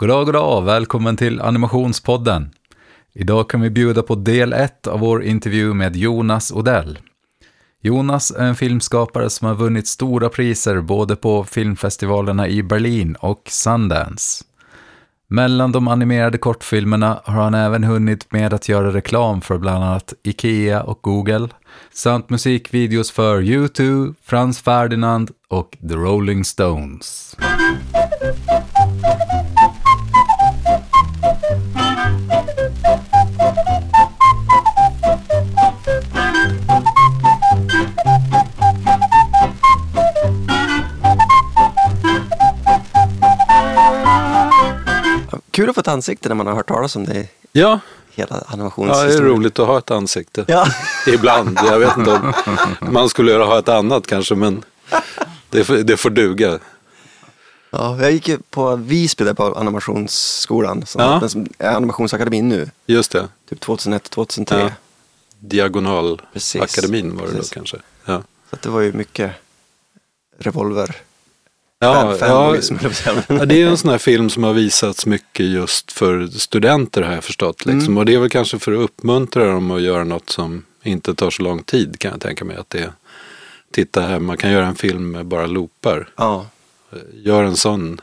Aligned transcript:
Goddag, 0.00 0.26
goddag, 0.26 0.60
välkommen 0.64 1.16
till 1.16 1.40
Animationspodden. 1.40 2.50
Idag 3.14 3.50
kan 3.50 3.60
vi 3.60 3.70
bjuda 3.70 4.02
på 4.02 4.14
del 4.14 4.52
ett 4.52 4.86
av 4.86 5.00
vår 5.00 5.22
intervju 5.24 5.74
med 5.74 5.96
Jonas 5.96 6.52
Odell. 6.52 6.98
Jonas 7.82 8.30
är 8.30 8.44
en 8.44 8.54
filmskapare 8.54 9.30
som 9.30 9.46
har 9.48 9.54
vunnit 9.54 9.88
stora 9.88 10.28
priser 10.28 10.80
både 10.80 11.16
på 11.16 11.44
filmfestivalerna 11.44 12.48
i 12.48 12.62
Berlin 12.62 13.16
och 13.20 13.42
Sundance. 13.46 14.44
Mellan 15.28 15.72
de 15.72 15.88
animerade 15.88 16.38
kortfilmerna 16.38 17.20
har 17.24 17.42
han 17.42 17.54
även 17.54 17.84
hunnit 17.84 18.32
med 18.32 18.54
att 18.54 18.68
göra 18.68 18.92
reklam 18.92 19.40
för 19.40 19.58
bland 19.58 19.84
annat 19.84 20.14
IKEA 20.22 20.82
och 20.82 20.98
Google, 21.02 21.48
samt 21.92 22.30
musikvideos 22.30 23.10
för 23.10 23.40
U2, 23.40 24.14
Franz 24.22 24.60
Ferdinand 24.60 25.30
och 25.48 25.76
The 25.88 25.94
Rolling 25.94 26.44
Stones. 26.44 27.36
Kul 45.58 45.68
att 45.68 45.74
få 45.74 45.80
ett 45.80 45.88
ansikte 45.88 46.28
när 46.28 46.34
man 46.36 46.46
har 46.46 46.54
hört 46.54 46.68
talas 46.68 46.96
om 46.96 47.04
det 47.04 47.28
Ja, 47.52 47.80
hela 48.10 48.44
ja, 48.50 48.72
det 48.76 49.14
är 49.14 49.22
roligt 49.22 49.58
att 49.58 49.66
ha 49.66 49.78
ett 49.78 49.90
ansikte. 49.90 50.44
Ja, 50.48 50.66
Ibland. 51.06 51.58
Jag 51.64 51.78
vet 51.78 51.96
inte 51.96 52.12
om 52.80 52.92
man 52.92 53.08
skulle 53.08 53.32
vilja 53.32 53.46
ha 53.46 53.58
ett 53.58 53.68
annat 53.68 54.06
kanske, 54.06 54.34
men 54.34 54.64
det 55.50 55.82
det 55.82 55.96
får 55.96 56.10
duga. 56.10 56.58
ja, 57.70 57.98
jag 58.02 58.12
gick 58.12 58.28
ju 58.28 58.38
på 58.50 58.76
Visby 58.76 59.24
där 59.24 59.34
på 59.34 59.54
animationsskolan, 59.54 60.86
som, 60.86 61.00
Ja. 61.02 61.18
den 61.20 61.30
som 61.30 61.46
är 61.58 61.76
animationsakademin 61.76 62.48
nu, 62.48 62.70
Just 62.86 63.12
det. 63.12 63.28
typ 63.50 63.60
2001-2003. 63.64 64.60
Ja. 64.60 64.70
Diagonalakademin 65.38 67.16
var 67.16 67.26
det 67.26 67.32
Precis. 67.32 67.50
då 67.50 67.54
kanske. 67.54 67.76
Ja, 68.04 68.22
Så 68.50 68.56
det 68.62 68.68
var 68.68 68.80
ju 68.80 68.92
mycket 68.92 69.30
revolver. 70.38 70.96
Ja, 71.78 72.16
ja, 72.20 72.56
ja, 73.28 73.44
det 73.44 73.62
är 73.62 73.66
en 73.66 73.76
sån 73.76 73.90
här 73.90 73.98
film 73.98 74.30
som 74.30 74.44
har 74.44 74.52
visats 74.52 75.06
mycket 75.06 75.46
just 75.46 75.92
för 75.92 76.26
studenter 76.26 77.02
har 77.02 77.12
jag 77.14 77.24
förstått. 77.24 77.66
Liksom. 77.66 77.84
Mm. 77.84 77.98
Och 77.98 78.04
det 78.04 78.14
är 78.14 78.18
väl 78.18 78.30
kanske 78.30 78.58
för 78.58 78.72
att 78.72 78.78
uppmuntra 78.78 79.46
dem 79.46 79.70
att 79.70 79.82
göra 79.82 80.04
något 80.04 80.30
som 80.30 80.64
inte 80.82 81.14
tar 81.14 81.30
så 81.30 81.42
lång 81.42 81.62
tid 81.62 81.98
kan 81.98 82.10
jag 82.10 82.20
tänka 82.20 82.44
mig. 82.44 82.56
Att 82.56 82.70
det 82.70 82.92
titta 83.70 84.00
här, 84.00 84.18
man 84.18 84.36
kan 84.36 84.52
göra 84.52 84.66
en 84.66 84.74
film 84.74 85.10
med 85.10 85.26
bara 85.26 85.46
loopar. 85.46 86.08
Ja, 86.16 86.46
gör 87.12 87.44
en 87.44 87.56
sån 87.56 88.00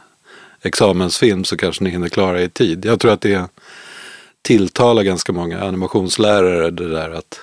examensfilm 0.61 1.43
så 1.43 1.57
kanske 1.57 1.83
ni 1.83 1.89
hinner 1.89 2.09
klara 2.09 2.41
i 2.41 2.49
tid. 2.49 2.85
Jag 2.85 2.99
tror 2.99 3.11
att 3.11 3.21
det 3.21 3.49
tilltalar 4.41 5.03
ganska 5.03 5.33
många 5.33 5.63
animationslärare 5.63 6.71
det 6.71 6.89
där 6.89 7.09
att 7.09 7.39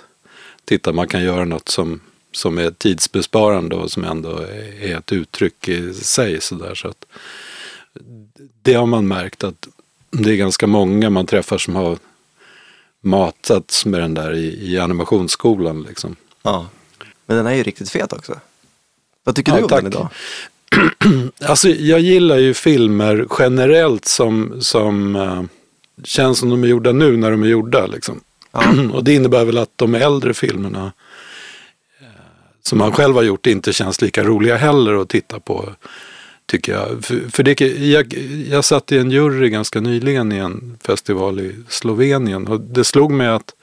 titta 0.64 0.92
man 0.92 1.08
kan 1.08 1.22
göra 1.22 1.44
något 1.44 1.68
som, 1.68 2.00
som 2.32 2.58
är 2.58 2.70
tidsbesparande 2.70 3.76
och 3.76 3.90
som 3.90 4.04
ändå 4.04 4.38
är 4.80 4.96
ett 4.96 5.12
uttryck 5.12 5.68
i 5.68 5.94
sig. 5.94 6.40
Så 6.40 6.54
där, 6.54 6.74
så 6.74 6.88
att 6.88 7.04
det 8.62 8.74
har 8.74 8.86
man 8.86 9.08
märkt 9.08 9.44
att 9.44 9.68
det 10.10 10.30
är 10.30 10.36
ganska 10.36 10.66
många 10.66 11.10
man 11.10 11.26
träffar 11.26 11.58
som 11.58 11.76
har 11.76 11.98
matats 13.00 13.86
med 13.86 14.00
den 14.00 14.14
där 14.14 14.34
i, 14.34 14.72
i 14.72 14.78
animationsskolan. 14.78 15.82
Liksom. 15.82 16.16
ja. 16.42 16.66
Men 17.26 17.36
den 17.36 17.46
är 17.46 17.54
ju 17.54 17.62
riktigt 17.62 17.90
fet 17.90 18.12
också. 18.12 18.40
Vad 19.24 19.36
tycker 19.36 19.52
Ja, 19.52 19.56
du 19.58 19.62
om 19.62 19.68
tack. 19.68 19.82
den 19.82 19.92
idag? 19.92 20.08
Alltså 21.40 21.68
jag 21.68 22.00
gillar 22.00 22.36
ju 22.38 22.54
filmer 22.54 23.26
generellt 23.38 24.04
som, 24.04 24.56
som 24.60 25.16
eh, 25.16 25.42
känns 26.04 26.38
som 26.38 26.50
de 26.50 26.64
är 26.64 26.68
gjorda 26.68 26.92
nu 26.92 27.16
när 27.16 27.30
de 27.30 27.42
är 27.42 27.46
gjorda. 27.46 27.86
Liksom. 27.86 28.20
Ja. 28.52 28.64
Och 28.92 29.04
det 29.04 29.14
innebär 29.14 29.44
väl 29.44 29.58
att 29.58 29.70
de 29.76 29.94
äldre 29.94 30.34
filmerna 30.34 30.92
som 32.62 32.78
man 32.78 32.92
själv 32.92 33.14
har 33.14 33.22
gjort 33.22 33.46
inte 33.46 33.72
känns 33.72 34.00
lika 34.00 34.24
roliga 34.24 34.56
heller 34.56 34.94
att 34.94 35.08
titta 35.08 35.40
på. 35.40 35.68
Tycker 36.46 36.72
jag. 36.72 37.04
För, 37.04 37.30
för 37.30 37.42
det, 37.42 37.60
jag, 37.60 38.14
jag 38.50 38.64
satt 38.64 38.92
i 38.92 38.98
en 38.98 39.10
jury 39.10 39.48
ganska 39.48 39.80
nyligen 39.80 40.32
i 40.32 40.36
en 40.36 40.78
festival 40.86 41.40
i 41.40 41.56
Slovenien 41.68 42.48
och 42.48 42.60
det 42.60 42.84
slog 42.84 43.12
mig 43.12 43.28
att 43.28 43.54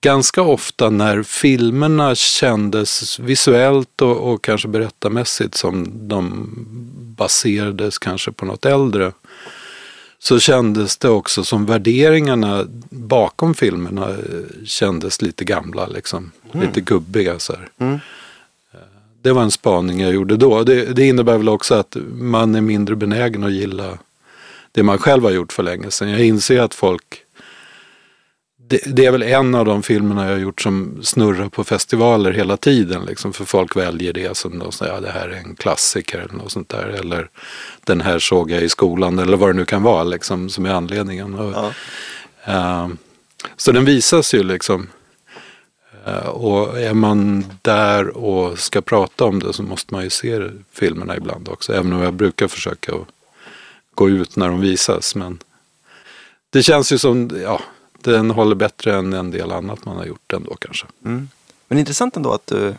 ganska 0.00 0.42
ofta 0.42 0.90
när 0.90 1.22
filmerna 1.22 2.14
kändes 2.14 3.18
visuellt 3.18 4.02
och, 4.02 4.32
och 4.32 4.44
kanske 4.44 4.68
berättarmässigt 4.68 5.54
som 5.54 6.08
de 6.08 6.48
baserades 7.16 7.98
kanske 7.98 8.32
på 8.32 8.44
något 8.44 8.66
äldre 8.66 9.12
så 10.22 10.40
kändes 10.40 10.96
det 10.96 11.08
också 11.08 11.44
som 11.44 11.66
värderingarna 11.66 12.66
bakom 12.90 13.54
filmerna 13.54 14.10
eh, 14.10 14.64
kändes 14.64 15.22
lite 15.22 15.44
gamla, 15.44 15.86
liksom. 15.86 16.32
lite 16.52 16.80
gubbiga. 16.80 17.38
Så. 17.38 17.54
Mm. 17.78 17.98
Det 19.22 19.32
var 19.32 19.42
en 19.42 19.50
spaning 19.50 20.00
jag 20.00 20.12
gjorde 20.12 20.36
då. 20.36 20.62
Det, 20.62 20.84
det 20.84 21.06
innebär 21.08 21.38
väl 21.38 21.48
också 21.48 21.74
att 21.74 21.96
man 22.12 22.54
är 22.54 22.60
mindre 22.60 22.96
benägen 22.96 23.44
att 23.44 23.52
gilla 23.52 23.98
det 24.72 24.82
man 24.82 24.98
själv 24.98 25.24
har 25.24 25.30
gjort 25.30 25.52
för 25.52 25.62
länge 25.62 25.90
sedan. 25.90 26.10
Jag 26.10 26.24
inser 26.24 26.60
att 26.60 26.74
folk 26.74 27.21
det, 28.72 28.80
det 28.86 29.06
är 29.06 29.10
väl 29.10 29.22
en 29.22 29.54
av 29.54 29.64
de 29.64 29.82
filmerna 29.82 30.24
jag 30.24 30.32
har 30.32 30.38
gjort 30.38 30.60
som 30.60 31.00
snurrar 31.02 31.48
på 31.48 31.64
festivaler 31.64 32.32
hela 32.32 32.56
tiden. 32.56 33.04
Liksom, 33.04 33.32
för 33.32 33.44
folk 33.44 33.76
väljer 33.76 34.12
det 34.12 34.36
som 34.36 34.58
de 34.58 34.72
säger, 34.72 34.92
ja, 34.94 35.00
det 35.00 35.10
här 35.10 35.28
är 35.28 35.36
en 35.36 35.54
klassiker 35.56 36.18
eller 36.18 36.34
något 36.34 36.52
sånt 36.52 36.68
där. 36.68 36.86
Eller 36.86 37.28
den 37.84 38.00
här 38.00 38.18
såg 38.18 38.50
jag 38.50 38.62
i 38.62 38.68
skolan 38.68 39.18
eller 39.18 39.36
vad 39.36 39.48
det 39.48 39.52
nu 39.52 39.64
kan 39.64 39.82
vara 39.82 40.04
liksom, 40.04 40.48
som 40.50 40.66
är 40.66 40.70
anledningen. 40.70 41.34
Och, 41.34 41.52
Ja. 41.52 41.72
eh, 42.44 42.88
så 43.56 43.72
den 43.72 43.84
visas 43.84 44.34
ju 44.34 44.42
liksom. 44.42 44.88
Eh, 46.06 46.26
och 46.28 46.80
är 46.80 46.94
man 46.94 47.44
där 47.62 48.16
och 48.16 48.58
ska 48.58 48.80
prata 48.80 49.24
om 49.24 49.40
det 49.40 49.52
så 49.52 49.62
måste 49.62 49.94
man 49.94 50.04
ju 50.04 50.10
se 50.10 50.40
filmerna 50.72 51.16
ibland 51.16 51.48
också. 51.48 51.72
Även 51.72 51.92
om 51.92 52.00
jag 52.02 52.14
brukar 52.14 52.48
försöka 52.48 52.92
gå 53.94 54.08
ut 54.10 54.36
när 54.36 54.48
de 54.48 54.60
visas. 54.60 55.14
Men 55.14 55.38
det 56.50 56.62
känns 56.62 56.92
ju 56.92 56.98
som, 56.98 57.30
ja, 57.42 57.60
den 58.04 58.30
håller 58.30 58.54
bättre 58.54 58.94
än 58.96 59.12
en 59.12 59.30
del 59.30 59.52
annat 59.52 59.84
man 59.84 59.96
har 59.96 60.04
gjort 60.04 60.32
ändå 60.32 60.54
kanske. 60.54 60.86
Mm. 61.04 61.28
Men 61.68 61.78
intressant 61.78 62.16
ändå 62.16 62.32
att 62.32 62.46
du 62.46 62.74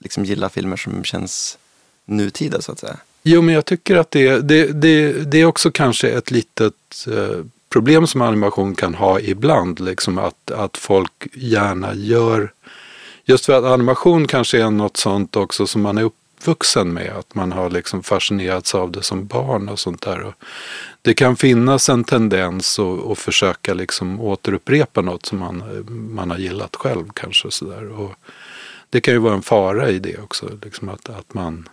liksom 0.00 0.24
gillar 0.24 0.48
filmer 0.48 0.76
som 0.76 1.04
känns 1.04 1.58
nutida 2.04 2.60
så 2.60 2.72
att 2.72 2.78
säga. 2.78 2.96
Jo, 3.22 3.42
men 3.42 3.54
jag 3.54 3.64
tycker 3.64 3.96
att 3.96 4.10
det, 4.10 4.40
det, 4.40 4.66
det, 4.72 5.12
det 5.12 5.38
är 5.38 5.44
också 5.44 5.70
kanske 5.70 6.08
ett 6.08 6.30
litet 6.30 7.06
eh, 7.06 7.44
problem 7.68 8.06
som 8.06 8.20
animation 8.20 8.74
kan 8.74 8.94
ha 8.94 9.20
ibland. 9.20 9.80
Liksom 9.80 10.18
att, 10.18 10.50
att 10.50 10.76
folk 10.76 11.26
gärna 11.32 11.94
gör, 11.94 12.52
just 13.24 13.46
för 13.46 13.52
att 13.52 13.64
animation 13.64 14.26
kanske 14.26 14.62
är 14.62 14.70
något 14.70 14.96
sånt 14.96 15.36
också 15.36 15.66
som 15.66 15.82
man 15.82 15.98
är 15.98 16.02
uppvuxen 16.02 16.92
med. 16.92 17.12
Att 17.18 17.34
man 17.34 17.52
har 17.52 17.70
liksom 17.70 18.02
fascinerats 18.02 18.74
av 18.74 18.92
det 18.92 19.02
som 19.02 19.26
barn 19.26 19.68
och 19.68 19.78
sånt 19.78 20.02
där. 20.02 20.22
Och 20.22 20.34
det 21.06 21.14
kan 21.14 21.36
finnas 21.36 21.88
en 21.88 22.04
tendens 22.04 22.78
att, 22.78 23.06
att 23.06 23.18
försöka 23.18 23.74
liksom 23.74 24.20
återupprepa 24.20 25.00
något 25.00 25.26
som 25.26 25.38
man, 25.38 25.84
man 25.88 26.30
har 26.30 26.38
gillat 26.38 26.76
själv 26.76 27.04
kanske. 27.14 27.50
Så 27.50 27.64
där. 27.64 27.88
Och 27.88 28.14
det 28.90 29.00
kan 29.00 29.14
ju 29.14 29.20
vara 29.20 29.34
en 29.34 29.42
fara 29.42 29.90
i 29.90 29.98
det 29.98 30.18
också. 30.18 30.50
Liksom 30.62 30.88
att, 30.88 31.08
att 31.08 31.34
man 31.34 31.68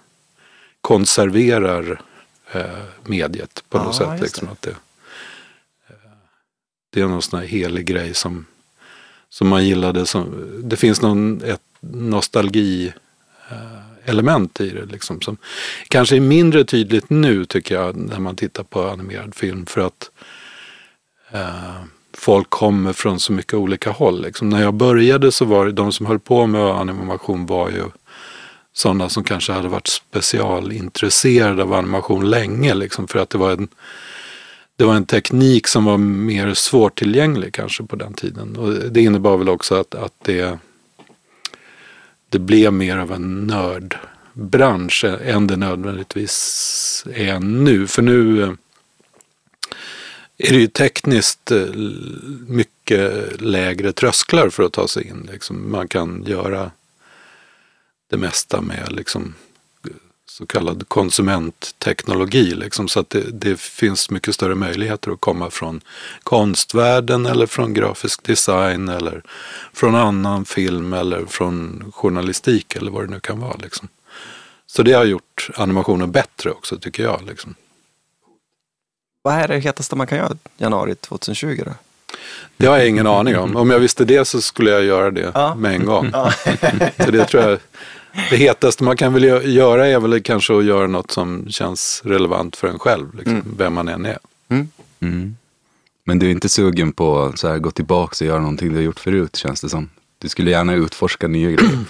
konserverar 0.81 2.01
eh, 2.51 2.83
mediet 3.03 3.63
på 3.69 3.77
något 3.77 3.99
Ja, 3.99 4.11
sätt. 4.11 4.21
Liksom, 4.21 4.47
det. 4.47 4.51
att 4.51 4.61
det, 4.61 4.69
eh, 5.87 5.95
det 6.89 7.01
är 7.01 7.07
någon 7.07 7.21
sån 7.21 7.39
här 7.39 7.47
helig 7.47 7.85
grej 7.85 8.13
som, 8.13 8.45
som 9.29 9.47
man 9.47 9.65
gillade. 9.65 10.05
Som, 10.05 10.51
det 10.63 10.75
finns 10.75 11.01
någon 11.01 11.41
ett 11.43 11.61
nostalgi 11.79 12.93
eh, 13.51 13.82
element 14.05 14.61
i 14.61 14.69
det. 14.69 14.85
Liksom, 14.85 15.21
som 15.21 15.37
kanske 15.87 16.15
är 16.15 16.19
mindre 16.19 16.63
tydligt 16.63 17.09
nu 17.09 17.45
tycker 17.45 17.75
jag 17.75 17.95
när 17.95 18.19
man 18.19 18.35
tittar 18.35 18.63
på 18.63 18.87
animerad 18.89 19.35
film. 19.35 19.65
För 19.65 19.81
att 19.81 20.11
eh, 21.31 21.83
folk 22.13 22.49
kommer 22.49 22.93
från 22.93 23.19
så 23.19 23.33
mycket 23.33 23.53
olika 23.53 23.91
håll. 23.91 24.21
Liksom. 24.21 24.49
När 24.49 24.61
jag 24.61 24.73
började 24.73 25.31
så 25.31 25.45
var 25.45 25.65
det 25.65 25.71
de 25.71 25.91
som 25.91 26.05
höll 26.05 26.19
på 26.19 26.47
med 26.47 26.61
animation 26.61 27.45
var 27.45 27.69
ju 27.69 27.83
sådana 28.73 29.09
som 29.09 29.23
kanske 29.23 29.53
hade 29.53 29.67
varit 29.67 29.87
specialintresserade 29.87 31.63
av 31.63 31.73
animation 31.73 32.29
länge. 32.29 32.73
Liksom, 32.73 33.07
för 33.07 33.19
att 33.19 33.29
det 33.29 33.37
var, 33.37 33.51
en, 33.51 33.67
det 34.77 34.85
var 34.85 34.95
en 34.95 35.05
teknik 35.05 35.67
som 35.67 35.85
var 35.85 35.97
mer 35.97 36.53
svårtillgänglig 36.53 37.53
kanske 37.53 37.83
på 37.83 37.95
den 37.95 38.13
tiden. 38.13 38.55
Och 38.57 38.73
det 38.73 39.01
innebar 39.01 39.37
väl 39.37 39.49
också 39.49 39.75
att, 39.75 39.95
att 39.95 40.13
det, 40.21 40.59
det 42.33 42.39
blev 42.39 42.73
mer 42.73 42.97
av 42.97 43.11
en 43.11 43.47
nördbransch 43.47 45.03
än 45.03 45.47
det 45.47 45.57
nödvändigtvis 45.57 47.05
är 47.13 47.39
nu. 47.39 47.87
För 47.87 48.01
nu 48.01 48.43
eh, 48.43 48.53
är 50.37 50.51
det 50.51 50.59
ju 50.59 50.67
tekniskt 50.67 51.51
eh, 51.51 51.65
mycket 52.47 53.41
lägre 53.41 53.93
trösklar 53.93 54.49
för 54.49 54.63
att 54.63 54.73
ta 54.73 54.87
sig 54.87 55.07
in. 55.07 55.29
Liksom. 55.31 55.71
Man 55.71 55.87
kan 55.87 56.23
göra 56.27 56.71
det 58.09 58.17
mesta 58.17 58.61
med 58.61 58.91
liksom 58.91 59.35
så 60.33 60.45
kallad 60.45 60.89
konsumentteknologi. 60.89 62.55
Liksom, 62.55 62.87
så 62.87 62.99
att 62.99 63.09
det, 63.09 63.21
det, 63.31 63.59
finns 63.59 64.09
mycket 64.09 64.35
större 64.35 64.55
möjligheter 64.55 65.11
att 65.11 65.21
komma 65.21 65.49
från 65.49 65.81
konstvärlden 66.23 67.25
eller 67.25 67.45
från 67.45 67.73
grafisk 67.73 68.23
design 68.23 68.89
eller 68.89 69.23
från 69.73 69.95
annan 69.95 70.45
film 70.45 70.93
eller 70.93 71.25
från 71.25 71.91
journalistik 71.95 72.75
eller 72.75 72.91
vad 72.91 73.03
det 73.03 73.11
nu 73.11 73.19
kan 73.19 73.39
vara. 73.39 73.55
Liksom. 73.57 73.87
Så 74.65 74.83
det 74.83 74.93
har 74.93 75.05
gjort 75.05 75.49
animationen 75.55 76.11
bättre 76.11 76.51
också 76.51 76.77
tycker 76.79 77.03
jag. 77.03 77.21
Liksom. 77.27 77.55
Vad 79.21 79.33
är 79.33 79.47
det 79.47 79.59
hetaste 79.59 79.95
man 79.95 80.07
kan 80.07 80.17
göra 80.17 80.37
januari 80.57 80.95
2020 80.95 81.61
då? 81.65 81.71
Det 82.57 82.65
har 82.65 82.77
jag 82.77 82.87
ingen 82.87 83.07
aning 83.07 83.37
om. 83.37 83.55
Om 83.55 83.69
jag 83.69 83.79
visste 83.79 84.05
det 84.05 84.25
så 84.25 84.41
skulle 84.41 84.71
jag 84.71 84.83
göra 84.83 85.11
det 85.11 85.31
ja. 85.33 85.55
med 85.55 85.73
en 85.73 85.85
gång. 85.85 86.09
Ja. 86.13 86.31
så 87.05 87.11
det 87.11 87.25
tror 87.25 87.43
jag 87.43 87.59
det 88.29 88.37
hetaste 88.37 88.83
man 88.83 88.97
kan 88.97 89.13
väl 89.13 89.23
göra 89.55 89.87
är 89.87 89.99
väl 89.99 90.21
kanske 90.21 90.57
att 90.57 90.65
göra 90.65 90.87
något 90.87 91.11
som 91.11 91.45
känns 91.49 92.01
relevant 92.05 92.55
för 92.55 92.67
en 92.67 92.79
själv, 92.79 93.15
liksom, 93.15 93.33
mm. 93.33 93.55
vem 93.57 93.73
man 93.73 93.87
än 93.87 94.05
är. 94.05 94.17
Mm. 94.49 94.69
Mm. 94.99 95.35
Men 96.05 96.19
du 96.19 96.27
är 96.27 96.31
inte 96.31 96.49
sugen 96.49 96.91
på 96.91 97.21
att 97.21 97.61
gå 97.61 97.71
tillbaka 97.71 98.25
och 98.25 98.27
göra 98.27 98.39
någonting 98.39 98.69
du 98.69 98.75
har 98.75 98.81
gjort 98.81 98.99
förut, 98.99 99.35
känns 99.35 99.61
det 99.61 99.69
som? 99.69 99.89
Du 100.23 100.29
skulle 100.29 100.51
gärna 100.51 100.73
utforska 100.73 101.27
nya 101.27 101.51
grejer. 101.51 101.79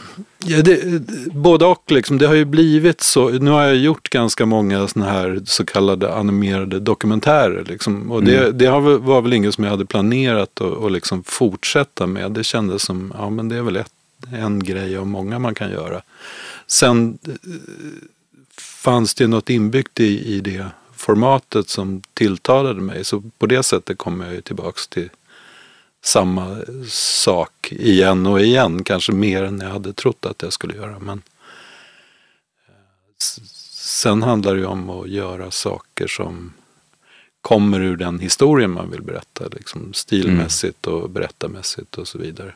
Ja, 0.46 0.62
det, 0.62 1.02
både 1.34 1.66
och. 1.66 1.92
Liksom. 1.92 2.18
Det 2.18 2.28
har 2.28 2.34
ju 2.34 2.46
blivit 2.46 3.02
så. 3.02 3.30
Nu 3.30 3.52
har 3.52 3.64
jag 3.64 3.75
gjort 3.75 4.10
ganska 4.10 4.46
många 4.46 4.88
såna 4.88 5.06
här 5.06 5.42
så 5.46 5.66
kallade 5.66 6.14
animerade 6.14 6.80
dokumentärer. 6.80 7.64
Liksom. 7.68 8.12
Och 8.12 8.24
det, 8.24 8.38
mm. 8.38 8.58
det 8.58 8.66
har, 8.66 8.81
var 8.81 9.22
väl 9.22 9.34
inget 9.34 9.54
som 9.54 9.64
jag 9.64 9.72
hade 9.72 9.86
planerat 9.86 10.62
att 10.62 10.92
liksom 10.92 11.24
fortsätta 11.24 12.08
med. 12.08 12.31
Det 12.31 12.44
kändes 12.44 12.81
som, 12.81 13.14
ja 13.18 13.30
men 13.30 13.50
det 13.50 13.56
är 13.56 13.62
väl 13.62 13.75
ett, 13.75 13.92
en 14.34 14.64
grej 14.64 14.98
av 14.98 15.08
många 15.08 15.40
man 15.40 15.56
kan 15.56 15.72
göra. 15.72 16.02
Sen 16.68 17.18
eh, 17.28 17.34
fanns 18.58 19.16
det 19.16 19.28
något 19.28 19.50
inbyggt 19.50 20.00
i, 20.00 20.36
i 20.36 20.42
det 20.42 20.68
formatet 20.96 21.70
som 21.70 22.02
tilltalade 22.14 22.82
mig. 22.82 23.04
Så 23.04 23.24
på 23.38 23.46
det 23.46 23.64
sättet 23.64 23.98
kommer 23.98 24.26
jag 24.26 24.34
ju 24.34 24.42
tillbaks 24.42 24.88
till 24.88 25.10
samma 26.04 26.58
sak 26.90 27.72
igen 27.72 28.26
och 28.26 28.42
igen. 28.42 28.84
Kanske 28.84 29.12
mer 29.12 29.44
än 29.44 29.60
jag 29.60 29.70
hade 29.70 29.94
trott 29.94 30.26
att 30.26 30.42
jag 30.42 30.54
skulle 30.54 30.76
göra. 30.76 31.00
Men 31.00 31.22
eh, 32.68 32.74
sen 33.72 34.24
handlar 34.24 34.54
det 34.54 34.60
ju 34.60 34.66
om 34.66 34.90
att 34.90 35.10
göra 35.10 35.52
saker 35.52 36.08
som 36.08 36.54
kommer 37.42 37.82
ur 37.82 37.98
den 37.98 38.20
historien 38.20 38.72
man 38.72 38.92
vill 38.92 39.02
berätta. 39.02 39.48
Liksom 39.52 39.94
stilmässigt 39.94 40.88
och 40.88 41.10
berättarmässigt 41.10 41.98
och 41.98 42.08
så 42.08 42.18
vidare. 42.18 42.54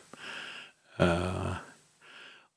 Uh, 1.02 1.54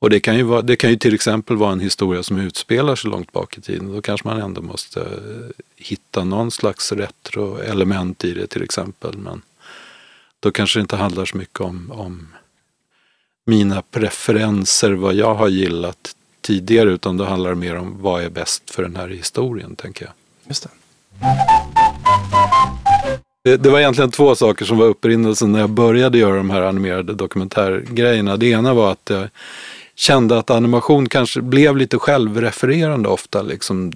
och 0.01 0.11
det 0.11 0.21
kan, 0.21 0.37
ju 0.37 0.43
vara, 0.43 0.63
det 0.63 0.77
kan 0.77 0.91
ju 0.91 0.97
till 0.97 1.15
exempel 1.15 1.57
vara 1.57 1.73
en 1.73 1.81
historia 1.81 2.23
som 2.23 2.39
utspelar 2.39 2.97
sig 2.97 3.11
långt 3.11 3.33
bak 3.33 3.59
i 3.59 3.61
tiden. 3.61 3.93
Då 3.93 4.03
kanske 4.03 4.29
man 4.29 4.41
ändå 4.41 4.63
måste 4.63 5.07
hitta 5.77 6.25
någon 6.25 6.51
slags 6.51 6.93
retro-element 6.93 8.25
i 8.25 8.35
det 8.35 8.47
till 8.47 8.63
exempel. 8.63 9.19
Men 9.19 9.43
då 10.41 10.51
kanske 10.51 10.79
det 10.79 10.81
inte 10.81 10.97
handlar 10.97 11.25
så 11.25 11.37
mycket 11.37 11.61
om, 11.61 11.93
om 11.93 12.29
mina 13.47 13.83
preferenser, 13.83 14.93
vad 14.93 15.15
jag 15.15 15.35
har 15.35 15.49
gillat 15.49 16.15
tidigare, 16.41 16.91
utan 16.91 17.17
då 17.17 17.25
handlar 17.25 17.51
det 17.51 17.57
mer 17.57 17.77
om 17.77 18.03
vad 18.03 18.23
är 18.23 18.31
bäst 18.31 18.71
för 18.71 18.83
den 18.83 18.97
här 18.97 19.09
historien, 19.09 19.77
tänker 19.77 20.05
jag. 20.05 20.13
Just 20.49 20.63
det. 20.63 20.71
Det, 23.45 23.57
det 23.57 23.71
var 23.71 23.79
egentligen 23.79 24.11
två 24.11 24.35
saker 24.35 24.65
som 24.65 24.79
var 24.79 24.87
upprinnelsen 24.87 25.53
när 25.53 25.61
jag 25.61 25.71
började 25.71 26.19
göra 26.19 26.37
de 26.37 26.51
här 26.51 26.63
animerade 26.63 27.15
dokumentärgrejerna. 27.15 28.37
Det 28.37 28.47
ena 28.47 28.75
var 28.75 28.93
att 28.93 29.11
jag 29.11 29.29
kände 30.01 30.39
att 30.39 30.51
animation 30.51 31.09
kanske 31.09 31.41
blev 31.41 31.77
lite 31.77 31.99
självrefererande 31.99 33.09
ofta, 33.09 33.43
liksom, 33.43 33.93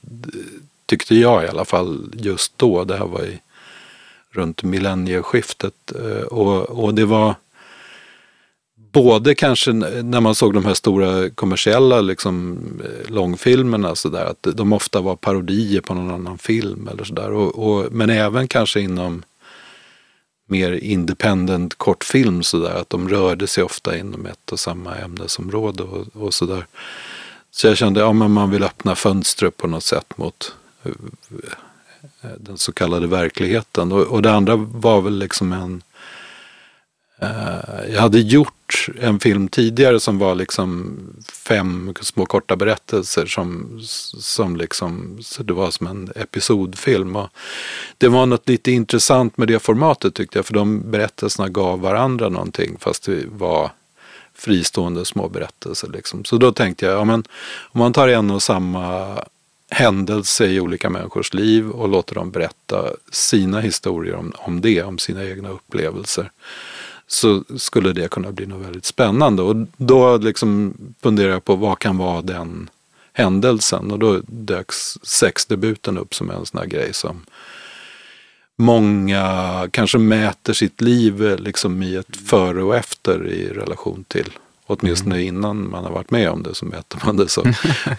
tyckte 0.86 1.14
jag 1.14 1.44
i 1.44 1.48
alla 1.48 1.64
fall 1.64 2.10
just 2.12 2.52
då. 2.56 2.84
Det 2.84 2.96
här 2.96 3.06
var 3.06 3.22
i 3.22 3.40
runt 4.30 4.62
millennieskiftet. 4.62 5.74
Eh, 5.94 6.22
och, 6.22 6.84
och 6.84 6.94
det 6.94 7.04
var 7.04 7.34
både 8.92 9.34
kanske 9.34 9.72
när 9.72 10.20
man 10.20 10.34
såg 10.34 10.54
de 10.54 10.64
här 10.64 10.74
stora 10.74 11.30
kommersiella 11.30 12.00
liksom, 12.00 12.58
eh, 12.84 13.12
långfilmerna 13.12 13.94
så 13.94 14.08
där, 14.08 14.24
att 14.24 14.46
de 14.54 14.72
ofta 14.72 15.00
var 15.00 15.16
parodier 15.16 15.80
på 15.80 15.94
någon 15.94 16.10
annan 16.10 16.38
film 16.38 16.88
eller 16.92 17.04
sådär. 17.04 17.90
Men 17.90 18.10
även 18.10 18.48
kanske 18.48 18.80
inom 18.80 19.22
mer 20.46 20.73
independent 20.73 21.79
kortfilm 21.79 22.43
sådär, 22.43 22.75
att 22.75 22.91
de 22.91 23.08
rörde 23.08 23.46
sig 23.46 23.64
ofta 23.64 23.99
inom 23.99 24.26
ett 24.26 24.52
och 24.52 24.61
samma 24.61 24.94
ämnesområde 24.94 25.82
och, 25.82 26.06
och 26.12 26.35
sådär. 26.35 26.67
Så 27.50 27.67
jag 27.67 27.76
kände, 27.76 28.00
ja 28.00 28.12
men 28.12 28.31
man 28.31 28.50
vill 28.50 28.62
öppna 28.62 28.94
fönstret 28.94 29.56
på 29.56 29.67
något 29.67 29.85
sätt 29.85 30.19
mot 30.19 30.55
eh, 30.82 30.93
eh, 32.23 32.31
den 32.38 32.58
så 32.58 32.73
kallade 32.73 33.06
verkligheten. 33.06 33.93
Och, 33.93 34.02
och 34.02 34.23
det 34.23 34.32
andra 34.32 34.56
var 34.56 35.00
väl 35.00 35.19
liksom 35.19 35.52
en... 35.52 35.82
Eh, 37.19 37.93
jag 37.93 38.00
hade 38.00 38.20
gjort 38.20 38.87
en 39.00 39.20
film 39.20 39.49
tidigare 39.49 40.00
som 40.00 40.19
var 40.19 40.34
liksom 40.34 40.99
fem 41.32 41.94
små 42.00 42.26
korta 42.26 42.56
berättelser 42.56 43.26
som, 43.26 43.81
som 44.20 44.56
liksom, 44.56 45.19
så 45.22 45.43
det 45.43 45.52
var 45.52 45.70
som 45.70 45.87
en 45.87 46.12
episodfilm. 46.16 47.16
Och 47.16 47.28
det 47.99 48.08
var 48.08 48.26
något 48.26 48.49
lite 48.49 48.70
intressant 48.70 49.37
med 49.37 49.49
det 49.49 49.58
formatet 49.58 50.14
tyckte 50.14 50.38
jag, 50.38 50.46
för 50.46 50.55
de 50.55 50.90
berättelserna 50.90 51.49
gav 51.49 51.81
varandra 51.81 52.28
någonting 52.28 52.76
fast 52.81 53.05
det 53.05 53.25
var 53.26 53.70
fristående 54.34 55.05
små 55.05 55.28
berättelser. 55.28 55.88
Liksom. 55.88 56.25
Så 56.25 56.37
då 56.37 56.52
tänkte 56.52 56.87
jag, 56.87 56.94
ja, 56.94 57.05
men, 57.05 57.25
om 57.62 57.78
man 57.78 57.93
tar 57.93 58.08
en 58.08 58.31
och 58.31 58.43
samma 58.43 59.19
händelse 59.70 60.46
i 60.46 60.61
olika 60.61 60.90
människors 60.90 61.34
liv 61.34 61.70
och 61.70 61.88
låter 61.88 62.14
dem 62.14 62.31
berätta 62.31 62.90
sina 63.12 63.61
historier 63.61 64.14
om, 64.14 64.32
om 64.37 64.61
det, 64.61 64.82
om 64.82 64.99
sina 64.99 65.25
egna 65.25 65.49
upplevelser. 65.49 66.31
Så 67.06 67.44
skulle 67.56 67.92
det 67.92 68.10
kunna 68.10 68.32
bli 68.32 68.46
något 68.46 68.66
väldigt 68.66 68.84
spännande. 68.84 69.42
Och 69.42 69.56
då 69.76 70.16
liksom 70.16 70.74
funderar 71.02 71.30
jag 71.30 71.44
på 71.44 71.56
vad 71.56 71.78
kan 71.78 71.98
vara 71.98 72.22
den 72.22 72.70
händelsen? 73.12 73.90
Och 73.90 73.98
då 73.98 74.20
dök 74.26 74.72
sexdebuten 75.02 75.98
upp 75.98 76.14
som 76.14 76.30
en 76.30 76.46
sån 76.46 76.58
här 76.58 76.66
grej 76.66 76.94
som 76.94 77.24
många 78.56 79.68
kanske 79.70 79.98
mäter 79.98 80.52
sitt 80.52 80.80
liv 80.80 81.36
liksom 81.38 81.82
i 81.82 81.94
ett 81.94 82.16
före 82.16 82.62
och 82.62 82.76
efter 82.76 83.28
i 83.28 83.48
relation 83.48 84.04
till. 84.08 84.32
Åtminstone 84.66 85.14
mm. 85.14 85.28
innan 85.28 85.70
man 85.70 85.84
har 85.84 85.90
varit 85.90 86.10
med 86.10 86.30
om 86.30 86.42
det 86.42 86.54
så 86.54 86.64
mäter 86.64 87.02
man 87.06 87.16
det 87.16 87.28
så. 87.28 87.44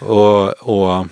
och, 0.00 0.48
och 0.48 1.06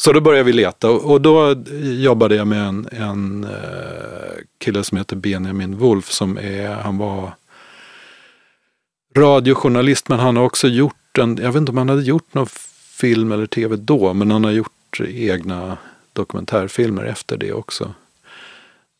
så 0.00 0.12
då 0.12 0.20
började 0.20 0.44
vi 0.44 0.52
leta 0.52 0.90
och, 0.90 1.20
då 1.20 1.64
jobbade 1.82 2.34
jag 2.34 2.46
med 2.46 2.68
en, 2.68 2.88
en 2.92 3.44
eh, 3.44 4.38
kille 4.58 4.84
som 4.84 4.98
heter 4.98 5.16
Benjamin 5.16 5.76
Wolf 5.76 6.10
som 6.10 6.38
är, 6.38 6.68
han 6.68 6.98
var 6.98 7.32
radiojournalist 9.16 10.08
men 10.08 10.18
han 10.18 10.36
har 10.36 10.44
också 10.44 10.68
gjort 10.68 11.18
en, 11.18 11.36
jag 11.36 11.52
vet 11.52 11.56
inte 11.56 11.72
om 11.72 11.78
han 11.78 11.88
hade 11.88 12.02
gjort 12.02 12.34
någon 12.34 12.46
film 13.00 13.32
eller 13.32 13.46
tv 13.46 13.76
då, 13.76 14.14
men 14.14 14.30
han 14.30 14.44
har 14.44 14.50
gjort 14.50 15.00
egna 15.00 15.76
dokumentärfilmer 16.12 17.04
efter 17.04 17.36
det 17.36 17.52
också. 17.52 17.94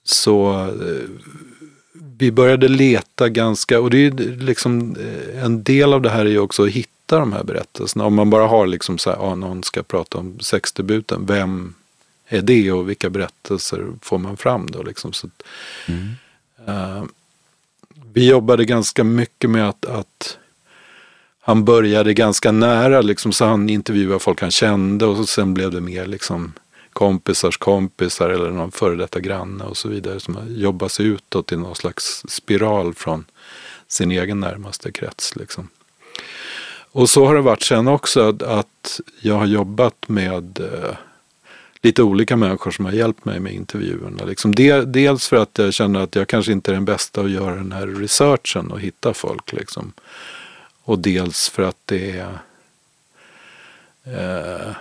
Så 0.05 0.65
eh, 0.67 1.09
vi 2.19 2.33
började 2.33 2.69
leta 2.69 3.29
ganska, 3.29 3.81
och 3.81 3.91
det 3.91 4.07
är 4.07 4.37
liksom 4.37 4.97
eh, 4.97 5.45
en 5.45 5.63
del 5.63 5.93
av 5.93 6.03
det 6.03 6.11
här 6.11 6.27
är 6.27 6.31
ju 6.31 6.39
också 6.39 6.65
att 6.65 6.71
hitta 6.71 6.98
hitta 7.09 7.19
de 7.19 7.33
här 7.33 7.45
berättelserna. 7.45 8.05
Om 8.05 8.15
man 8.15 8.31
bara 8.31 8.47
har 8.47 8.67
liksom 8.67 8.99
så 8.99 9.11
här, 9.11 9.17
ja, 9.17 9.35
någon 9.35 9.63
ska 9.63 9.83
prata 9.83 10.19
om 10.19 10.41
sexdebuten, 10.41 11.27
vem 11.27 11.75
är 12.29 12.43
det 12.43 12.73
och 12.73 12.89
vilka 12.89 13.11
berättelser 13.11 13.87
får 14.03 14.19
man 14.19 14.37
fram 14.37 14.67
då? 14.67 14.83
Liksom. 14.83 15.13
Så, 15.13 15.29
mm. 15.87 16.09
uh, 16.69 17.05
vi 18.13 18.29
jobbade 18.29 18.65
ganska 18.65 19.05
mycket 19.05 19.51
med 19.51 19.69
att, 19.69 19.85
att 19.85 20.39
han 21.41 21.65
började 21.65 22.15
ganska 22.15 22.53
nära, 22.53 23.01
liksom, 23.01 23.33
så 23.33 23.45
han 23.45 23.69
intervjuade 23.69 24.19
folk 24.19 24.41
han 24.41 24.51
kände 24.51 25.07
och 25.07 25.17
så 25.17 25.27
sen 25.27 25.55
blev 25.55 25.71
det 25.71 25.81
mer 25.81 26.07
liksom 26.07 26.53
kompisars 26.93 27.57
kompisar 27.57 28.31
eller 28.31 28.51
någon 28.51 28.73
före 28.73 28.97
detta 28.97 29.21
granne 29.21 29.65
och 29.65 29.77
så 29.77 29.89
vidare 29.89 30.21
som 30.21 30.37
jobbar 30.49 30.89
sig 30.89 31.07
utåt 31.07 31.53
i 31.53 31.57
någon 31.57 31.75
slags 31.75 32.23
spiral 32.29 32.95
från 32.95 33.25
sin 33.89 34.11
egen 34.11 34.41
närmaste 34.41 34.93
krets. 34.93 35.37
Liksom. 35.37 35.69
Och 36.93 37.11
så 37.11 37.27
har 37.27 37.35
det 37.35 37.41
varit 37.41 37.63
sen 37.63 37.89
också 37.89 38.29
att, 38.29 38.43
att 38.43 39.01
jag 39.21 39.35
har 39.35 39.47
jobbat 39.47 40.09
med 40.09 40.61
eh, 40.61 40.97
lite 41.83 42.03
olika 42.03 42.37
människor 42.37 42.71
som 42.71 42.85
har 42.85 42.93
hjälpt 42.93 43.25
mig 43.25 43.41
med 43.41 43.53
intervjuerna. 43.53 44.25
Liksom 44.25 44.55
de, 44.55 44.81
dels 44.81 45.29
för 45.29 45.37
att 45.37 45.59
jag 45.59 45.75
känner 45.75 46.01
att 46.01 46.17
jag 46.17 46.29
kanske 46.29 46.53
inte 46.53 46.71
är 46.71 46.75
den 46.75 46.85
bästa 46.85 47.21
att 47.21 47.31
göra 47.31 47.55
den 47.55 47.73
här 47.73 47.87
researchen 47.87 48.71
och 48.71 48.81
hitta 48.81 49.15
folk. 49.15 49.53
Liksom. 49.53 49.93
Och 50.85 50.99
dels 50.99 51.49
för 51.49 51.63
att 51.63 51.77
det 51.85 52.11
är 52.11 52.39
eh, 54.05 54.75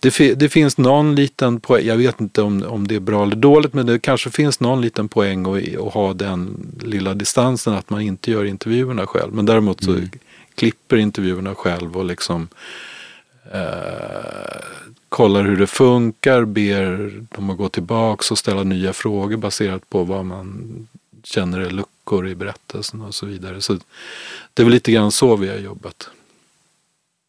det, 0.00 0.34
det, 0.34 0.48
finns 0.48 0.78
någon 0.78 1.14
liten 1.14 1.60
poäng, 1.60 1.86
jag 1.86 1.96
vet 1.96 2.20
inte 2.20 2.42
om, 2.42 2.62
om 2.62 2.88
det 2.88 2.94
är 2.94 3.00
bra 3.00 3.22
eller 3.22 3.36
dåligt, 3.36 3.74
men 3.74 3.86
det 3.86 3.98
kanske 3.98 4.30
finns 4.30 4.60
någon 4.60 4.80
liten 4.80 5.08
poäng 5.08 5.46
att, 5.46 5.78
att 5.78 5.92
ha 5.92 6.14
den 6.14 6.70
lilla 6.82 7.14
distansen 7.14 7.74
att 7.74 7.90
man 7.90 8.00
inte 8.00 8.30
gör 8.30 8.44
intervjuerna 8.44 9.06
själv. 9.06 9.34
Men 9.34 9.46
däremot 9.46 9.84
så 9.84 9.90
mm 9.90 10.10
klipper 10.54 10.96
intervjuerna 10.96 11.54
själv 11.54 11.96
och 11.96 12.04
liksom 12.04 12.48
eh, 13.52 14.60
kollar 15.08 15.44
hur 15.44 15.56
det 15.56 15.66
funkar, 15.66 16.44
ber 16.44 17.10
dem 17.34 17.50
att 17.50 17.56
gå 17.56 17.68
tillbaka 17.68 18.24
och 18.30 18.38
ställa 18.38 18.62
nya 18.62 18.92
frågor 18.92 19.36
baserat 19.36 19.90
på 19.90 20.04
vad 20.04 20.24
man 20.24 20.88
känner 21.24 21.60
är 21.60 21.70
luckor 21.70 22.28
i 22.28 22.34
berättelsen 22.34 23.00
och 23.00 23.14
så 23.14 23.26
vidare. 23.26 23.60
Så 23.60 23.72
det 24.54 24.62
är 24.62 24.64
väl 24.64 24.72
lite 24.74 24.92
grann 24.92 25.12
så 25.12 25.36
vi 25.36 25.48
har 25.48 25.56
jobbat. 25.56 26.08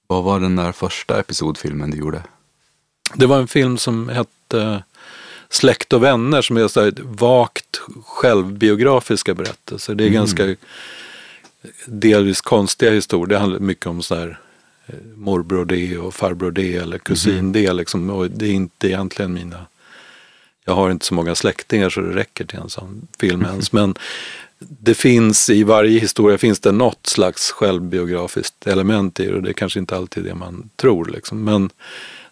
Vad 0.08 0.24
var 0.24 0.39
den 0.39 0.55
där 0.55 0.72
första 0.72 1.20
episodfilmen 1.20 1.91
du 1.91 1.98
gjorde? 1.98 2.24
Det 3.13 3.25
var 3.25 3.39
en 3.39 3.48
film 3.48 3.77
som 3.77 4.10
hette 4.10 4.84
Släkt 5.50 5.94
och 5.94 6.03
vänner 6.03 6.41
som 6.41 6.58
är 6.58 6.67
så 6.67 6.91
vagt 7.03 7.82
självbiografiska 8.05 9.34
berättelser. 9.34 9.96
Det 9.96 10.03
är 10.03 10.08
Mm. 10.08 10.13
ganska 10.13 10.55
delvis 11.86 12.42
konstiga 12.42 12.92
historier. 12.92 13.28
Det 13.28 13.38
handlar 13.38 13.60
mycket 13.60 13.86
om 13.86 14.02
så 14.02 14.16
här 14.16 14.40
eh, 14.88 14.96
morbror 15.16 15.66
det 15.66 15.98
och 15.98 16.14
farbror 16.14 16.52
det 16.52 16.76
eller 16.76 16.98
kusin 16.98 17.52
det. 17.52 17.74
Liksom. 17.74 18.10
Och 18.10 18.32
det 18.32 18.46
är 18.46 18.52
inte 18.52 18.88
egentligen 18.88 19.34
mina... 19.34 19.66
Jag 20.66 20.74
har 20.74 20.92
inte 20.92 21.06
så 21.06 21.14
många 21.14 21.36
släktingar 21.36 21.90
så 21.90 22.02
det 22.02 22.16
räcker 22.16 22.46
till 22.46 22.60
en 22.60 22.70
sån 22.70 23.08
film 23.20 23.46
ens. 23.46 23.72
Men 23.72 23.96
det 24.60 24.94
finns 24.94 25.50
i 25.50 25.64
varje 25.64 26.00
historia 26.00 26.38
finns 26.38 26.60
det 26.60 26.72
något 26.72 27.08
slags 27.08 27.52
självbiografiskt 27.52 28.68
element 28.68 29.20
i 29.20 29.26
det. 29.26 29.34
Och 29.34 29.44
det 29.44 29.50
är 29.50 29.54
kanske 29.54 29.80
inte 29.80 29.96
alltid 29.96 30.24
det 30.24 30.36
man 30.36 30.70
tror. 30.76 31.06
Liksom. 31.06 31.44
Men 31.44 31.70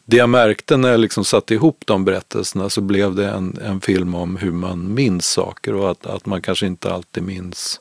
det 0.06 0.18
jag 0.18 0.30
märkte 0.30 0.78
när 0.78 0.90
jag 0.90 1.00
liksom 1.00 1.26
satte 1.26 1.54
ihop 1.54 1.84
de 1.86 2.06
berättelserna 2.06 2.70
så 2.70 2.82
blev 2.82 3.16
det 3.16 3.30
en, 3.30 3.58
en 3.64 3.82
film 3.82 4.16
om 4.16 4.38
hur 4.38 4.52
man 4.52 4.94
minns 4.94 5.26
saker 5.26 5.74
och 5.74 5.92
att, 5.92 6.06
att 6.06 6.26
man 6.26 6.42
kanske 6.42 6.66
inte 6.66 6.94
alltid 6.94 7.24
minns 7.24 7.80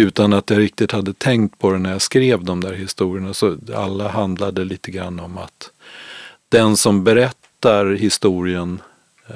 utan 0.00 0.32
att 0.32 0.50
jag 0.50 0.58
riktigt 0.58 0.92
hade 0.92 1.12
tänkt 1.12 1.58
på 1.58 1.72
det 1.72 1.78
när 1.78 1.92
jag 1.92 2.02
skrev 2.02 2.44
de 2.44 2.60
där 2.60 2.72
historierna. 2.72 3.34
Så 3.34 3.56
alla 3.74 4.08
handlade 4.08 4.64
lite 4.64 4.90
grann 4.90 5.20
om 5.20 5.38
att 5.38 5.70
den 6.48 6.76
som 6.76 7.04
berättar 7.04 7.86
historien 7.86 8.82
eh, 9.26 9.34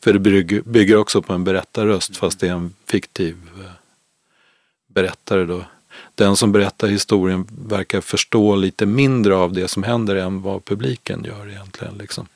för 0.00 0.12
det 0.12 0.18
bygger, 0.64 0.96
också 0.96 1.22
på 1.22 1.32
en 1.32 1.44
berättarröst 1.44 2.16
fast 2.16 2.40
det 2.40 2.48
är 2.48 2.52
en 2.52 2.74
fiktiv 2.86 3.36
eh, 3.60 3.70
berättare 4.86 5.44
då. 5.44 5.64
Den 6.14 6.36
som 6.36 6.52
berättar 6.52 6.88
historien 6.88 7.46
verkar 7.68 8.00
förstå 8.00 8.54
lite 8.54 8.86
mindre 8.86 9.36
av 9.36 9.52
det 9.52 9.68
som 9.68 9.82
händer 9.82 10.16
än 10.16 10.42
vad 10.42 10.64
publiken 10.64 11.24
gör 11.24 11.48
egentligen. 11.48 11.94
Liksom. 11.98 12.26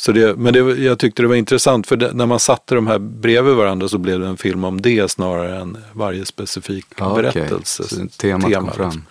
Så 0.00 0.12
det, 0.12 0.36
men 0.36 0.52
det, 0.52 0.58
jag 0.58 0.98
tyckte 0.98 1.22
det 1.22 1.28
var 1.28 1.34
intressant 1.34 1.86
för 1.86 1.96
det, 1.96 2.12
när 2.12 2.26
man 2.26 2.40
satte 2.40 2.74
de 2.74 2.86
här 2.86 2.98
bredvid 2.98 3.54
varandra 3.54 3.88
så 3.88 3.98
blev 3.98 4.20
det 4.20 4.26
en 4.26 4.36
film 4.36 4.64
om 4.64 4.82
det 4.82 5.10
snarare 5.10 5.56
än 5.60 5.78
varje 5.92 6.24
specifik 6.24 6.86
Ja, 6.98 7.14
berättelse. 7.14 7.88
Så 7.88 8.06
temat 8.16 8.42
kom 8.42 8.52
Tema, 8.52 8.72
fram. 8.72 8.86
liksom. 8.86 9.02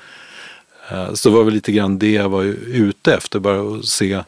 Eh, 0.92 1.14
Så 1.14 1.30
det 1.30 1.36
var 1.36 1.44
väl 1.44 1.54
lite 1.54 1.72
grann 1.72 2.00
det 2.00 2.12
jag 2.12 2.30
var 2.30 2.44
ute 2.68 3.14
efter, 3.14 3.40
bara 3.40 3.78
att 3.78 3.86
se 3.86 4.24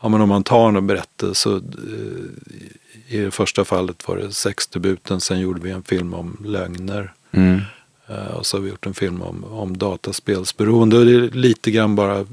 ja, 0.00 0.08
men 0.08 0.20
om 0.20 0.28
man 0.28 0.42
tar 0.44 0.68
en 0.68 0.86
berättelse. 0.86 1.50
Eh, 1.50 3.16
I 3.16 3.18
det 3.18 3.30
första 3.30 3.64
fallet 3.64 4.08
var 4.08 4.16
det 4.16 4.32
sexdebuten, 4.32 5.20
sen 5.20 5.40
gjorde 5.40 5.60
vi 5.60 5.70
en 5.70 5.82
film 5.82 6.14
om 6.14 6.36
lögner. 6.44 7.12
Mm. 7.32 7.60
Eh, 8.08 8.26
Och 8.26 8.46
så 8.46 8.56
har 8.56 8.62
vi 8.62 8.70
gjort 8.70 8.86
en 8.86 8.94
film 8.94 9.22
om, 9.22 9.44
om 9.44 9.78
dataspelsberoende. 9.78 10.98
Och 10.98 11.06
det 11.06 11.12
är 11.14 11.30
lite 11.30 11.70
grann 11.70 11.94
bara, 11.96 12.26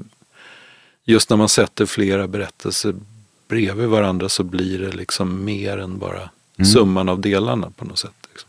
just 1.04 1.30
när 1.30 1.36
man 1.36 1.48
sätter 1.48 1.86
flera 1.86 2.28
berättelser 2.28 2.94
bredvid 3.54 3.88
varandra 3.88 4.28
så 4.28 4.42
blir 4.42 4.78
det 4.78 4.90
liksom 4.92 5.44
mer 5.44 5.78
än 5.78 5.98
bara 5.98 6.30
Mm. 6.58 6.66
summan 6.72 7.08
av 7.08 7.20
delarna 7.20 7.70
på 7.76 7.84
något 7.84 7.98
sätt. 7.98 8.12
Liksom. 8.32 8.48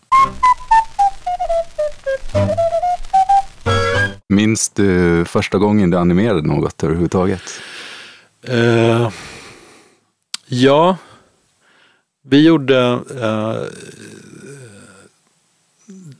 Minns 4.29 4.69
du 4.69 5.25
första 5.25 5.57
gången 5.57 5.89
du 5.89 5.97
animerade 5.97 6.41
något 6.41 6.83
överhuvudtaget? 6.83 7.41
Eh, 8.41 9.11
ja, 10.47 10.97
vi 12.21 12.45
gjorde 12.45 12.99
eh, 13.21 13.63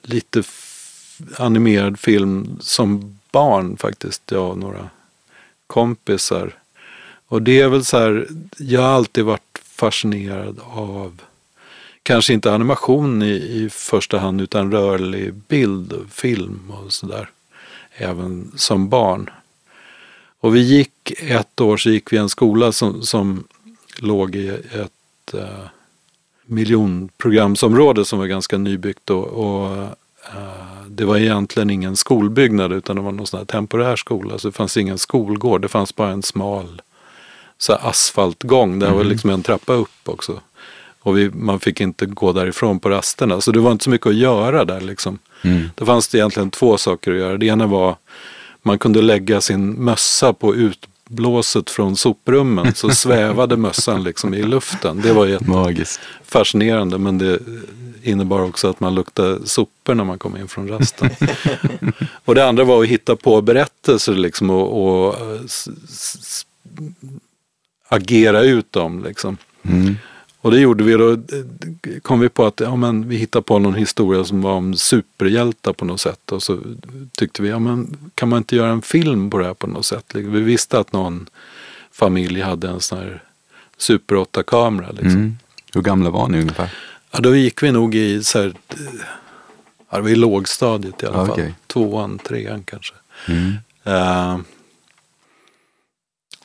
lite 0.02 0.44
animerad 1.38 2.00
film 2.00 2.58
som 2.62 3.20
barn 3.32 3.78
faktiskt, 3.78 4.22
jag 4.32 4.50
och 4.50 4.58
några 4.58 4.90
kompisar. 5.68 6.54
Och 7.28 7.42
det 7.42 7.62
är 7.62 7.70
väl 7.70 7.86
så 7.86 7.98
här, 7.98 8.28
jag 8.58 8.82
har 8.82 8.90
alltid 8.90 9.26
varit 9.26 9.62
fascinerad 9.64 10.60
av, 10.64 11.22
kanske 12.04 12.34
inte 12.34 12.54
animation 12.54 13.24
i, 13.24 13.32
i 13.32 13.70
första 13.72 14.20
hand, 14.20 14.42
utan 14.42 14.72
rörlig 14.72 15.34
bild, 15.34 15.94
och 15.94 16.10
film 16.10 16.72
och 16.72 16.94
sådär. 16.94 17.30
Även 17.98 18.52
som 18.56 18.90
barn. 18.90 19.30
Och 20.40 20.56
vi 20.56 20.60
gick 20.60 21.12
ett 21.22 21.62
år 21.62 21.78
så 21.78 21.90
gick 21.90 22.14
vi 22.14 22.18
i 22.18 22.20
en 22.20 22.30
skola 22.30 22.72
som, 22.72 23.02
som 23.02 23.44
låg 24.00 24.36
i 24.36 24.50
ett 24.50 25.34
uh, 25.34 25.68
miljonprogramsområde 26.46 28.06
som 28.06 28.20
var 28.20 28.26
ganska 28.26 28.58
nybyggt 28.58 29.02
då. 29.06 29.20
Och, 29.20 29.78
eh, 30.34 30.86
det 30.88 31.06
var 31.06 31.18
egentligen 31.18 31.70
ingen 31.70 31.96
skolbyggnad 31.96 32.74
utan 32.74 32.96
det 32.96 33.02
var 33.02 33.12
någon 33.12 33.28
sån 33.28 33.38
här 33.38 33.46
temporär 33.46 33.96
skola. 33.96 34.38
Så 34.38 34.48
det 34.48 34.52
fanns 34.52 34.78
ingen 34.78 34.98
skolgård. 34.98 35.62
Det 35.62 35.68
fanns 35.68 35.96
bara 35.96 36.12
en 36.12 36.24
smal 36.24 36.82
så 37.58 37.74
asfaltgång. 37.74 38.80
Där 38.80 38.92
var 38.92 39.00
Mhm. 39.00 39.08
liksom 39.08 39.30
en 39.30 39.44
trappa 39.44 39.74
upp 39.74 39.90
också. 40.10 40.40
Och 41.00 41.18
vi, 41.18 41.30
man 41.30 41.60
fick 41.60 41.82
inte 41.82 42.06
gå 42.06 42.34
därifrån 42.34 42.80
på 42.80 42.90
rasterna. 42.90 43.42
Så 43.42 43.52
det 43.52 43.60
var 43.60 43.72
inte 43.72 43.84
så 43.84 43.90
mycket 43.90 44.08
att 44.08 44.16
göra 44.16 44.66
där 44.66 44.82
liksom. 44.82 45.20
Mm. 45.42 45.70
Det 45.76 45.86
fanns 45.86 46.08
det 46.08 46.18
egentligen 46.18 46.52
två 46.52 46.78
saker 46.78 47.12
att 47.12 47.18
göra. 47.18 47.38
Det 47.38 47.46
ena 47.46 47.68
var 47.68 47.96
man 48.62 48.80
kunde 48.80 49.02
lägga 49.02 49.42
sin 49.42 49.84
mössa 49.84 50.34
på 50.34 50.56
utblåset 50.56 51.70
från 51.70 51.96
soprummen 51.98 52.74
så 52.74 52.90
svävade 52.96 53.58
mössan 53.58 54.04
liksom 54.04 54.34
i 54.34 54.44
luften. 54.44 55.02
Det 55.02 55.14
var 55.14 55.26
jätte 55.26 55.50
Magiskt. 55.50 56.00
fascinerande 56.26 56.98
men 56.98 57.18
det 57.18 57.40
innebar 58.04 58.40
också 58.42 58.70
att 58.70 58.80
man 58.80 58.96
luktade 58.96 59.48
sopor 59.48 59.94
när 59.96 60.04
man 60.04 60.20
kom 60.20 60.38
in 60.38 60.48
från 60.48 60.68
rasten. 60.68 61.10
och 62.26 62.36
det 62.36 62.48
andra 62.48 62.64
var 62.64 62.84
att 62.84 62.90
hitta 62.90 63.16
på 63.16 63.42
berättelser 63.42 64.14
liksom 64.14 64.50
och, 64.50 65.06
och 65.08 65.16
agera 67.88 68.42
ut 68.42 68.72
dem. 68.72 69.04
Liksom. 69.04 69.38
Mm. 69.64 69.96
Och 70.42 70.52
det 70.52 70.60
gjorde 70.60 70.84
vi. 70.84 70.94
Då 70.94 71.12
eh, 71.12 71.18
kom 72.02 72.20
vi 72.20 72.30
på 72.30 72.46
att 72.46 72.60
ja, 72.60 72.76
men 72.76 73.10
vi 73.10 73.16
hittade 73.16 73.44
på 73.44 73.60
någon 73.60 73.76
historia 73.76 74.24
som 74.24 74.42
var 74.42 74.52
om 74.52 74.76
superhjältar 74.76 75.74
på 75.74 75.86
något 75.86 76.02
sätt. 76.02 76.32
Och 76.32 76.44
så 76.44 76.60
tyckte 77.18 77.42
vi, 77.42 77.50
ja, 77.50 77.60
men 77.60 77.98
kan 78.16 78.30
man 78.30 78.38
inte 78.38 78.56
göra 78.56 78.72
en 78.72 78.82
film 78.82 79.30
på 79.30 79.38
det 79.38 79.46
här 79.46 79.54
på 79.54 79.68
något 79.68 79.86
sätt? 79.86 80.06
Vi 80.14 80.42
visste 80.42 80.80
att 80.80 80.94
någon 80.94 81.30
familj 81.92 82.42
hade 82.42 82.70
en 82.70 82.82
sån 82.82 82.98
här 82.98 83.24
Super 83.78 84.16
8-kamera. 84.16 84.92
Liksom. 84.92 85.10
Mm. 85.10 85.38
Hur 85.74 85.82
gamla 85.82 86.10
var 86.10 86.28
ni 86.28 86.42
ungefär? 86.42 86.70
Ja, 87.12 87.20
då 87.20 87.36
gick 87.36 87.64
vi 87.64 87.72
nog 87.72 87.96
i 87.96 88.24
så 88.24 88.42
här, 88.42 88.54
ja, 89.90 89.98
det 89.98 90.02
var 90.02 90.10
i 90.10 90.16
lågstadiet 90.16 91.04
i 91.04 91.06
alla 91.06 91.18
Ja, 91.18 91.26
fall. 91.26 91.54
Tvåan, 91.68 92.20
trean 92.20 92.64
kanske. 92.64 92.94
Mm. 93.28 93.54
Eh, 93.84 94.38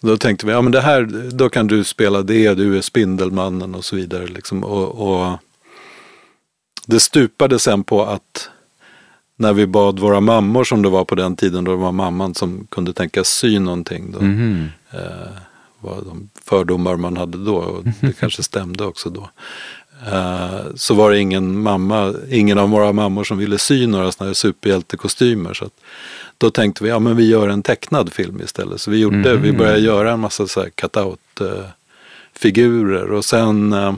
då 0.00 0.16
tänkte 0.16 0.47
vi, 0.47 0.52
ja 0.52 0.62
men 0.62 0.73
det 0.73 0.80
här, 0.80 1.30
då 1.33 1.49
kan 1.49 1.66
du 1.66 1.85
spela 1.85 2.23
det, 2.23 2.54
du 2.54 2.76
är 2.78 2.80
Spindelmannen 2.83 3.75
och 3.75 3.85
så 3.85 3.97
vidare. 3.97 4.26
Liksom. 4.26 4.64
Och, 4.64 4.88
och 5.23 5.38
det 6.87 7.00
stupade 7.00 7.59
sen 7.59 7.85
på 7.85 8.04
att 8.04 8.50
när 9.37 9.52
vi 9.52 9.66
bad 9.66 9.99
våra 9.99 10.21
mammor 10.21 10.64
som 10.64 10.83
det 10.83 10.88
var 10.88 11.04
på 11.04 11.14
den 11.14 11.37
tiden, 11.37 11.64
då 11.64 11.71
det 11.71 11.76
var 11.76 11.92
mamman 11.92 12.35
som 12.35 12.66
kunde 12.71 12.92
tänka 12.92 13.25
sy 13.25 13.59
någonting. 13.59 14.12
Då, 14.12 14.21
Mhm. 14.21 14.69
eh, 14.92 15.33
vad 15.80 16.04
de 16.07 16.28
fördomar 16.45 16.97
man 16.97 17.16
hade 17.16 17.45
då 17.45 17.57
och 17.57 17.85
det 18.00 18.12
kanske 18.21 18.42
stämde 18.42 18.85
också 18.85 19.11
då. 19.11 19.30
Eh, 20.12 20.61
så 20.75 20.95
var 20.95 21.11
det 21.11 21.19
ingen 21.19 21.61
mamma, 21.62 22.14
ingen 22.30 22.59
av 22.59 22.71
våra 22.71 22.92
mammor 22.92 23.25
som 23.25 23.38
ville 23.38 23.59
sy 23.59 23.87
några 23.87 24.12
sådana 24.12 24.28
här 24.28 24.35
superhjältekostymer. 24.35 25.54
Så 25.54 25.64
att, 25.64 25.73
då 26.41 26.51
tänkte 26.51 26.85
vi, 26.85 26.91
ja 26.91 26.99
men 26.99 27.17
vi 27.17 27.29
gör 27.29 27.49
en 27.49 27.63
tecknad 27.63 28.13
film 28.13 28.41
istället. 28.41 28.81
Så 28.81 28.91
vi 28.91 28.99
gjorde, 28.99 29.37
vi 29.37 29.49
Mhm. 29.51 29.59
började 29.59 29.79
göra 29.81 30.13
en 30.13 30.21
massa 30.21 30.47
så 30.47 30.61
här 30.61 30.71
cut-out 30.71 31.19
eh, 31.41 33.13
och 33.13 33.25
sen 33.25 33.73
eh, 33.73 33.95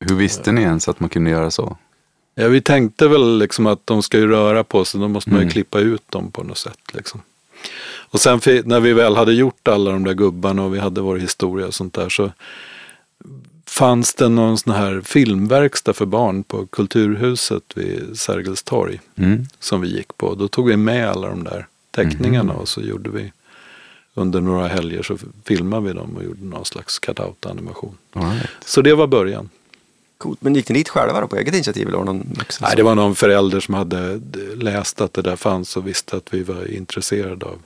Hur 0.00 0.16
visste 0.16 0.52
ni 0.52 0.62
ens 0.62 0.88
att 0.88 1.00
man 1.00 1.08
kunde 1.10 1.30
göra 1.30 1.50
så? 1.50 1.76
Ja, 2.34 2.48
vi 2.48 2.60
tänkte 2.60 3.08
väl 3.08 3.38
liksom 3.38 3.66
att 3.66 3.80
de 3.84 4.02
ska 4.02 4.18
ju 4.18 4.26
röra 4.28 4.64
på 4.64 4.84
sig, 4.84 5.00
då 5.00 5.08
måste 5.08 5.30
man 5.30 5.38
ju 5.38 5.42
Mm. 5.42 5.52
klippa 5.52 5.78
ut 5.80 6.10
dem 6.10 6.30
på 6.30 6.42
något 6.42 6.58
sätt. 6.58 6.78
Liksom. 6.92 7.20
Och 7.96 8.20
sen 8.20 8.40
när 8.64 8.80
vi 8.80 8.92
väl 8.92 9.16
hade 9.16 9.32
gjort 9.32 9.68
alla 9.68 9.90
de 9.90 10.04
där 10.04 10.14
gubbarna 10.14 10.62
och 10.64 10.74
vi 10.74 10.78
hade 10.78 11.00
vår 11.00 11.16
historia 11.16 11.66
och 11.66 11.74
sånt 11.74 11.94
där 11.94 12.08
så 12.08 12.32
fanns 13.78 14.14
det 14.14 14.28
någon 14.28 14.58
sån 14.58 14.72
här 14.74 15.00
filmverkstad 15.00 15.92
för 15.92 16.06
barn 16.06 16.42
på 16.42 16.66
Kulturhuset 16.66 17.62
vid 17.74 18.18
Sergels 18.18 18.62
torg 18.62 19.00
Mm. 19.16 19.46
som 19.60 19.80
vi 19.80 19.88
gick 19.96 20.16
på. 20.16 20.34
Då 20.34 20.48
tog 20.48 20.66
vi 20.68 20.76
med 20.76 21.08
alla 21.10 21.28
de 21.28 21.44
där 21.44 21.66
teckningarna 21.90 22.52
Mhm. 22.52 22.60
och 22.62 22.68
så 22.68 22.80
gjorde 22.80 23.10
vi 23.10 23.32
under 24.14 24.40
några 24.40 24.68
helger 24.68 25.02
så 25.02 25.18
filmade 25.44 25.86
vi 25.86 25.92
dem 25.92 26.16
och 26.16 26.24
gjorde 26.24 26.44
någon 26.44 26.64
slags 26.64 26.98
cut-out 27.00 27.50
animation. 27.50 27.96
All 28.12 28.30
right. 28.30 28.46
Så 28.64 28.82
det 28.82 28.94
var 28.94 29.06
början. 29.06 29.48
Coolt. 30.18 30.42
Men 30.42 30.54
gick 30.54 30.68
ni 30.68 30.74
dit 30.74 30.88
själva 30.88 31.20
då 31.20 31.28
på 31.28 31.36
eget 31.36 31.54
initiativ? 31.54 31.88
Eller 31.88 31.96
var 31.98 32.04
det 32.04 32.12
någon 32.12 32.34
vuxen 32.38 32.64
Nej, 32.68 32.76
det 32.76 32.82
var 32.82 32.94
någon 32.94 33.14
förälder 33.16 33.60
som 33.60 33.74
hade 33.74 34.20
läst 34.56 35.00
att 35.00 35.12
det 35.12 35.22
där 35.22 35.36
fanns 35.36 35.76
och 35.76 35.86
visste 35.86 36.16
att 36.16 36.34
vi 36.34 36.42
var 36.42 36.72
intresserade 36.72 37.46
av 37.46 37.58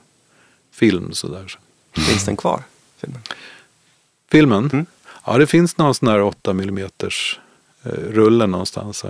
film. 0.73 1.13
Sådär. 1.13 1.57
Så. 1.95 2.01
Finns 2.01 2.25
den 2.25 2.37
kvar? 2.37 2.63
Filmen? 3.01 3.21
Filmen? 4.31 4.69
Mm. 4.73 4.85
Ja, 5.25 5.37
det 5.37 5.47
finns 5.47 5.77
någon 5.77 5.95
sån 5.95 6.07
här 6.07 6.21
8 6.21 6.51
mm 6.51 6.77
eh, 6.77 7.89
rulle 8.09 8.47
någonstans. 8.47 9.03
Ja. 9.03 9.09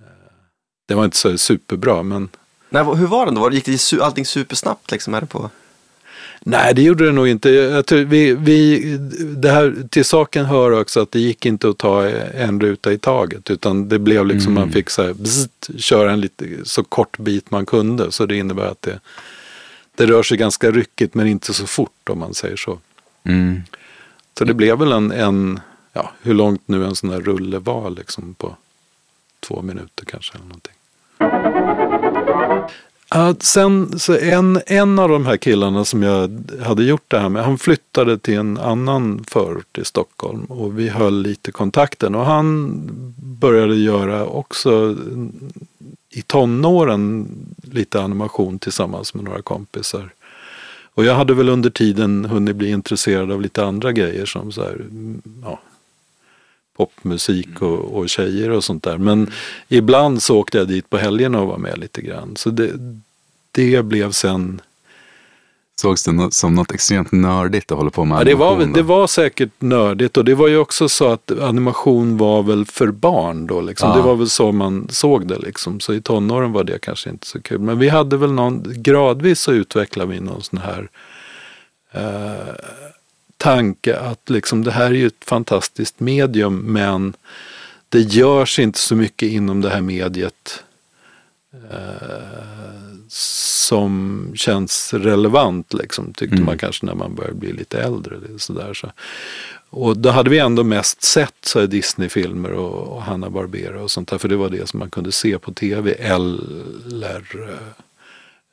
Eh, 0.00 0.06
Det 0.88 0.94
var 0.94 1.04
inte 1.04 1.16
så 1.16 1.38
superbra, 1.38 2.02
men 2.02 2.28
Nej, 2.68 2.84
hur 2.84 3.06
var 3.06 3.26
den 3.26 3.34
då? 3.34 3.52
Gick 3.52 3.64
det 3.64 4.00
allting 4.02 4.26
supersnabbt 4.26 4.90
liksom? 4.90 5.14
Är 5.14 5.20
det 5.20 5.26
på... 5.26 5.50
nej, 6.40 6.74
det 6.74 6.82
gjorde 6.82 7.04
det 7.06 7.12
nog 7.12 7.28
inte. 7.28 7.50
Jag 7.50 7.86
tror 7.86 8.00
vi, 8.00 8.34
vi, 8.34 8.80
det 9.36 9.50
här, 9.50 9.74
till 9.90 10.04
saken 10.04 10.44
hör 10.44 10.70
också 10.70 11.00
att 11.00 11.12
det 11.12 11.20
gick 11.20 11.46
inte 11.46 11.68
att 11.68 11.78
ta 11.78 12.08
en 12.08 12.60
ruta 12.60 12.92
i 12.92 12.98
taget, 12.98 13.50
utan 13.50 13.88
det 13.88 13.98
blev 13.98 14.26
liksom 14.26 14.52
Mm. 14.52 14.60
man 14.60 14.72
fick 14.72 14.90
så 14.90 15.02
här, 15.02 15.12
bzzt, 15.12 15.70
köra 15.78 16.12
en 16.12 16.20
lite, 16.20 16.44
så 16.64 16.84
kort 16.84 17.18
bit 17.18 17.50
man 17.50 17.66
kunde. 17.66 18.12
Så 18.12 18.26
det 18.26 18.36
innebär 18.36 18.66
att 18.66 18.82
det, 18.82 19.00
det 19.94 20.06
rör 20.06 20.22
sig 20.22 20.36
ganska 20.38 20.70
ryckigt, 20.70 21.14
men 21.14 21.26
inte 21.26 21.54
så 21.54 21.66
fort 21.66 22.08
om 22.10 22.18
man 22.18 22.34
säger 22.34 22.56
så. 22.56 22.78
Mm. 23.24 23.62
Så 24.38 24.44
det 24.44 24.54
blev 24.54 24.78
väl 24.78 24.92
en, 24.92 25.12
en 25.12 25.60
ja, 25.92 26.12
hur 26.22 26.34
långt 26.34 26.62
nu 26.66 26.84
en 26.84 26.96
sån 26.96 27.10
där 27.10 27.20
rulle 27.20 27.58
var 27.58 27.90
liksom 27.90 28.34
på 28.34 28.56
två 29.40 29.62
minuter 29.62 30.04
kanske 30.04 30.34
eller 30.34 30.46
någonting. 30.46 30.74
Sen 33.40 33.98
så 33.98 34.18
en, 34.18 34.60
en 34.66 34.98
av 34.98 35.08
de 35.08 35.26
här 35.26 35.36
killarna 35.36 35.84
som 35.84 36.02
jag 36.02 36.44
hade 36.62 36.84
gjort 36.84 37.04
det 37.08 37.18
här 37.18 37.28
med, 37.28 37.44
han 37.44 37.58
flyttade 37.58 38.18
till 38.18 38.34
en 38.34 38.58
annan 38.58 39.24
förort 39.28 39.78
i 39.78 39.84
Stockholm 39.84 40.44
och 40.44 40.78
vi 40.78 40.88
höll 40.88 41.22
lite 41.22 41.52
kontakten 41.52 42.14
och 42.14 42.24
han 42.24 42.80
började 43.16 43.76
göra 43.76 44.26
också 44.26 44.96
i 46.10 46.22
tonåren 46.22 47.28
lite 47.62 48.00
animation 48.02 48.58
tillsammans 48.58 49.14
med 49.14 49.24
några 49.24 49.42
kompisar. 49.42 50.12
Och 50.94 51.04
jag 51.04 51.14
hade 51.14 51.34
väl 51.34 51.48
under 51.48 51.70
tiden 51.70 52.24
hunnit 52.24 52.56
bli 52.56 52.70
intresserad 52.70 53.32
av 53.32 53.42
lite 53.42 53.64
andra 53.64 53.92
grejer 53.92 54.26
som 54.26 54.52
så 54.52 54.62
här, 54.62 54.74
mm, 54.74 55.22
ja, 55.42 55.60
popmusik 56.76 57.62
och, 57.62 57.96
och 57.96 58.08
tjejer 58.08 58.50
och 58.50 58.64
sånt 58.64 58.82
där. 58.82 58.98
Men 58.98 59.30
ibland 59.68 60.22
så 60.22 60.38
åkte 60.38 60.58
jag 60.58 60.68
dit 60.68 60.90
på 60.90 60.96
helgerna 60.96 61.40
och 61.40 61.48
var 61.48 61.58
med 61.58 61.78
lite 61.78 62.02
grann. 62.02 62.36
Så 62.36 62.50
det, 62.50 62.72
det 63.50 63.84
blev 63.84 64.12
sen, 64.12 64.60
Sågs 65.76 66.04
det 66.04 66.32
som 66.32 66.54
något 66.54 66.72
extremt 66.72 67.12
nördigt 67.12 67.72
att 67.72 67.78
hålla 67.78 67.90
på 67.90 68.04
med 68.04 68.20
ja, 68.20 68.24
det, 68.24 68.34
var, 68.34 68.46
animation 68.46 68.72
det 68.72 68.82
var 68.82 69.06
säkert 69.06 69.50
nördigt 69.58 70.16
och 70.16 70.24
det 70.24 70.34
var 70.34 70.48
ju 70.48 70.58
också 70.58 70.88
så 70.88 71.12
att 71.12 71.30
animation 71.40 72.16
var 72.16 72.42
väl 72.42 72.66
för 72.66 72.86
barn 72.88 73.46
då. 73.46 73.60
Liksom. 73.60 73.88
Ja. 73.88 73.96
Det 73.96 74.02
var 74.02 74.14
väl 74.14 74.28
så 74.28 74.52
man 74.52 74.88
såg 74.90 75.28
det 75.28 75.38
liksom. 75.38 75.80
Så 75.80 75.94
i 75.94 76.00
tonåren 76.00 76.52
var 76.52 76.64
det 76.64 76.78
kanske 76.78 77.10
inte 77.10 77.26
så 77.26 77.42
kul. 77.42 77.58
Men 77.58 77.78
vi 77.78 77.88
hade 77.88 78.16
väl 78.16 78.32
någon, 78.32 78.62
gradvis 78.66 79.40
så 79.40 79.52
utvecklade 79.52 80.12
vi 80.12 80.20
någon 80.20 80.42
sån 80.42 80.58
här 80.58 80.88
eh, 81.92 82.54
tanke 83.36 83.98
att 83.98 84.30
liksom 84.30 84.64
det 84.64 84.70
här 84.70 84.86
är 84.86 84.94
ju 84.94 85.06
ett 85.06 85.24
fantastiskt 85.24 86.00
medium 86.00 86.58
men 86.58 87.14
det 87.88 88.00
görs 88.00 88.58
inte 88.58 88.78
så 88.78 88.96
mycket 88.96 89.28
inom 89.28 89.60
det 89.60 89.70
här 89.70 89.80
mediet 89.80 90.64
eh, 91.70 92.93
som 93.16 94.26
känns 94.34 94.94
relevant 94.94 95.74
liksom, 95.74 96.12
tyckte 96.12 96.34
Mm. 96.36 96.46
man 96.46 96.58
kanske 96.58 96.86
när 96.86 96.94
man 96.94 97.14
började 97.14 97.34
bli 97.36 97.52
lite 97.52 97.80
äldre. 97.82 98.16
Det 98.26 98.34
är 98.34 98.38
Sådär, 98.38 98.74
så. 98.74 98.90
Och 99.70 99.96
då 99.98 100.10
hade 100.10 100.30
vi 100.30 100.38
ändå 100.38 100.64
mest 100.64 101.02
sett 101.02 101.34
så 101.42 101.66
Disney-filmer 101.66 102.52
och, 102.52 102.96
och 102.96 103.02
Hanna 103.02 103.30
Barbera 103.30 103.82
och 103.82 103.90
sånt 103.90 104.08
där, 104.08 104.18
för 104.18 104.28
det 104.28 104.36
var 104.36 104.48
det 104.48 104.68
som 104.68 104.78
man 104.78 104.90
kunde 104.90 105.12
se 105.12 105.38
på 105.38 105.52
tv 105.52 105.92
eller 105.92 107.48
eh, 107.48 107.82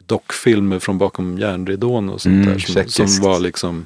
dockfilmer 0.05 0.79
från 0.79 0.97
bakom 0.97 1.37
järnridån 1.37 2.09
och 2.09 2.21
sånt 2.21 2.33
Mm, 2.45 2.45
där 2.73 2.85
som, 2.87 3.07
som 3.07 3.23
var 3.23 3.39
liksom 3.39 3.85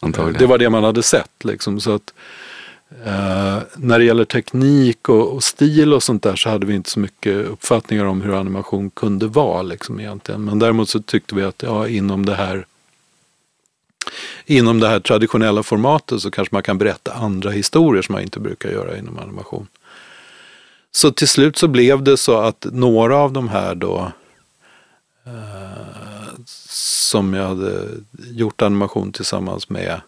Antagligen. 0.00 0.38
det 0.38 0.46
var 0.46 0.58
det 0.58 0.70
man 0.70 0.84
hade 0.84 1.02
sett. 1.02 1.44
Liksom, 1.44 1.80
så 1.80 1.94
att, 1.94 2.14
eh, 3.04 3.58
när 3.76 3.98
det 3.98 4.04
gäller 4.04 4.24
teknik 4.24 5.08
och, 5.08 5.32
och 5.32 5.44
stil 5.44 5.92
och 5.92 6.02
sånt 6.02 6.22
där 6.22 6.36
så 6.36 6.48
hade 6.48 6.66
vi 6.66 6.74
inte 6.74 6.90
så 6.90 7.00
mycket 7.00 7.46
uppfattningar 7.46 8.04
om 8.04 8.22
hur 8.22 8.34
animation 8.34 8.90
kunde 8.90 9.26
vara. 9.26 9.62
Liksom, 9.62 10.00
egentligen. 10.00 10.44
Men 10.44 10.58
däremot 10.58 10.88
så 10.88 11.00
tyckte 11.00 11.34
vi 11.34 11.42
att 11.42 11.62
ja, 11.62 11.88
inom 11.88 12.26
det 12.26 12.34
här 12.34 12.66
Inom 14.46 14.80
det 14.80 14.88
här 14.88 15.00
traditionella 15.00 15.62
formatet 15.62 16.20
så 16.20 16.30
kanske 16.30 16.54
man 16.54 16.62
kan 16.62 16.78
berätta 16.78 17.12
andra 17.12 17.50
historier 17.50 18.02
som 18.02 18.12
man 18.12 18.22
inte 18.22 18.40
brukar 18.40 18.70
göra 18.70 18.98
inom 18.98 19.18
animation. 19.18 19.66
Så 20.92 21.10
till 21.10 21.28
slut 21.28 21.56
så 21.56 21.68
blev 21.68 22.02
det 22.02 22.16
så 22.16 22.40
att 22.40 22.66
några 22.72 23.16
av 23.16 23.32
de 23.32 23.48
här 23.48 23.74
då 23.74 24.12
eh, 25.26 26.40
som 26.46 27.34
jag 27.34 27.48
hade 27.48 27.88
gjort 28.30 28.62
animation 28.62 29.12
tillsammans 29.12 29.68
med 29.68 30.00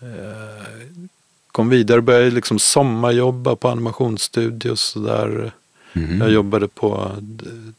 eh, 0.00 1.06
kom 1.56 1.68
vidare 1.68 1.98
och 1.98 2.04
började 2.04 2.30
liksom 2.30 2.58
sommarjobba 2.58 3.56
på 3.56 3.68
animationsstudios. 3.68 4.80
Så 4.80 4.98
där. 4.98 5.52
Mhm. 5.92 6.20
Jag 6.20 6.30
jobbade 6.30 6.68
på 6.68 7.10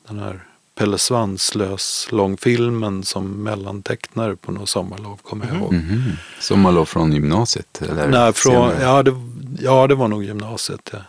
den 0.08 0.20
här 0.20 0.40
Pelle 0.76 0.98
Svanslös 0.98 2.08
långfilmen 2.12 3.04
som 3.04 3.44
mellantecknare 3.44 4.36
på 4.36 4.52
något 4.52 4.70
sommarlov, 4.70 5.20
kommer 5.24 5.48
jag 5.48 5.56
ihåg. 5.58 5.74
Mhm. 5.74 6.04
Sommarlov 6.40 6.86
från 6.86 7.14
gymnasiet? 7.14 7.82
Eller 7.82 8.08
Nej, 8.08 8.34
från, 8.34 8.72
ja, 8.82 9.04
det, 9.04 9.16
ja, 9.60 9.88
det 9.88 9.96
var 9.96 10.08
nog 10.08 10.24
gymnasiet. 10.24 10.90
Ja. 10.94 11.00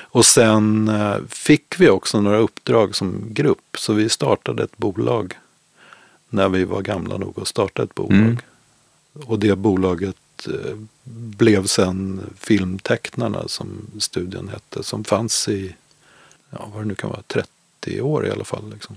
Och 0.00 0.26
sen 0.26 0.88
eh, 0.88 1.16
fick 1.28 1.74
vi 1.78 1.88
också 1.88 2.20
några 2.20 2.38
uppdrag 2.38 2.96
som 2.96 3.24
grupp. 3.28 3.76
Så 3.78 3.92
vi 3.92 4.08
startade 4.08 4.62
ett 4.62 4.76
bolag 4.76 5.34
när 6.28 6.48
vi 6.48 6.64
var 6.64 6.82
gamla 6.82 7.16
nog 7.16 7.40
att 7.40 7.48
starta 7.48 7.82
ett 7.82 7.94
bolag. 7.94 8.18
Mm. 8.18 8.38
Och 9.26 9.38
det 9.38 9.58
bolaget 9.58 10.16
eh, 10.46 10.76
blev 11.12 11.66
sen 11.66 12.20
Filmtecknarna 12.38 13.48
som 13.48 13.86
studion 13.98 14.48
hette. 14.48 14.82
Som 14.82 15.04
fanns 15.04 15.48
i, 15.48 15.74
ja, 16.50 16.68
vad 16.74 16.82
det 16.82 16.88
nu 16.88 16.94
kan 16.94 17.10
vara, 17.10 17.22
30 17.26 18.00
år 18.00 18.26
i 18.26 18.30
alla 18.30 18.44
fall. 18.44 18.70
Liksom. 18.72 18.96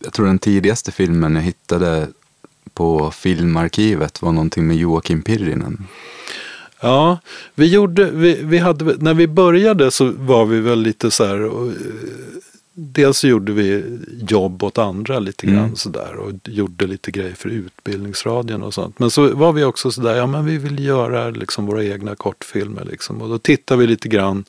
Jag 0.00 0.12
tror 0.12 0.26
den 0.26 0.38
tidigaste 0.38 0.92
filmen 0.92 1.34
jag 1.34 1.42
hittade 1.42 2.08
på 2.74 3.10
filmarkivet 3.10 4.22
var 4.22 4.32
någonting 4.32 4.66
med 4.66 4.76
Joakim 4.76 5.22
Pirrinen. 5.22 5.86
Ja, 6.80 7.18
vi 7.54 7.66
gjorde, 7.66 8.10
vi, 8.10 8.42
vi 8.42 8.58
hade, 8.58 8.96
när 8.98 9.14
vi 9.14 9.26
började 9.26 9.90
så 9.90 10.10
var 10.10 10.44
vi 10.44 10.60
väl 10.60 10.82
lite 10.82 11.10
så 11.10 11.24
här, 11.24 11.44
och, 11.44 11.66
eh, 11.66 11.74
dels 12.78 13.18
så 13.18 13.28
gjorde 13.28 13.52
vi 13.52 13.84
jobb 14.28 14.62
åt 14.62 14.78
andra 14.78 15.18
lite 15.18 15.46
grann 15.46 15.58
Mm. 15.58 15.76
sådär 15.76 16.16
och 16.16 16.32
gjorde 16.44 16.86
lite 16.86 17.10
grejer 17.10 17.34
för 17.34 17.48
Utbildningsradion 17.48 18.62
och 18.62 18.74
sånt. 18.74 18.98
Men 18.98 19.10
så 19.10 19.34
var 19.34 19.52
vi 19.52 19.64
också 19.64 19.90
sådär, 19.90 20.16
ja 20.16 20.26
men 20.26 20.44
vi 20.44 20.58
vill 20.58 20.84
göra 20.84 21.30
liksom 21.30 21.66
våra 21.66 21.84
egna 21.84 22.14
kortfilmer 22.14 22.84
liksom. 22.84 23.22
Och 23.22 23.28
då 23.28 23.38
tittade 23.38 23.80
vi 23.80 23.86
lite 23.86 24.08
grann 24.08 24.44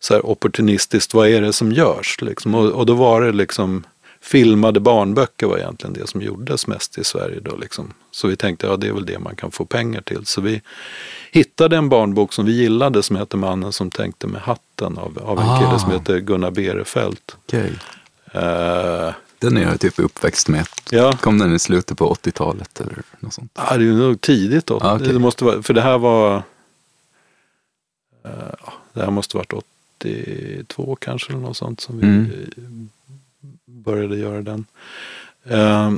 så 0.00 0.14
här 0.14 0.26
opportunistiskt, 0.26 1.14
vad 1.14 1.28
är 1.28 1.40
det 1.40 1.52
som 1.52 1.72
görs 1.72 2.18
liksom? 2.20 2.54
Och, 2.54 2.66
och 2.70 2.86
då 2.86 2.94
var 2.94 3.20
det 3.22 3.32
liksom 3.32 3.84
filmade 4.22 4.80
barnböcker 4.80 5.46
var 5.46 5.58
egentligen 5.58 5.92
det 5.94 6.06
som 6.06 6.22
gjordes 6.22 6.66
mest 6.66 6.98
i 6.98 7.04
Sverige 7.04 7.40
då 7.40 7.56
liksom. 7.56 7.92
Så 8.10 8.28
vi 8.28 8.36
tänkte, 8.36 8.66
ja 8.66 8.76
det 8.76 8.88
är 8.88 8.92
väl 8.92 9.06
det 9.06 9.18
man 9.18 9.36
kan 9.36 9.50
få 9.50 9.64
pengar 9.64 10.00
till. 10.00 10.26
Så 10.26 10.40
vi 10.40 10.62
hittade 11.32 11.76
en 11.76 11.88
barnbok 11.88 12.32
som 12.32 12.44
vi 12.46 12.52
gillade 12.52 13.02
som 13.02 13.16
heter 13.16 13.38
Mannen 13.38 13.72
som 13.72 13.90
tänkte 13.90 14.26
med 14.26 14.40
hatten 14.40 14.98
av, 14.98 15.18
av 15.18 15.38
en 15.40 15.48
Ah. 15.48 15.60
kille 15.60 15.78
som 15.78 15.90
heter 15.90 16.18
Gunnar 16.18 16.50
Berefelt. 16.50 17.36
Okej. 17.46 17.72
Eh, 18.32 19.12
Den 19.38 19.56
är 19.56 19.62
jag 19.62 19.80
typ 19.80 19.98
uppväxt 19.98 20.48
med. 20.48 20.66
ja, 20.90 21.12
Kom 21.20 21.38
den 21.38 21.54
i 21.54 21.58
slutet 21.58 21.98
på 21.98 22.14
80-talet 22.14 22.80
eller 22.80 23.02
något 23.20 23.34
sånt? 23.34 23.52
ja, 23.54 23.76
det 23.76 23.84
är 23.84 23.92
nog 23.92 24.20
tidigt 24.20 24.66
då. 24.66 24.78
Ah, 24.82 24.94
okej. 24.96 25.08
det 25.12 25.18
måste 25.18 25.44
vara, 25.44 25.62
för 25.62 25.74
det 25.74 25.80
här 25.82 25.98
var 25.98 26.42
ja, 28.22 28.72
det 28.92 29.00
här 29.04 29.10
måste 29.10 29.36
varit 29.36 29.52
82 29.52 30.96
kanske 31.00 31.32
eller 31.32 31.40
något 31.42 31.56
sånt 31.56 31.80
som 31.80 31.98
vi 31.98 32.06
Mm. 32.06 32.88
Började 33.66 34.16
göra 34.16 34.42
den. 34.42 34.64
Eh, 35.44 35.92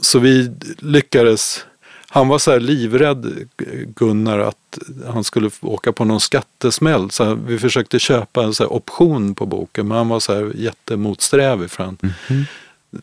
så 0.00 0.18
vi 0.18 0.50
lyckades 0.78 1.64
han 2.08 2.28
var 2.28 2.38
så 2.38 2.50
här 2.50 2.60
livrädd, 2.60 3.48
Gunnar, 3.96 4.38
att 4.38 4.78
han 5.06 5.24
skulle 5.24 5.50
åka 5.60 5.92
på 5.92 6.04
någon 6.04 6.20
skattesmäll. 6.20 7.10
Så 7.10 7.34
vi 7.34 7.58
försökte 7.58 7.98
köpa 7.98 8.44
en 8.44 8.54
så 8.54 8.66
option 8.66 9.34
på 9.34 9.46
boken, 9.46 9.88
men 9.88 9.96
han 9.96 10.08
var 10.08 10.20
så 10.20 10.34
här 10.34 10.52
jättemotsträvig. 10.54 11.70
För 11.70 11.84
han, 11.84 11.98
Mhm. 12.00 12.44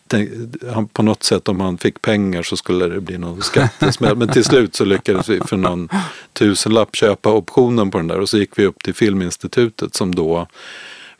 tänk, 0.07 0.29
han, 0.73 0.87
på 0.87 1.03
något 1.03 1.23
sätt 1.23 1.47
om 1.47 1.59
han 1.59 1.77
fick 1.77 2.01
pengar 2.01 2.43
så 2.43 2.57
skulle 2.57 2.87
det 2.87 3.01
bli 3.01 3.17
någon 3.17 3.41
skattesmäll. 3.41 4.15
Men 4.15 4.27
till 4.27 4.43
slut 4.43 4.75
så 4.75 4.85
lyckades 4.85 5.29
vi 5.29 5.39
för 5.39 5.57
någon 5.57 5.89
tusenlapp 6.33 6.95
köpa 6.95 7.31
optionen 7.31 7.91
på 7.91 7.97
den 7.97 8.07
där. 8.07 8.19
Och 8.19 8.29
så 8.29 8.37
gick 8.37 8.59
vi 8.59 8.65
upp 8.65 8.83
till 8.83 8.93
Filminstitutet 8.93 9.95
som 9.95 10.15
då 10.15 10.47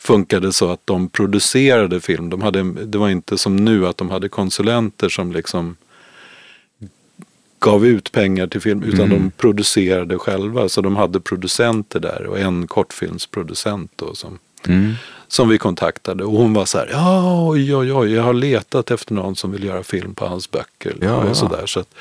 funkade 0.04 0.54
så 0.54 0.72
att 0.72 0.82
de 0.86 1.10
producerade 1.10 2.02
film. 2.02 2.30
De 2.30 2.42
hade, 2.42 2.64
det 2.64 2.98
var 2.98 3.10
inte 3.10 3.38
som 3.38 3.56
nu 3.56 3.88
att 3.88 3.98
de 3.98 4.10
hade 4.10 4.30
konsulenter 4.30 5.10
som 5.10 5.32
liksom 5.32 5.76
gav 7.60 7.86
ut 7.86 8.12
pengar 8.12 8.48
till 8.48 8.62
film 8.62 8.84
utan 8.84 9.00
Mm. 9.06 9.10
de 9.10 9.32
producerade 9.32 10.18
själva. 10.18 10.70
Så 10.70 10.82
de 10.82 10.96
hade 10.96 11.20
producenter 11.20 12.00
där 12.00 12.26
och 12.26 12.40
en 12.40 12.68
kortfilmsproducent 12.68 13.92
då 13.96 14.16
som, 14.16 14.40
Mm. 14.68 14.94
som 15.28 15.50
vi 15.50 15.58
kontaktade. 15.58 16.24
Och 16.24 16.32
hon 16.34 16.54
var 16.54 16.66
så 16.66 16.78
här, 16.78 16.90
ja 16.92 17.48
oj 17.50 17.76
oj 17.76 17.94
oj, 17.94 18.14
jag 18.14 18.24
har 18.24 18.34
letat 18.34 18.92
efter 18.92 19.14
någon 19.14 19.36
som 19.36 19.52
vill 19.52 19.64
göra 19.64 19.84
film 19.84 20.16
på 20.16 20.26
hans 20.26 20.52
böcker. 20.52 20.96
Ja, 21.02 21.16
och 21.18 21.30
ja. 21.30 21.34
så 21.34 21.48
där. 21.48 21.66
Så 21.66 21.80
att, 21.80 21.94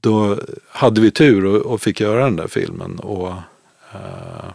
då 0.00 0.38
hade 0.68 1.00
vi 1.00 1.10
tur 1.10 1.44
och, 1.44 1.56
och 1.72 1.80
fick 1.82 2.00
göra 2.00 2.24
den 2.24 2.36
där 2.36 2.48
filmen. 2.48 2.98
Och 2.98 3.28
eh, 3.92 4.50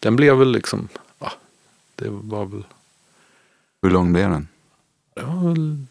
den 0.00 0.16
blev 0.16 0.36
väl 0.36 0.52
liksom, 0.52 0.88
ja, 1.18 1.32
det 1.94 2.08
var 2.08 2.44
väl, 2.44 2.64
Hur 3.82 3.90
lång 3.90 4.12
blev 4.12 4.30
den? 4.30 4.48
det 5.14 5.22
var 5.22 5.48
väl 5.48 5.86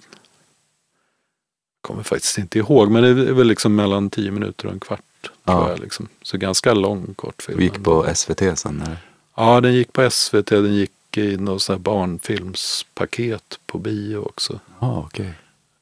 kommer 1.89 2.03
faktiskt 2.03 2.37
inte 2.37 2.59
ihåg, 2.59 2.91
men 2.91 3.03
det 3.03 3.09
är 3.09 3.33
väl 3.33 3.47
liksom 3.47 3.75
mellan 3.75 4.09
tio 4.09 4.31
minuter 4.31 4.67
och 4.67 4.73
en 4.73 4.79
kvart. 4.79 5.31
Ja. 5.43 5.69
Jag, 5.69 5.79
liksom. 5.79 6.07
Så 6.21 6.37
ganska 6.37 6.73
lång 6.73 7.13
kortfilm. 7.13 7.57
Vi 7.57 7.63
gick 7.63 7.83
på 7.83 8.07
SVT 8.15 8.59
sen. 8.59 8.81
Eller? 8.81 8.97
Ja, 9.35 9.61
den 9.61 9.73
gick 9.73 9.93
på 9.93 10.09
SVT, 10.09 10.47
den 10.47 10.75
gick 10.75 11.17
i 11.17 11.37
något 11.37 11.61
sånt 11.61 11.77
här 11.77 11.83
barnfilmspaket 11.83 13.59
på 13.65 13.77
bio 13.77 14.17
också. 14.17 14.59
Ja, 14.79 15.03
okej. 15.05 15.33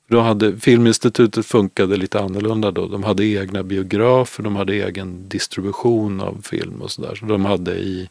Då 0.08 0.20
hade, 0.22 0.60
Filminstitutet 0.60 1.46
funkade 1.46 1.98
lite 1.98 2.20
annorlunda 2.20 2.72
då. 2.72 2.88
De 2.88 3.04
hade 3.04 3.26
egna 3.26 3.63
biografer, 3.63 4.43
de 4.43 4.56
hade 4.56 4.74
egen 4.74 5.30
distribution 5.30 6.22
av 6.22 6.41
film 6.43 6.82
och 6.82 6.91
sådär. 6.91 7.15
Så 7.15 7.26
de 7.26 7.46
hade 7.46 7.76
i, 7.76 8.10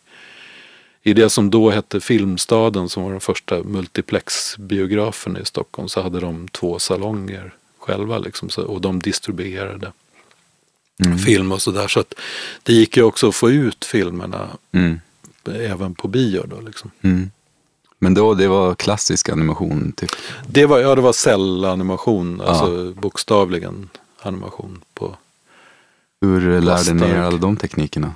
i 1.03 1.13
det 1.15 1.31
som 1.31 1.51
då 1.51 1.71
hette 1.71 2.01
Filmstaden, 2.01 2.89
som 2.89 3.03
var 3.03 3.11
den 3.11 3.21
första 3.21 3.63
multiplexbiografen 3.63 5.37
i 5.37 5.45
Stockholm, 5.45 5.89
så 5.89 6.03
hade 6.03 6.21
de 6.21 6.49
två 6.49 6.79
salonger 6.79 7.55
själva 7.79 8.19
liksom, 8.19 8.49
och 8.67 8.81
de 8.81 8.99
distribuerade 8.99 9.93
Mm. 11.05 11.19
film 11.19 11.53
och 11.53 11.63
sådär. 11.63 11.89
Så 11.89 12.01
att 12.01 12.15
det 12.63 12.73
gick 12.73 12.97
ju 12.97 13.03
också 13.03 13.29
att 13.29 13.35
få 13.35 13.51
ut 13.51 13.85
filmerna 13.85 14.49
Mm. 14.73 15.01
även 15.45 15.95
på 15.95 16.09
bio 16.09 16.45
då 16.47 16.61
liksom. 16.61 16.91
Mm. 17.03 17.31
Men 17.99 18.15
då, 18.15 18.35
det 18.35 18.49
var 18.49 18.75
klassisk 18.75 19.29
animation 19.29 19.93
typ? 19.97 20.11
Det 20.47 20.67
var, 20.67 20.79
ja, 20.79 20.95
det 20.95 21.01
var 21.01 21.13
cellanimation, 21.13 22.43
Ja. 22.45 22.51
alltså 22.51 22.93
bokstavligen 23.01 23.89
animation 24.23 24.81
på 24.95 25.17
Hur 26.21 26.61
lärde 26.61 26.93
ni 26.95 27.07
er 27.07 27.19
alla 27.21 27.39
de 27.39 27.57
teknikerna? 27.57 28.15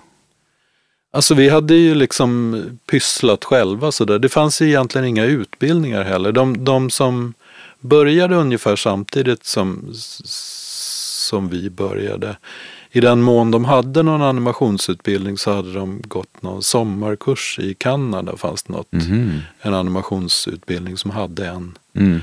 Alltså 1.12 1.34
vi 1.34 1.48
hade 1.48 1.74
ju 1.74 1.94
liksom 1.94 2.62
pysslat 2.86 3.44
själva 3.44 3.92
sådär. 3.92 4.18
Det 4.18 4.28
fanns 4.28 4.62
ju 4.62 4.66
egentligen 4.68 5.06
inga 5.06 5.24
utbildningar 5.24 6.02
heller. 6.04 6.32
De, 6.32 6.64
de 6.64 6.90
som 6.90 7.34
började 7.80 8.36
ungefär 8.36 8.76
samtidigt 8.76 9.44
som, 9.44 9.90
som 10.24 11.48
vi 11.48 11.70
började. 11.70 12.36
I 12.92 13.00
den 13.00 13.22
mån 13.22 13.50
de 13.50 13.64
hade 13.64 14.02
någon 14.02 14.22
animationsutbildning 14.22 15.38
så 15.38 15.54
hade 15.54 15.72
de 15.72 16.02
gått 16.04 16.42
någon 16.42 16.62
sommarkurs 16.62 17.58
i 17.58 17.74
Kanada. 17.74 18.36
Fanns 18.36 18.62
det 18.62 18.72
något, 18.72 18.92
Mhm. 18.92 19.40
en 19.60 19.74
animationsutbildning 19.74 20.96
som 20.96 21.10
hade 21.10 21.46
en 21.46 21.78
Mm. 21.94 22.20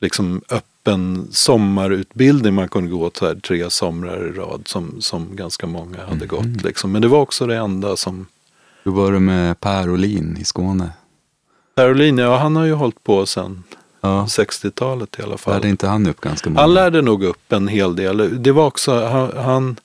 liksom 0.00 0.42
öppen 0.50 1.28
sommarutbildning. 1.30 2.54
Man 2.54 2.68
kunde 2.68 2.90
gå 2.90 3.10
så 3.18 3.26
här 3.26 3.34
tre 3.34 3.70
somrar 3.70 4.28
i 4.28 4.32
rad 4.32 4.62
som, 4.66 5.00
som 5.00 5.36
ganska 5.36 5.66
många 5.66 5.98
hade 6.06 6.16
Mhm. 6.16 6.28
gått. 6.28 6.64
Liksom. 6.64 6.92
Men 6.92 7.02
det 7.02 7.08
var 7.08 7.18
också 7.20 7.46
det 7.46 7.56
enda 7.56 7.96
som 7.96 8.26
Hur 8.84 8.92
var 8.92 9.12
det 9.12 9.20
med 9.20 9.60
Per 9.60 9.90
Olin 9.90 10.36
i 10.40 10.44
Skåne? 10.44 10.90
Caroline, 11.76 12.18
ja 12.22 12.36
han 12.36 12.56
har 12.56 12.64
ju 12.64 12.72
hållit 12.72 13.04
på 13.04 13.26
sedan 13.26 13.62
Ja, 14.06 14.24
60-talet 14.24 15.18
i 15.18 15.22
alla 15.22 15.38
fall. 15.38 15.54
lärde 15.54 15.68
inte 15.68 15.86
han 15.86 16.06
upp 16.06 16.20
ganska 16.20 16.50
många? 16.50 16.60
Han 16.60 16.74
lärde 16.74 17.02
nog 17.02 17.24
upp 17.24 17.52
en 17.52 17.68
hel 17.68 17.96
del. 17.96 18.42
Det 18.42 18.52
var 18.52 18.66
också, 18.66 19.04
han, 19.06 19.36
han 19.36 19.76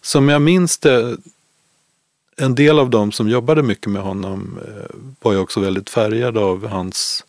som 0.00 0.28
jag 0.28 0.42
minns 0.42 0.78
det, 0.78 1.16
en 2.36 2.54
del 2.54 2.78
av 2.78 2.90
dem 2.90 3.12
som 3.12 3.28
jobbade 3.28 3.62
mycket 3.62 3.86
med 3.86 4.02
honom 4.02 4.58
eh, 4.68 4.96
var 5.22 5.32
ju 5.32 5.38
också 5.38 5.60
väldigt 5.60 5.90
färgade 5.90 6.40
av 6.40 6.66
hans, 6.66 7.24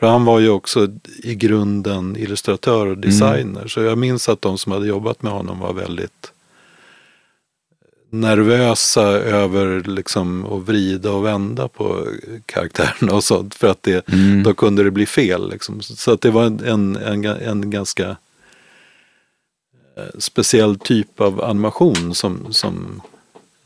för 0.00 0.06
han 0.06 0.24
var 0.24 0.38
ju 0.40 0.48
också 0.48 0.88
i 1.22 1.34
grunden 1.34 2.16
illustratör 2.16 2.86
och 2.86 2.98
designer. 2.98 3.68
Så 3.68 3.80
jag 3.80 3.98
minns 3.98 4.28
att 4.28 4.42
de 4.42 4.58
som 4.58 4.72
hade 4.72 4.86
jobbat 4.86 5.22
med 5.22 5.32
honom 5.32 5.58
var 5.58 5.72
väldigt 5.72 6.32
nervösa 8.10 9.02
över 9.12 9.82
liksom 9.86 10.44
att 10.44 10.62
vrida 10.62 11.10
och 11.10 11.24
vända 11.24 11.68
på 11.68 12.06
karaktärerna 12.46 13.14
och 13.14 13.24
sånt. 13.24 13.54
För 13.54 13.68
att 13.68 13.82
det, 13.82 14.08
Mm. 14.08 14.42
då 14.42 14.54
kunde 14.54 14.82
det 14.84 14.90
bli 14.90 15.06
fel. 15.06 15.50
Liksom. 15.50 15.80
Så 15.82 16.12
att 16.12 16.20
det 16.20 16.30
var 16.30 16.44
en, 16.44 16.96
en, 16.96 17.24
en, 17.26 17.70
ganska 17.70 18.16
eh, 19.96 20.18
speciell 20.18 20.78
typ 20.78 21.20
av 21.20 21.44
animation 21.44 22.14
som, 22.14 22.46
som, 22.52 23.02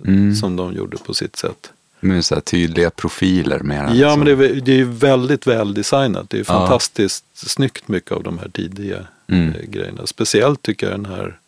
Mm. 0.07 0.35
som 0.35 0.57
de 0.57 0.73
gjorde 0.75 0.97
på 0.97 1.15
sitt 1.15 1.37
sätt. 1.37 1.71
Med 2.01 2.25
så 2.25 2.35
här 2.35 2.43
tydliga 2.43 2.91
profiler 2.91 3.61
mer. 3.61 3.77
Ja, 3.95 4.07
alltså. 4.09 4.17
men 4.25 4.39
det 4.39 4.47
är, 4.51 4.61
det 4.61 4.81
är 4.81 4.85
väldigt 4.85 5.47
väl 5.47 5.75
designat. 5.75 6.31
Det 6.31 6.37
är 6.37 6.39
ju 6.39 6.45
Ja. 6.49 6.55
fantastiskt 6.55 7.25
snyggt 7.35 7.89
mycket 7.89 8.13
av 8.13 8.23
de 8.23 8.39
här 8.39 8.49
tidiga 8.49 9.07
Mm. 9.29 9.49
eh, 9.55 9.63
grejerna. 9.71 10.07
Speciellt 10.07 10.63
tycker 10.63 10.91
jag 10.91 11.01
den 11.01 11.13
här 11.13 11.39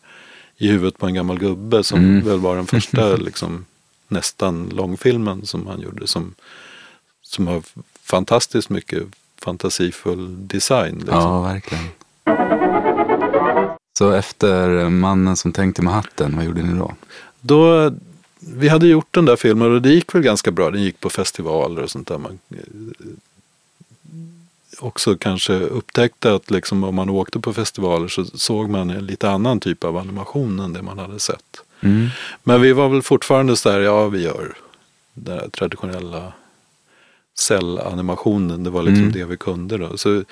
i 0.57 0.67
huvudet 0.67 0.97
på 0.97 1.05
en 1.07 1.13
gammal 1.13 1.39
gubbe 1.39 1.83
som 1.83 1.99
Mm. 1.99 2.25
väl 2.27 2.39
var 2.39 2.55
den 2.55 2.67
första 2.67 3.15
liksom, 3.15 3.65
nästan 4.07 4.69
långfilmen 4.69 5.45
som 5.45 5.67
han 5.67 5.81
gjorde. 5.81 6.07
Som, 6.07 6.35
som 7.21 7.47
har 7.47 7.61
fantastiskt 8.03 8.69
mycket 8.69 9.03
fantasifull 9.41 10.47
design. 10.47 10.95
Liksom. 10.97 11.15
Ja, 11.19 11.41
verkligen. 11.41 11.83
Så 13.97 14.11
efter 14.11 14.89
Mannen 14.89 15.35
som 15.35 15.51
tänkte 15.53 15.81
med 15.81 15.93
hatten, 15.93 16.35
vad 16.35 16.45
gjorde 16.45 16.63
ni 16.63 16.79
då? 16.79 16.93
Då, 17.41 17.91
vi 18.39 18.67
hade 18.69 18.87
gjort 18.87 19.07
den 19.15 19.25
där 19.25 19.35
filmen 19.35 19.71
och 19.75 19.81
det 19.81 19.89
gick 19.89 20.15
väl 20.15 20.21
ganska 20.21 20.51
bra. 20.51 20.71
Den 20.71 20.81
gick 20.83 20.99
på 20.99 21.09
festivaler 21.09 21.83
och 21.83 21.89
sånt 21.91 22.07
där. 22.07 22.17
Man 22.17 22.39
eh, 22.49 22.57
också 24.79 25.15
kanske 25.17 25.53
upptäckte 25.53 26.33
att 26.33 26.51
liksom 26.51 26.83
om 26.83 26.95
man 26.95 27.09
åkte 27.09 27.39
på 27.39 27.53
festivaler 27.53 28.07
så 28.07 28.25
såg 28.25 28.69
man 28.69 28.89
en 28.89 29.05
lite 29.05 29.29
annan 29.29 29.59
typ 29.59 29.83
av 29.83 29.97
animation 29.97 30.59
än 30.59 30.73
det 30.73 30.81
man 30.81 30.99
hade 30.99 31.19
sett. 31.19 31.61
Mm. 31.81 32.07
Men 32.43 32.61
vi 32.61 32.73
var 32.73 32.89
väl 32.89 33.01
fortfarande 33.01 33.55
så 33.55 33.69
där, 33.69 33.79
ja 33.79 34.07
vi 34.07 34.23
gör 34.23 34.57
den 35.13 35.39
här 35.39 35.49
traditionella 35.49 36.33
cellanimationen. 37.37 38.63
Det 38.63 38.69
var 38.69 38.83
liksom 38.83 39.03
Mm. 39.03 39.13
det 39.13 39.25
vi 39.25 39.37
kunde 39.37 39.77
då. 39.77 39.97
Så 39.97 40.23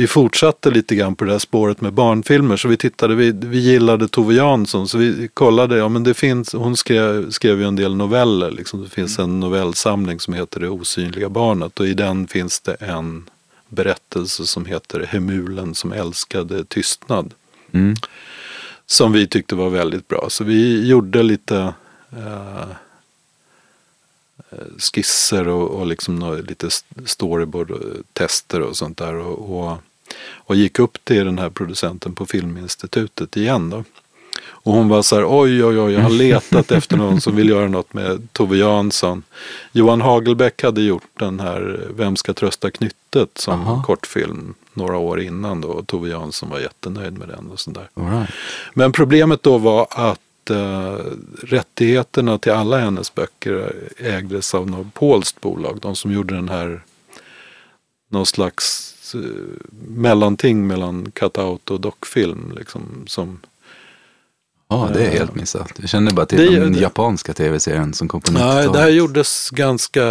vi 0.00 0.06
fortsatte 0.06 0.70
lite 0.70 0.94
grann 0.94 1.16
på 1.16 1.24
det 1.24 1.30
där 1.30 1.38
spåret 1.38 1.80
med 1.80 1.92
barnfilmer. 1.92 2.56
Så 2.56 2.68
vi 2.68 2.76
tittade, 2.76 3.14
vi, 3.14 3.32
vi 3.32 3.58
gillade 3.58 4.08
Tove 4.08 4.34
Jansson. 4.34 4.88
Så 4.88 4.98
vi 4.98 5.28
kollade, 5.34 5.76
ja 5.76 5.88
men 5.88 6.04
det 6.04 6.14
finns, 6.14 6.52
hon 6.52 6.76
skrev, 6.76 7.30
skrev 7.30 7.60
ju 7.60 7.66
en 7.66 7.76
del 7.76 7.96
noveller. 7.96 8.50
Liksom. 8.50 8.82
Det 8.82 8.88
finns 8.88 9.18
en 9.18 9.40
novellsamling 9.40 10.20
som 10.20 10.34
heter 10.34 10.60
Det 10.60 10.68
osynliga 10.68 11.28
barnet. 11.28 11.80
Och 11.80 11.86
i 11.86 11.94
den 11.94 12.26
finns 12.26 12.60
det 12.60 12.74
en 12.74 13.30
berättelse 13.68 14.46
som 14.46 14.66
heter 14.66 15.00
Hemulen 15.00 15.74
som 15.74 15.92
älskade 15.92 16.64
tystnad 16.64 17.34
Mm. 17.72 17.96
som 18.86 19.12
vi 19.12 19.26
tyckte 19.26 19.54
var 19.54 19.70
väldigt 19.70 20.08
bra. 20.08 20.26
Så 20.30 20.44
vi 20.44 20.88
gjorde 20.88 21.22
lite 21.22 21.74
eh, 22.12 22.68
skisser 24.78 25.48
och, 25.48 25.70
och 25.70 25.86
liksom 25.86 26.42
lite 26.48 26.68
storyboard 27.06 27.70
och 27.70 27.82
tester 28.12 28.60
och 28.60 28.76
sånt 28.76 28.98
där. 28.98 29.14
Och, 29.14 29.60
och, 29.60 29.78
och 30.18 30.56
gick 30.56 30.78
upp 30.78 31.04
till 31.04 31.24
den 31.24 31.38
här 31.38 31.50
producenten 31.50 32.14
på 32.14 32.26
Filminstitutet 32.26 33.36
igen 33.36 33.70
då. 33.70 33.84
Och 34.62 34.72
hon 34.72 34.88
var 34.88 35.02
så 35.02 35.16
här, 35.16 35.24
oj 35.28 35.64
oj 35.64 35.78
oj, 35.78 35.92
jag 35.92 36.00
har 36.00 36.10
letat 36.10 36.70
efter 36.72 36.96
någon 36.96 37.20
som 37.20 37.36
vill 37.36 37.48
göra 37.48 37.68
något 37.68 37.94
med 37.94 38.32
Tove 38.32 38.56
Jansson. 38.56 39.22
Johan 39.72 40.00
Hagelbäck 40.00 40.62
hade 40.62 40.82
gjort 40.82 41.08
den 41.18 41.40
här 41.40 41.86
Vem 41.96 42.16
ska 42.16 42.32
trösta 42.34 42.70
knyttet 42.70 43.38
som 43.38 43.60
Aha. 43.60 43.82
kortfilm 43.86 44.54
några 44.74 44.96
år 44.96 45.20
innan 45.20 45.60
då. 45.60 45.68
Och 45.68 45.86
Tove 45.86 46.08
Jansson 46.08 46.50
var 46.50 46.58
jättenöjd 46.58 47.18
med 47.18 47.28
den 47.28 47.50
och 47.50 47.60
sådär. 47.60 47.88
Right. 47.94 48.30
Men 48.74 48.92
problemet 48.92 49.42
då 49.42 49.58
var 49.58 49.86
att 49.90 50.50
eh, 50.50 50.96
rättigheterna 51.42 52.38
till 52.38 52.52
alla 52.52 52.78
hennes 52.78 53.14
böcker 53.14 53.74
ägdes 53.96 54.54
av 54.54 54.70
något 54.70 54.94
polskt 54.94 55.40
bolag. 55.40 55.78
De 55.82 55.96
som 55.96 56.12
gjorde 56.12 56.34
den 56.34 56.48
här, 56.48 56.82
någon 58.08 58.26
slags 58.26 58.89
eh, 59.14 59.20
mellanting 59.88 60.66
mellan 60.66 61.10
cut-out 61.10 61.70
och 61.70 61.80
dockfilm. 61.80 62.52
Liksom, 62.56 62.82
som, 63.06 63.40
Ja, 64.72 64.90
det 64.94 65.04
är 65.06 65.10
helt 65.10 65.34
missat. 65.34 65.72
Jag 65.80 65.88
kände 65.88 66.12
bara 66.14 66.26
till 66.26 66.38
Det- 66.38 66.60
den 66.60 66.72
det- 66.72 66.80
japanska 66.80 67.32
tv-serien 67.34 67.94
som 67.94 68.08
kom 68.08 68.20
på 68.20 68.32
Nej, 68.32 68.42
90-talet. 68.42 68.72
det 68.72 68.78
här 68.78 68.88
gjordes 68.88 69.50
ganska, 69.50 70.04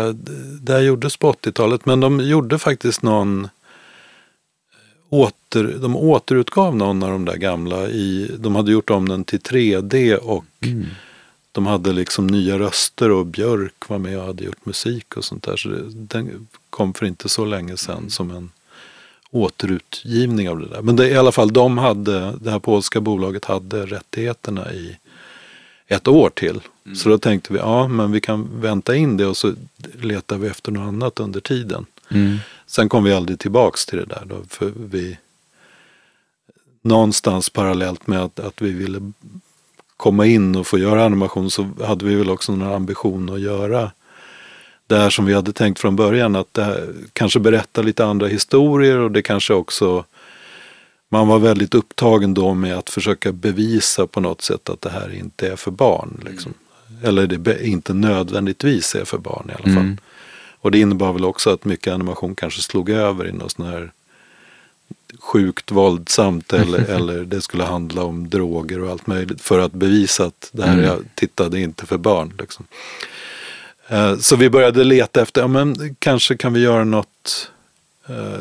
det 0.61 0.73
här 0.73 0.79
gjordes 0.81 1.17
på 1.17 1.27
80-talet. 1.29 1.85
Men 1.85 1.99
de 1.99 2.19
gjorde 2.19 2.59
faktiskt 2.59 3.01
någon 3.01 3.47
åter, 5.09 5.77
de 5.81 5.95
återutgav 5.95 6.75
någon 6.75 7.03
av 7.03 7.09
de 7.11 7.25
där 7.25 7.35
gamla 7.37 7.87
i, 7.89 8.31
de 8.39 8.55
hade 8.55 8.71
gjort 8.71 8.89
om 8.89 9.09
den 9.09 9.23
till 9.23 9.39
3D 9.39 10.15
och 10.17 10.45
Mm. 10.65 10.85
de 11.51 11.65
hade 11.65 11.93
liksom 11.93 12.27
nya 12.27 12.59
röster 12.59 13.11
och 13.11 13.25
Björk 13.25 13.89
var 13.89 13.97
med 13.97 14.19
och 14.19 14.25
hade 14.25 14.43
gjort 14.43 14.65
musik 14.65 15.17
och 15.17 15.25
sånt 15.25 15.43
där. 15.43 15.55
Så 15.57 15.69
det, 15.69 15.83
den 15.93 16.47
kom 16.69 16.93
för 16.93 17.05
inte 17.05 17.29
så 17.29 17.45
länge 17.45 17.77
sedan 17.77 18.09
som 18.09 18.31
en 18.31 18.51
återutgivning 19.31 20.49
av 20.49 20.59
det 20.59 20.67
där. 20.67 20.81
Men 20.81 20.95
det, 20.95 21.09
i 21.09 21.17
alla 21.17 21.31
fall, 21.31 21.53
de 21.53 21.77
hade, 21.77 22.33
det 22.41 22.51
här 22.51 22.59
polska 22.59 23.01
bolaget 23.01 23.45
hade 23.45 23.85
rättigheterna 23.85 24.73
i 24.73 24.97
ett 25.87 26.07
år 26.07 26.29
till. 26.29 26.61
Mm. 26.85 26.95
Så 26.95 27.09
då 27.09 27.17
tänkte 27.17 27.53
vi, 27.53 27.59
ja 27.59 27.87
men 27.87 28.11
vi 28.11 28.21
kan 28.21 28.61
vänta 28.61 28.95
in 28.95 29.17
det 29.17 29.25
och 29.25 29.37
så 29.37 29.53
letar 30.01 30.37
vi 30.37 30.47
efter 30.47 30.71
något 30.71 30.87
annat 30.87 31.19
under 31.19 31.39
tiden. 31.39 31.85
Mm. 32.11 32.37
Sen 32.65 32.89
kom 32.89 33.03
vi 33.03 33.13
aldrig 33.13 33.39
tillbaks 33.39 33.85
till 33.85 33.97
det 33.97 34.05
där 34.05 34.23
då, 34.25 34.35
för 34.49 34.71
vi 34.75 35.17
någonstans 36.81 37.49
parallellt 37.49 38.07
med 38.07 38.23
att, 38.23 38.39
att 38.39 38.61
vi 38.61 38.71
ville 38.71 39.11
komma 39.97 40.25
in 40.25 40.55
och 40.55 40.67
få 40.67 40.77
göra 40.77 41.05
animation 41.05 41.51
så 41.51 41.69
hade 41.83 42.05
vi 42.05 42.15
väl 42.15 42.29
också 42.29 42.55
någon 42.55 42.73
ambition 42.73 43.29
att 43.33 43.41
göra 43.41 43.91
det 44.89 44.97
här 44.97 45.09
som 45.09 45.25
vi 45.25 45.33
hade 45.33 45.53
tänkt 45.53 45.79
från 45.79 45.95
början. 45.95 46.35
Att 46.35 46.53
det 46.53 46.63
här, 46.63 46.87
kanske 47.13 47.39
berätta 47.39 47.81
lite 47.81 48.05
andra 48.05 48.27
historier 48.27 48.97
och 48.97 49.11
det 49.11 49.21
kanske 49.21 49.53
också 49.53 50.05
man 51.09 51.27
var 51.27 51.39
väldigt 51.39 51.75
upptagen 51.75 52.33
då 52.33 52.53
med 52.53 52.77
att 52.77 52.89
försöka 52.89 53.31
bevisa 53.31 54.07
på 54.07 54.19
något 54.19 54.41
sätt 54.41 54.69
att 54.69 54.81
det 54.81 54.89
här 54.89 55.13
inte 55.13 55.47
är 55.51 55.55
för 55.55 55.71
barn. 55.71 56.21
Liksom. 56.25 56.53
Mm. 56.89 57.05
Eller 57.05 57.27
det 57.27 57.67
inte 57.67 57.93
nödvändigtvis 57.93 58.95
är 58.95 59.05
för 59.05 59.17
barn 59.17 59.49
i 59.49 59.53
alla 59.53 59.75
fall. 59.75 59.83
Mm. 59.83 59.97
Och 60.61 60.71
det 60.71 60.79
innebar 60.79 61.13
väl 61.13 61.25
också 61.25 61.49
att 61.49 61.65
mycket 61.65 61.93
animation 61.93 62.35
kanske 62.35 62.61
slog 62.61 62.89
över 62.89 63.27
i 63.27 63.31
något 63.31 63.51
sånt 63.51 63.69
här 63.69 63.91
sjukt 65.19 65.71
våldsamt 65.71 66.53
eller, 66.53 66.89
eller 66.89 67.23
det 67.23 67.41
skulle 67.41 67.63
handla 67.63 68.03
om 68.03 68.29
droger 68.29 68.81
och 68.83 68.91
allt 68.91 69.07
möjligt 69.07 69.41
för 69.41 69.59
att 69.59 69.71
bevisa 69.71 70.25
att 70.25 70.49
det 70.51 70.63
här 70.63 70.73
mm. 70.73 70.85
jag 70.85 70.99
tittade 71.15 71.59
inte 71.59 71.85
för 71.85 71.97
barn. 71.97 72.33
Liksom. 72.39 72.65
Uh, 73.91 74.17
så 74.17 74.35
vi 74.35 74.49
började 74.49 74.83
leta 74.83 75.21
efter, 75.21 75.41
ja 75.41 75.47
men 75.47 75.95
kanske 75.99 76.37
kan 76.37 76.53
vi 76.53 76.59
göra 76.59 76.83
något 76.83 77.51
uh, 78.09 78.39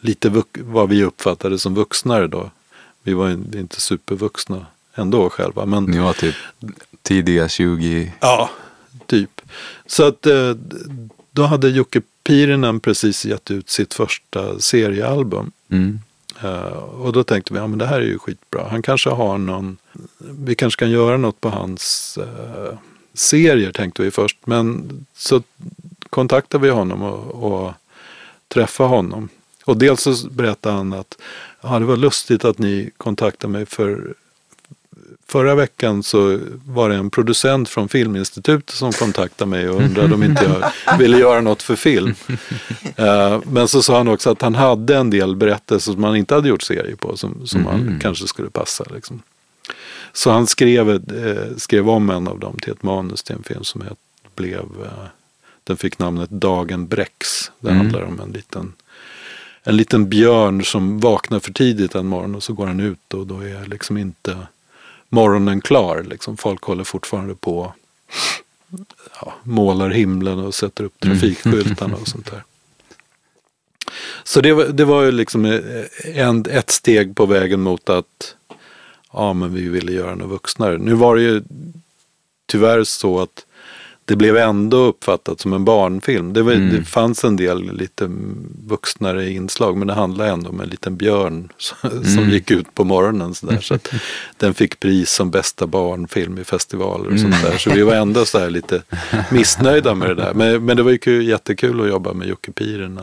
lite 0.00 0.42
vad 0.54 0.88
vi 0.88 1.04
uppfattade 1.04 1.58
som 1.58 1.74
vuxnare 1.74 2.26
då. 2.26 2.50
Vi 3.02 3.12
var 3.12 3.30
inte 3.30 3.80
supervuxna 3.80 4.66
ändå 4.94 5.30
själva. 5.30 5.66
Men, 5.66 5.84
Ni 5.84 5.98
var 5.98 6.12
typ 6.12 6.34
tidiga 7.02 7.48
20? 7.48 8.12
Ja, 8.20 8.50
typ. 9.06 9.40
Så 9.86 10.04
att 10.04 10.26
uh, 10.26 10.56
då 11.30 11.42
hade 11.42 11.68
Jocke 11.68 12.02
Pirinen 12.24 12.80
precis 12.80 13.24
gett 13.24 13.50
ut 13.50 13.68
sitt 13.68 13.94
första 13.94 14.58
seriealbum. 14.58 15.52
Mm. 15.68 16.00
Och 16.98 17.12
då 17.12 17.24
tänkte 17.24 17.52
vi, 17.52 17.58
ja 17.58 17.66
men 17.66 17.78
det 17.78 17.86
här 17.86 18.00
är 18.00 18.06
ju 18.06 18.18
skitbra. 18.18 18.68
Han 18.70 18.82
kanske 18.82 19.10
har 19.10 19.38
någon, 19.38 19.76
vi 20.18 20.54
kanske 20.54 20.78
kan 20.78 20.90
göra 20.90 21.16
något 21.16 21.40
på 21.40 21.48
hans 21.48 22.18
serier 23.16 23.72
tänkte 23.72 24.02
vi 24.02 24.10
först. 24.10 24.38
Men 24.44 24.90
så 25.16 25.42
kontaktade 26.10 26.62
vi 26.62 26.70
honom 26.70 27.02
och, 27.02 27.52
och 27.52 27.72
träffade 28.48 28.88
honom. 28.88 29.28
Och 29.64 29.76
dels 29.76 30.02
så 30.02 30.28
berättade 30.30 30.74
han 30.74 30.92
att 30.92 31.18
ja, 31.60 31.78
det 31.78 31.84
var 31.84 31.96
lustigt 31.96 32.44
att 32.44 32.58
ni 32.58 32.90
kontaktade 32.96 33.52
mig 33.52 33.66
för 33.66 34.14
Förra 35.28 35.54
veckan 35.54 36.02
så 36.02 36.38
var 36.66 36.88
det 36.88 36.94
en 36.94 37.10
producent 37.10 37.68
från 37.68 37.88
Filminstitutet 37.88 38.70
som 38.70 38.92
kontaktade 38.92 39.50
mig 39.50 39.68
och 39.68 39.82
undrade 39.82 40.14
om 40.14 40.22
inte 40.22 40.44
jag 40.44 40.98
ville 40.98 41.18
göra 41.18 41.40
något 41.40 41.62
för 41.62 41.76
film. 41.76 42.14
Uh, 43.00 43.40
men 43.50 43.68
så 43.68 43.82
sa 43.82 43.96
han 43.96 44.08
också 44.08 44.30
att 44.30 44.42
han 44.42 44.54
hade 44.54 44.96
en 44.96 45.10
del 45.10 45.36
berättelser 45.36 45.92
som 45.92 46.04
han 46.04 46.16
inte 46.16 46.34
hade 46.34 46.48
gjort 46.48 46.62
serie 46.62 46.96
på 46.96 47.16
som, 47.16 47.46
som 47.46 47.60
mm. 47.60 47.72
han 47.72 48.00
kanske 48.00 48.26
skulle 48.26 48.50
passa. 48.50 48.84
Liksom. 48.94 49.22
Så 50.16 50.30
han 50.30 50.46
skrev, 50.46 50.90
eh, 50.90 51.56
skrev 51.56 51.90
om 51.90 52.10
en 52.10 52.28
av 52.28 52.38
dem 52.38 52.58
till 52.62 52.72
ett 52.72 52.82
manus 52.82 53.22
till 53.22 53.36
en 53.36 53.42
film 53.42 53.64
som 53.64 53.80
het, 53.80 53.98
blev, 54.34 54.64
eh, 54.84 55.06
den 55.64 55.76
fick 55.76 55.98
namnet 55.98 56.30
Dagen 56.30 56.86
Bräcks. 56.86 57.50
Det 57.60 57.68
mm. 57.70 57.80
handlar 57.80 58.02
om 58.02 58.20
en 58.20 58.32
liten, 58.32 58.72
en 59.62 59.76
liten 59.76 60.08
björn 60.08 60.64
som 60.64 61.00
vaknar 61.00 61.40
för 61.40 61.52
tidigt 61.52 61.94
en 61.94 62.06
morgon 62.06 62.34
och 62.34 62.42
så 62.42 62.52
går 62.52 62.66
han 62.66 62.80
ut 62.80 63.14
och 63.14 63.26
då 63.26 63.40
är 63.40 63.66
liksom 63.66 63.96
inte 63.96 64.38
morgonen 65.08 65.60
klar. 65.60 66.02
Liksom. 66.02 66.36
Folk 66.36 66.62
håller 66.62 66.84
fortfarande 66.84 67.34
på 67.34 67.72
ja, 69.20 69.34
målar 69.42 69.90
himlen 69.90 70.38
och 70.38 70.54
sätter 70.54 70.84
upp 70.84 71.04
mm. 71.04 71.18
trafikskyltarna 71.18 71.96
och 71.96 72.08
sånt 72.08 72.30
där. 72.30 72.42
Så 74.24 74.40
det 74.40 74.52
var, 74.52 74.64
det 74.64 74.84
var 74.84 75.02
ju 75.02 75.12
liksom 75.12 75.60
en, 76.04 76.46
ett 76.50 76.70
steg 76.70 77.16
på 77.16 77.26
vägen 77.26 77.60
mot 77.60 77.88
att 77.88 78.35
ja, 79.16 79.32
men 79.32 79.54
vi 79.54 79.68
ville 79.68 79.92
göra 79.92 80.14
något 80.14 80.30
vuxnare. 80.30 80.78
Nu 80.78 80.94
var 80.94 81.16
det 81.16 81.22
ju 81.22 81.42
tyvärr 82.46 82.84
så 82.84 83.20
att 83.20 83.46
det 84.06 84.16
blev 84.16 84.36
ändå 84.36 84.76
uppfattat 84.76 85.40
som 85.40 85.52
en 85.52 85.64
barnfilm. 85.64 86.32
Det, 86.32 86.42
var, 86.42 86.52
mm. 86.52 86.76
det 86.76 86.84
fanns 86.84 87.24
en 87.24 87.36
del 87.36 87.72
lite 87.72 88.10
vuxnare 88.66 89.30
inslag 89.30 89.76
men 89.76 89.88
det 89.88 89.94
handlade 89.94 90.30
ändå 90.30 90.50
om 90.50 90.60
en 90.60 90.68
liten 90.68 90.96
björn 90.96 91.48
som 91.58 92.18
mm. 92.18 92.30
gick 92.30 92.50
ut 92.50 92.74
på 92.74 92.84
morgonen. 92.84 93.34
Så, 93.34 93.46
där, 93.46 93.60
så 93.60 93.74
att 93.74 93.88
den 94.36 94.54
fick 94.54 94.80
pris 94.80 95.10
som 95.10 95.30
bästa 95.30 95.66
barnfilm 95.66 96.38
i 96.38 96.44
festivaler 96.44 97.12
och 97.12 97.20
sånt 97.20 97.34
mm. 97.34 97.50
där. 97.50 97.58
Så 97.58 97.70
vi 97.70 97.82
var 97.82 97.94
ändå 97.94 98.24
så 98.24 98.38
här 98.38 98.50
lite 98.50 98.82
missnöjda 99.30 99.94
med 99.94 100.08
det 100.08 100.14
där. 100.14 100.34
Men, 100.34 100.64
men 100.64 100.76
det 100.76 100.82
var 100.82 100.90
ju 100.90 100.98
kul, 100.98 101.28
jättekul 101.28 101.80
att 101.80 101.88
jobba 101.88 102.12
med 102.12 102.28
Jocke 102.28 102.52
Piren. 102.52 103.00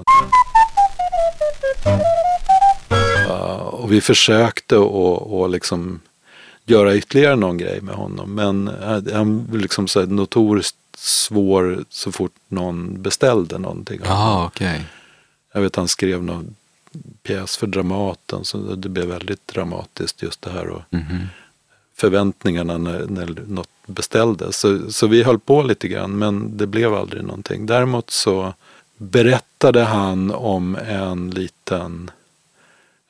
Och 3.70 3.92
vi 3.92 4.02
försökte 4.02 4.76
att 4.78 5.52
liksom 5.52 6.00
göra 6.66 6.96
ytterligare 6.96 7.36
någon 7.36 7.58
grej 7.58 7.82
med 7.82 7.96
honom. 7.96 8.36
Men 8.36 8.72
han 9.14 9.50
liksom 9.54 9.88
så 9.88 10.06
notoriskt 10.06 10.78
svår 10.98 11.86
så 11.90 12.12
fort 12.12 12.36
någon 12.48 13.02
beställde 13.02 13.58
någonting. 13.58 14.02
Aha, 14.06 14.48
okay. 14.48 14.82
Jag 15.54 15.62
vet 15.62 15.76
han 15.76 15.88
skrev 15.88 16.24
någon 16.24 16.56
pjäs 17.24 17.58
för 17.58 17.68
Dramaten 17.68 18.46
så 18.46 18.58
det 18.58 18.90
blev 18.90 19.06
väldigt 19.06 19.48
dramatiskt 19.48 20.22
just 20.22 20.42
det 20.42 20.50
här. 20.52 20.70
Och 20.70 20.82
mm 20.92 21.06
-hmm. 21.06 21.26
Förväntningarna 21.96 22.78
när, 22.78 23.06
när 23.08 23.36
något 23.48 23.70
beställdes. 23.86 24.58
Så, 24.58 24.92
så 24.92 25.08
vi 25.08 25.24
höll 25.24 25.40
på 25.40 25.64
lite 25.64 25.88
grann 25.88 26.18
men 26.18 26.58
det 26.58 26.68
blev 26.68 26.94
aldrig 26.94 27.24
någonting. 27.24 27.66
Däremot 27.66 28.10
så 28.10 28.54
berättade 28.98 29.84
han 29.84 30.32
om 30.32 30.76
en 30.76 31.30
liten 31.30 32.12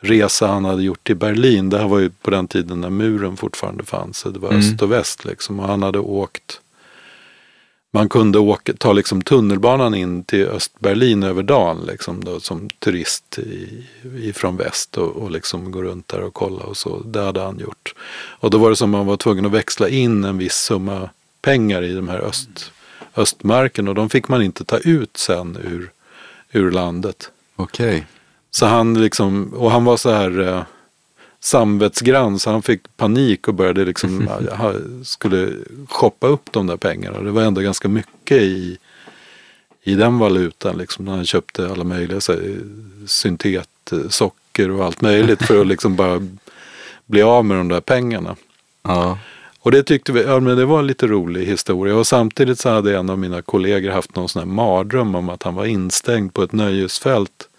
resa 0.03 0.47
han 0.47 0.65
hade 0.65 0.83
gjort 0.83 1.03
till 1.03 1.15
Berlin. 1.15 1.69
Det 1.69 1.77
här 1.77 1.87
var 1.87 1.99
ju 1.99 2.09
på 2.09 2.31
den 2.31 2.47
tiden 2.47 2.81
när 2.81 2.89
muren 2.89 3.37
fortfarande 3.37 3.83
fanns. 3.83 4.17
Så 4.17 4.29
det 4.29 4.39
var 4.39 4.49
mm. 4.49 4.59
öst 4.59 4.81
och 4.81 4.91
väst 4.91 5.25
liksom. 5.25 5.59
Och 5.59 5.67
han 5.67 5.83
hade 5.83 5.99
åkt 5.99 6.59
man 7.95 8.09
kunde 8.09 8.39
åka, 8.39 8.73
ta 8.73 8.93
liksom 8.93 9.21
tunnelbanan 9.21 9.93
in 9.95 10.23
till 10.23 10.47
Östberlin 10.47 11.23
över 11.23 11.43
dagen 11.43 11.85
liksom 11.87 12.23
då, 12.23 12.39
som 12.39 12.69
turist 12.69 13.39
i, 13.39 13.83
ifrån 14.21 14.57
väst 14.57 14.97
och, 14.97 15.15
och 15.15 15.31
liksom 15.31 15.71
gå 15.71 15.81
runt 15.81 16.07
där 16.07 16.21
och 16.21 16.33
kolla 16.33 16.63
och 16.63 16.77
så. 16.77 16.99
Det 16.99 17.21
hade 17.21 17.41
han 17.41 17.59
gjort. 17.59 17.95
Och 18.39 18.49
då 18.49 18.57
var 18.57 18.69
det 18.69 18.75
som 18.75 18.89
man 18.89 19.05
var 19.05 19.17
tvungen 19.17 19.45
att 19.45 19.51
växla 19.51 19.89
in 19.89 20.23
en 20.23 20.37
viss 20.37 20.55
summa 20.55 21.09
pengar 21.41 21.83
i 21.83 21.93
de 21.93 22.07
här 22.07 22.19
öst, 22.19 22.71
östmarken 23.15 23.87
och 23.87 23.95
de 23.95 24.09
fick 24.09 24.27
man 24.27 24.41
inte 24.41 24.65
ta 24.65 24.77
ut 24.77 25.17
sen 25.17 25.57
ur, 25.63 25.91
ur 26.51 26.71
landet. 26.71 27.31
Okej. 27.55 27.87
Okay. 27.87 28.03
Så 28.55 28.65
han 28.65 29.01
liksom, 29.01 29.53
och 29.53 29.71
han 29.71 29.85
var 29.85 29.97
så 29.97 30.11
här 30.11 30.39
eh, 30.39 30.63
samvetsgrann 31.39 32.39
så 32.39 32.51
han 32.51 32.61
fick 32.61 32.97
panik 32.97 33.47
och 33.47 33.53
började 33.53 33.85
liksom, 33.85 34.29
skulle 35.03 35.53
shoppa 35.89 36.27
upp 36.27 36.51
de 36.51 36.67
där 36.67 36.77
pengarna. 36.77 37.21
Det 37.21 37.31
var 37.31 37.41
ändå 37.41 37.61
ganska 37.61 37.87
mycket 37.87 38.41
i, 38.41 38.77
i 39.83 39.95
den 39.95 40.19
valutan. 40.19 40.77
Liksom, 40.77 41.05
när 41.05 41.11
han 41.11 41.25
köpte 41.25 41.69
alla 41.69 41.83
möjliga 41.83 42.21
så 42.21 42.31
här, 42.31 42.59
syntetsocker 43.07 44.71
och 44.71 44.85
allt 44.85 45.01
möjligt 45.01 45.43
för 45.43 45.61
att 45.61 45.67
liksom 45.67 45.95
bara 45.95 46.27
bli 47.05 47.21
av 47.21 47.45
med 47.45 47.57
de 47.57 47.67
där 47.67 47.81
pengarna. 47.81 48.35
Ja. 48.83 49.17
Och 49.59 49.71
det 49.71 49.83
tyckte 49.83 50.11
vi, 50.11 50.23
ja, 50.23 50.39
men 50.39 50.57
det 50.57 50.65
var 50.65 50.79
en 50.79 50.87
lite 50.87 51.07
rolig 51.07 51.45
historia. 51.45 51.95
Och 51.95 52.07
samtidigt 52.07 52.59
så 52.59 52.69
hade 52.69 52.97
en 52.97 53.09
av 53.09 53.19
mina 53.19 53.41
kollegor 53.41 53.91
haft 53.91 54.15
någon 54.15 54.29
sån 54.29 54.39
här 54.39 54.47
mardröm 54.47 55.15
om 55.15 55.29
att 55.29 55.43
han 55.43 55.55
var 55.55 55.65
instängd 55.65 56.33
på 56.33 56.43
ett 56.43 56.51
nöjesfält 56.51 57.49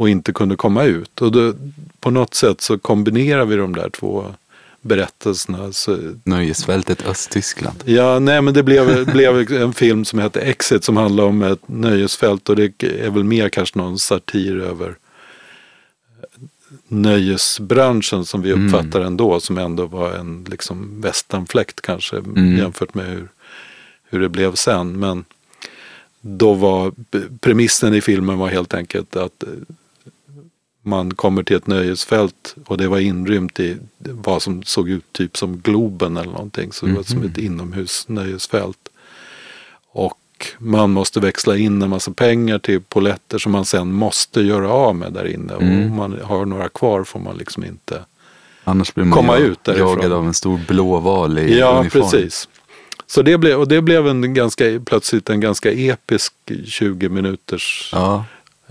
och 0.00 0.08
inte 0.08 0.32
kunde 0.32 0.56
komma 0.56 0.84
ut. 0.84 1.22
Och 1.22 1.32
då, 1.32 1.54
på 2.00 2.10
något 2.10 2.34
sätt 2.34 2.60
så 2.60 2.78
kombinerar 2.78 3.44
vi 3.44 3.56
de 3.56 3.74
där 3.74 3.90
två 3.90 4.34
berättelserna. 4.80 5.72
Så... 5.72 5.98
Nöjesfältet 6.24 7.06
Östtyskland. 7.06 7.82
Ja, 7.84 8.18
nej 8.18 8.42
men 8.42 8.54
det 8.54 8.62
blev, 8.62 9.12
blev 9.12 9.52
en 9.52 9.72
film 9.72 10.04
som 10.04 10.18
heter 10.18 10.40
Exit 10.40 10.84
som 10.84 10.96
handlar 10.96 11.24
om 11.24 11.42
ett 11.42 11.68
nöjesfält 11.68 12.48
och 12.48 12.56
det 12.56 12.82
är 12.82 13.10
väl 13.10 13.24
mer 13.24 13.48
kanske 13.48 13.78
någon 13.78 13.98
satir 13.98 14.60
över 14.60 14.94
nöjesbranschen 16.88 18.24
som 18.24 18.42
vi 18.42 18.50
mm. 18.50 18.66
uppfattar 18.66 19.00
mm. 19.00 19.06
ändå 19.06 19.40
som 19.40 19.58
ändå 19.58 19.86
var 19.86 20.12
en 20.12 20.46
liksom 20.50 21.00
västanfläkt 21.00 21.80
kanske 21.80 22.16
mm. 22.16 22.58
jämfört 22.58 22.94
med 22.94 23.06
hur, 23.06 23.28
hur 24.04 24.20
det 24.20 24.28
blev 24.28 24.54
sen. 24.54 24.98
Men 24.98 25.24
då 26.20 26.54
var 26.54 26.92
premissen 27.40 27.94
i 27.94 28.00
filmen 28.00 28.38
var 28.38 28.48
helt 28.48 28.74
enkelt 28.74 29.16
att 29.16 29.44
man 30.82 31.14
kommer 31.14 31.42
till 31.42 31.56
ett 31.56 31.66
nöjesfält 31.66 32.54
och 32.66 32.78
det 32.78 32.88
var 32.88 32.98
inrymt 32.98 33.60
i 33.60 33.76
vad 33.98 34.42
som 34.42 34.62
såg 34.62 34.88
ut 34.88 35.12
typ 35.12 35.36
som 35.36 35.58
Globen 35.60 36.16
eller 36.16 36.32
någonting. 36.32 36.72
Så 36.72 36.86
det 36.86 36.92
var 36.92 37.02
som 37.02 37.18
mhm. 37.18 37.30
ett 37.30 37.38
inomhusnöjesfält. 37.38 38.88
Och 39.92 40.16
och 40.40 40.46
man 40.58 40.90
måste 40.90 41.20
växla 41.20 41.56
in 41.56 41.82
en 41.82 41.90
massa 41.90 42.10
pengar 42.12 42.58
till 42.58 42.80
poletter 42.80 43.38
som 43.38 43.52
man 43.52 43.64
sen 43.64 43.92
måste 43.92 44.40
göra 44.40 44.70
av 44.70 44.96
med 44.96 45.12
där 45.12 45.26
inne. 45.26 45.54
Och 45.54 45.62
Mm. 45.62 45.90
om 45.90 45.96
man 45.96 46.20
har 46.22 46.44
några 46.46 46.68
kvar 46.68 47.04
får 47.04 47.20
man 47.20 47.36
liksom 47.36 47.64
inte 47.64 48.04
Annars 48.64 48.94
blir 48.94 49.04
man 49.04 49.16
Komma 49.16 49.38
ju 49.38 49.44
ut 49.44 49.64
därifrån. 49.64 49.88
jagad 49.88 50.12
av 50.12 50.26
en 50.26 50.34
stor 50.34 50.60
blå 50.68 50.98
val 51.00 51.38
i 51.38 51.58
Ja, 51.58 51.78
uniform. 51.80 52.02
precis. 52.10 52.48
Så 53.06 53.22
det 53.22 53.38
blev, 53.38 53.58
och 53.58 53.68
det 53.68 53.82
blev 53.82 54.08
en 54.08 54.34
ganska, 54.34 54.64
plötsligt 54.86 55.30
en 55.30 55.40
ganska 55.40 55.72
episk 55.72 56.32
20 56.64 57.08
minuters 57.08 57.90
Ja, 57.92 58.24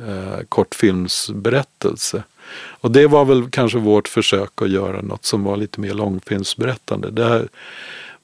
eh, 0.07 0.39
kortfilmsberättelse. 0.49 2.23
Och 2.55 2.91
det 2.91 3.07
var 3.07 3.25
väl 3.25 3.49
kanske 3.49 3.77
vårt 3.77 4.07
försök 4.07 4.61
att 4.61 4.69
göra 4.69 5.01
något 5.01 5.25
som 5.25 5.43
var 5.43 5.57
lite 5.57 5.79
mer 5.79 5.93
långfilmsberättande. 5.93 7.11
Det 7.11 7.25
här 7.25 7.47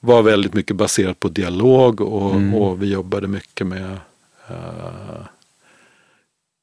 var 0.00 0.22
väldigt 0.22 0.54
mycket 0.54 0.76
baserat 0.76 1.20
på 1.20 1.28
dialog 1.28 2.00
och, 2.00 2.30
Mm. 2.34 2.54
och 2.54 2.82
vi 2.82 2.86
jobbade 2.92 3.28
mycket 3.28 3.66
med 3.66 3.90
eh, 4.48 5.26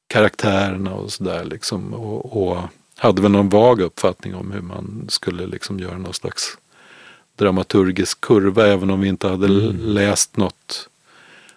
karaktärerna 0.06 0.94
och 0.94 1.12
sådär. 1.12 1.44
Liksom, 1.44 1.94
och, 1.94 2.42
och 2.48 2.58
hade 2.96 3.22
väl 3.22 3.30
någon 3.30 3.48
vag 3.48 3.80
uppfattning 3.80 4.34
om 4.34 4.50
hur 4.52 4.60
man 4.60 5.06
skulle 5.08 5.46
liksom 5.46 5.78
göra 5.80 5.98
någon 5.98 6.14
slags 6.14 6.58
dramaturgisk 7.36 8.20
kurva. 8.20 8.66
Även 8.66 8.90
om 8.90 9.00
vi 9.00 9.08
inte 9.08 9.28
hade 9.28 9.46
Mm. 9.46 9.76
läst 9.80 10.36
något, 10.36 10.88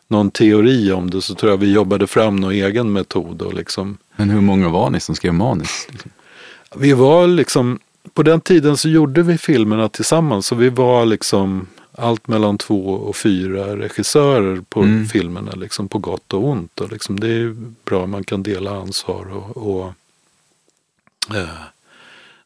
någon 0.08 0.32
teori 0.32 0.92
om 0.92 1.10
det 1.10 1.22
så 1.22 1.36
tror 1.36 1.52
jag 1.52 1.58
vi 1.58 1.72
jobbade 1.72 2.08
fram 2.08 2.36
någon 2.36 2.52
egen 2.52 2.92
metod. 2.94 3.42
Och 3.42 3.54
liksom, 3.54 3.98
men 4.16 4.30
hur 4.30 4.42
många 4.42 4.70
var 4.70 4.90
ni 4.90 5.00
som 5.00 5.16
skrev 5.16 5.34
manus? 5.34 5.88
Vi 6.76 6.94
var 6.94 7.28
liksom, 7.28 7.80
på 8.14 8.24
den 8.24 8.42
tiden 8.42 8.78
så 8.78 8.90
gjorde 8.90 9.24
vi 9.24 9.38
filmerna 9.38 9.90
tillsammans. 9.90 10.46
Så 10.48 10.56
vi 10.56 10.70
var 10.70 11.06
liksom 11.06 11.68
allt 12.00 12.28
mellan 12.28 12.58
två 12.58 12.90
och 12.90 13.16
fyra 13.16 13.78
regissörer 13.78 14.62
på 14.70 14.82
Mm. 14.82 15.08
filmerna. 15.08 15.52
Liksom 15.52 15.88
på 15.88 15.98
gott 16.00 16.34
och 16.34 16.46
ont. 16.48 16.82
Och 16.82 16.92
liksom 16.92 17.20
det 17.20 17.28
är 17.28 17.56
bra, 17.86 18.06
man 18.08 18.24
kan 18.24 18.44
dela 18.44 18.72
ansvar 18.72 19.26
och, 19.34 19.58
och 19.58 19.94
eh, 21.36 21.48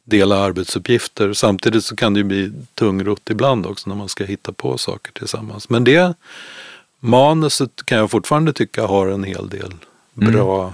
dela 0.04 0.38
arbetsuppgifter. 0.40 1.34
Samtidigt 1.34 1.86
så 1.86 1.96
kan 1.96 2.14
det 2.14 2.18
ju 2.18 2.24
bli 2.24 2.52
tungrott 2.74 3.30
ibland 3.30 3.66
också 3.66 3.90
när 3.90 3.96
man 3.96 4.10
ska 4.10 4.24
hitta 4.24 4.52
på 4.52 4.78
saker 4.78 5.12
tillsammans. 5.12 5.70
Men 5.70 5.84
det 5.84 6.14
manuset 7.04 7.86
kan 7.86 7.98
jag 7.98 8.12
fortfarande 8.12 8.54
tycka 8.54 8.86
har 8.86 9.08
en 9.08 9.24
hel 9.24 9.50
del 9.50 9.74
Mm. 10.22 10.34
bra 10.34 10.74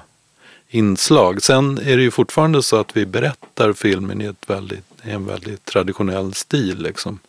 inslag. 0.69 1.41
Sen 1.43 1.77
är 1.77 1.97
det 1.97 2.03
ju 2.03 2.11
fortfarande 2.11 2.63
så 2.63 2.75
att 2.79 2.97
vi 2.97 3.05
berättar 3.05 3.73
filmen 3.73 4.21
i, 4.21 4.25
ett 4.25 4.49
väldigt, 4.49 4.83
en 5.01 5.25
väldigt 5.25 5.65
traditionell 5.65 6.33
stil. 6.33 6.81
Liksom. 6.81 7.19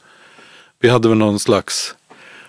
Vi 0.80 0.88
hade 0.88 1.08
väl 1.08 1.18
någon 1.18 1.38
slags 1.38 1.94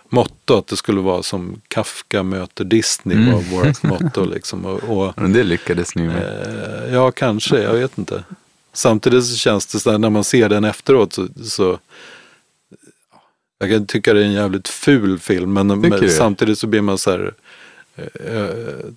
motto 0.10 0.58
att 0.58 0.68
det 0.68 0.78
skulle 0.78 1.02
vara 1.02 1.24
som 1.24 1.62
Kafka 1.68 2.24
möter 2.24 2.64
Disney 2.64 3.18
Mm. 3.18 3.32
var 3.34 3.42
vårt 3.42 3.84
motto. 4.02 4.26
Liksom. 4.26 4.66
Och, 4.66 4.84
och, 4.98 5.14
Men 5.22 5.34
det 5.34 5.44
lyckades 5.44 5.96
ni 5.96 6.04
med. 6.08 6.24
eh, 6.88 6.94
ja, 6.94 7.12
kanske, 7.12 7.62
jag 7.62 7.74
vet 7.74 7.98
inte. 7.98 8.24
Samtidigt 8.74 9.26
så 9.26 9.36
känns 9.36 9.66
det 9.66 9.80
så 9.80 9.92
här, 9.92 9.98
när 9.98 10.10
man 10.10 10.24
ser 10.24 10.50
den 10.50 10.64
efteråt 10.64 11.14
så, 11.14 11.28
så 11.44 11.80
jag 13.60 13.69
kan 13.69 13.86
tycka 13.86 14.13
det 14.13 14.19
är 14.19 14.26
en 14.26 14.32
jävligt 14.32 14.67
ful 14.67 15.19
film 15.19 15.54
men, 15.54 15.67
men 15.67 16.10
samtidigt 16.10 16.60
så 16.60 16.67
blir 16.67 16.82
man 16.82 16.98
så 16.98 17.12
här 17.12 17.34
eh, 17.95 18.04
eh, 18.36 18.50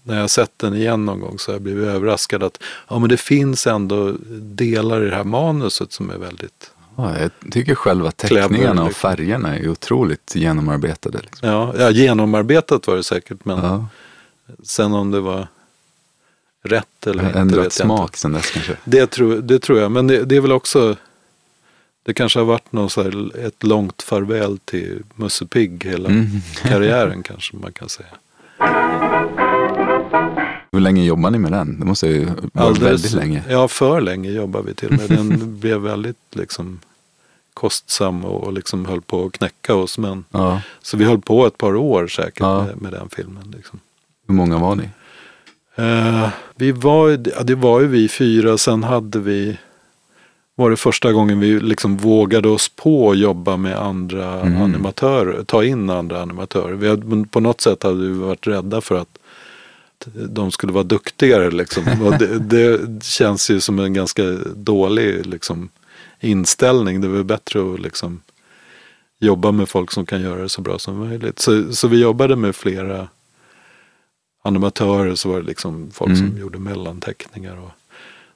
när 0.02 0.14
jag 0.14 0.20
har 0.20 0.28
sett 0.28 0.52
den 0.56 0.74
igen 0.74 1.04
någon 1.04 1.20
gång 1.20 1.38
så 1.38 1.50
har 1.50 1.54
jag 1.54 1.62
blivit 1.62 1.86
överraskad 1.86 2.42
att 2.42 2.62
ja, 2.88 2.98
men 2.98 3.08
det 3.08 3.16
finns 3.16 3.66
ändå 3.66 4.14
delar 4.40 5.06
i 5.06 5.10
det 5.10 5.16
här 5.16 5.24
manuset 5.24 5.92
som 5.92 6.10
är 6.10 6.18
väldigt 6.18 6.70
Ja, 6.96 7.18
jag 7.18 7.30
tycker 7.52 7.74
själva 7.74 8.10
teckningarna 8.10 8.84
och 8.84 8.92
färgerna 8.92 9.58
är 9.58 9.68
otroligt 9.68 10.34
genomarbetade. 10.34 11.18
Liksom. 11.18 11.48
ja, 11.48 11.74
ja, 11.78 11.90
genomarbetat 11.90 12.86
var 12.86 12.96
det 12.96 13.04
säkert 13.04 13.44
men 13.44 13.58
Ja, 13.58 13.86
sen 14.62 14.92
om 14.92 15.10
det 15.10 15.20
var 15.20 15.48
rätt 16.64 17.06
eller 17.06 17.26
inte 17.26 17.38
ändrat 17.38 17.64
inte. 17.64 17.76
smak 17.76 18.16
sen 18.16 18.32
dess 18.32 18.50
kanske. 18.50 18.76
Det 18.84 19.06
tror, 19.06 19.36
det 19.36 19.58
tror 19.58 19.78
jag, 19.78 19.90
men 19.90 20.06
det, 20.06 20.24
det 20.24 20.36
är 20.36 20.40
väl 20.40 20.52
också 20.52 20.96
det 22.02 22.14
kanske 22.14 22.38
har 22.38 22.46
varit 22.46 22.72
någon 22.72 22.90
så 22.90 23.02
här, 23.02 23.46
ett 23.46 23.62
långt 23.62 24.02
farväl 24.02 24.58
till 24.58 25.02
Musse 25.14 25.46
Pigg 25.46 25.84
hela 25.84 26.08
Mm. 26.08 26.26
karriären 26.62 27.22
kanske 27.28 27.56
man 27.56 27.72
kan 27.72 27.88
säga. 27.88 28.08
Hur 30.72 30.80
länge 30.80 31.04
jobbar 31.04 31.30
ni 31.30 31.38
med 31.38 31.52
den? 31.52 31.80
Det 31.80 31.86
måste 31.86 32.06
ju 32.08 32.28
vara 32.52 32.72
väldigt 32.72 33.12
länge. 33.12 33.42
Ja, 33.48 33.68
för 33.68 34.00
länge 34.00 34.30
jobbar 34.30 34.62
vi 34.62 34.74
till 34.74 34.90
med. 34.90 35.08
Den 35.08 35.58
blev 35.60 35.80
väldigt 35.80 36.16
liksom 36.30 36.80
kostsam 37.54 38.24
och, 38.24 38.52
liksom 38.52 38.86
höll 38.86 39.00
på 39.00 39.26
att 39.26 39.32
knäcka 39.32 39.74
oss. 39.74 39.98
Men, 39.98 40.24
Ja. 40.30 40.60
så 40.82 40.96
vi 40.96 41.04
höll 41.04 41.20
på 41.20 41.46
ett 41.46 41.58
par 41.58 41.76
år 41.76 42.06
säkert 42.06 42.40
Ja. 42.40 42.64
med, 42.64 42.82
med 42.82 42.92
den 42.92 43.08
filmen. 43.08 43.54
Liksom. 43.56 43.80
Hur 44.26 44.34
många 44.34 44.58
var 44.58 44.74
ni? 44.74 44.88
Eh, 45.76 46.28
vi 46.54 46.72
var, 46.72 47.08
ja, 47.10 47.42
det 47.42 47.54
var 47.54 47.80
ju 47.80 47.86
vi 47.86 48.08
fyra, 48.08 48.58
sen 48.58 48.82
hade 48.84 49.18
vi 49.18 49.58
var 50.54 50.70
det 50.70 50.76
första 50.76 51.12
gången 51.12 51.40
vi 51.40 51.60
liksom 51.60 51.96
vågade 51.96 52.48
oss 52.48 52.68
på 52.68 53.10
att 53.10 53.18
jobba 53.18 53.56
med 53.56 53.78
andra 53.78 54.40
Mm. 54.40 54.62
animatörer, 54.62 55.44
ta 55.44 55.64
in 55.64 55.90
andra 55.90 56.22
animatörer. 56.22 56.74
Vi 56.74 56.88
hade, 56.88 57.24
på 57.26 57.40
något 57.40 57.60
sätt 57.60 57.82
hade 57.82 57.96
vi 58.08 58.12
varit 58.12 58.46
rädda 58.46 58.80
för 58.80 58.94
att 58.94 59.18
de 60.14 60.50
skulle 60.50 60.72
vara 60.72 60.84
duktigare. 60.84 61.50
Liksom. 61.50 61.84
Det, 62.18 62.38
det 62.38 63.04
känns 63.04 63.50
ju 63.50 63.60
som 63.60 63.78
en 63.78 63.92
ganska 63.94 64.22
dålig 64.54 65.26
liksom, 65.26 65.68
inställning. 66.20 67.00
Det 67.00 67.18
är 67.18 67.22
bättre 67.22 67.74
att 67.74 67.80
liksom, 67.80 68.20
jobba 69.20 69.52
med 69.52 69.68
folk 69.68 69.90
som 69.92 70.06
kan 70.06 70.20
göra 70.22 70.42
det 70.42 70.48
så 70.48 70.60
bra 70.60 70.78
som 70.78 70.96
möjligt. 70.98 71.38
Så, 71.38 71.72
så 71.72 71.88
vi 71.88 72.00
jobbade 72.00 72.36
med 72.36 72.56
flera 72.56 73.08
animatörer 74.42 75.14
så 75.14 75.28
var 75.28 75.40
det 75.40 75.46
liksom 75.46 75.90
folk 75.92 76.10
Mm. 76.10 76.28
som 76.30 76.38
gjorde 76.40 76.58
mellanteckningar. 76.58 77.56
Och, 77.58 77.70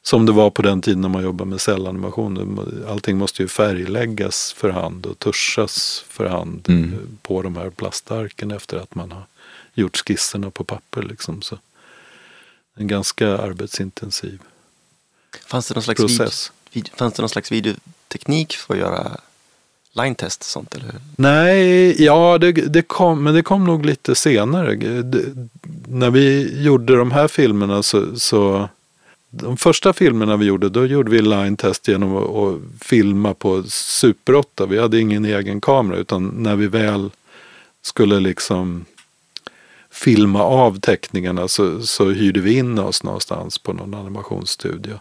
som 0.06 0.26
det 0.26 0.32
var 0.32 0.50
på 0.50 0.62
den 0.62 0.82
tiden 0.82 1.00
när 1.00 1.08
man 1.08 1.22
jobbade 1.22 1.50
med 1.50 1.60
cellanimation. 1.60 2.84
Allting 2.88 3.16
måste 3.18 3.42
ju 3.42 3.48
färgläggas 3.48 4.52
för 4.52 4.70
hand 4.70 5.06
och 5.06 5.18
tuschas 5.18 6.04
för 6.08 6.26
hand 6.28 6.64
Mm. 6.68 7.18
på 7.22 7.42
de 7.42 7.56
här 7.56 7.70
plastarken 7.70 8.50
efter 8.50 8.76
att 8.76 8.94
man 8.94 9.12
har 9.12 9.22
gjort 9.74 9.96
skisserna 9.96 10.50
på 10.50 10.64
papper. 10.64 11.02
Liksom. 11.02 11.42
Så 11.42 11.58
en 12.74 12.86
ganska 12.86 13.38
arbetsintensiv 13.38 14.38
Fanns 15.46 15.68
det 15.68 15.74
någon 15.74 15.82
slags, 15.82 16.00
process. 16.00 16.52
vid, 16.72 16.88
fanns 16.88 17.14
det 17.14 17.22
någon 17.22 17.28
slags 17.28 17.52
videoteknik 17.52 18.52
för 18.56 18.74
att 18.74 18.80
göra 18.80 19.20
line 19.92 20.14
test 20.14 20.40
och 20.40 20.46
sånt? 20.46 20.74
Eller? 20.74 20.94
Nej, 21.16 22.02
ja 22.04 22.38
det, 22.38 22.52
det 22.52 22.82
kom, 22.82 23.22
men 23.24 23.34
det 23.34 23.42
kom 23.42 23.64
nog 23.64 23.86
lite 23.86 24.14
senare. 24.14 24.74
Det, 25.02 25.48
när 25.88 26.10
vi 26.10 26.54
gjorde 26.62 26.96
de 26.96 27.10
här 27.10 27.28
filmerna 27.28 27.82
så, 27.82 28.18
så 28.18 28.68
de 29.42 29.56
första 29.56 29.92
filmerna 29.92 30.36
vi 30.36 30.46
gjorde, 30.46 30.68
då 30.68 30.86
gjorde 30.86 31.10
vi 31.10 31.22
line 31.22 31.56
test 31.56 31.88
genom 31.88 32.16
att, 32.16 32.30
att 32.30 32.60
filma 32.80 33.34
på 33.34 33.62
Super 33.62 34.34
8. 34.34 34.66
Vi 34.66 34.78
hade 34.78 35.00
ingen 35.00 35.24
egen 35.24 35.60
kamera 35.60 35.98
utan 35.98 36.26
när 36.26 36.56
vi 36.56 36.66
väl 36.66 37.10
skulle 37.82 38.20
liksom 38.20 38.84
filma 39.90 40.42
av 40.42 40.80
teckningarna 40.80 41.48
så, 41.48 41.82
så 41.82 42.10
hyrde 42.10 42.40
vi 42.40 42.56
in 42.58 42.78
oss 42.78 43.02
någonstans 43.02 43.58
på 43.58 43.72
någon 43.72 43.94
animationsstudio. 43.94 45.00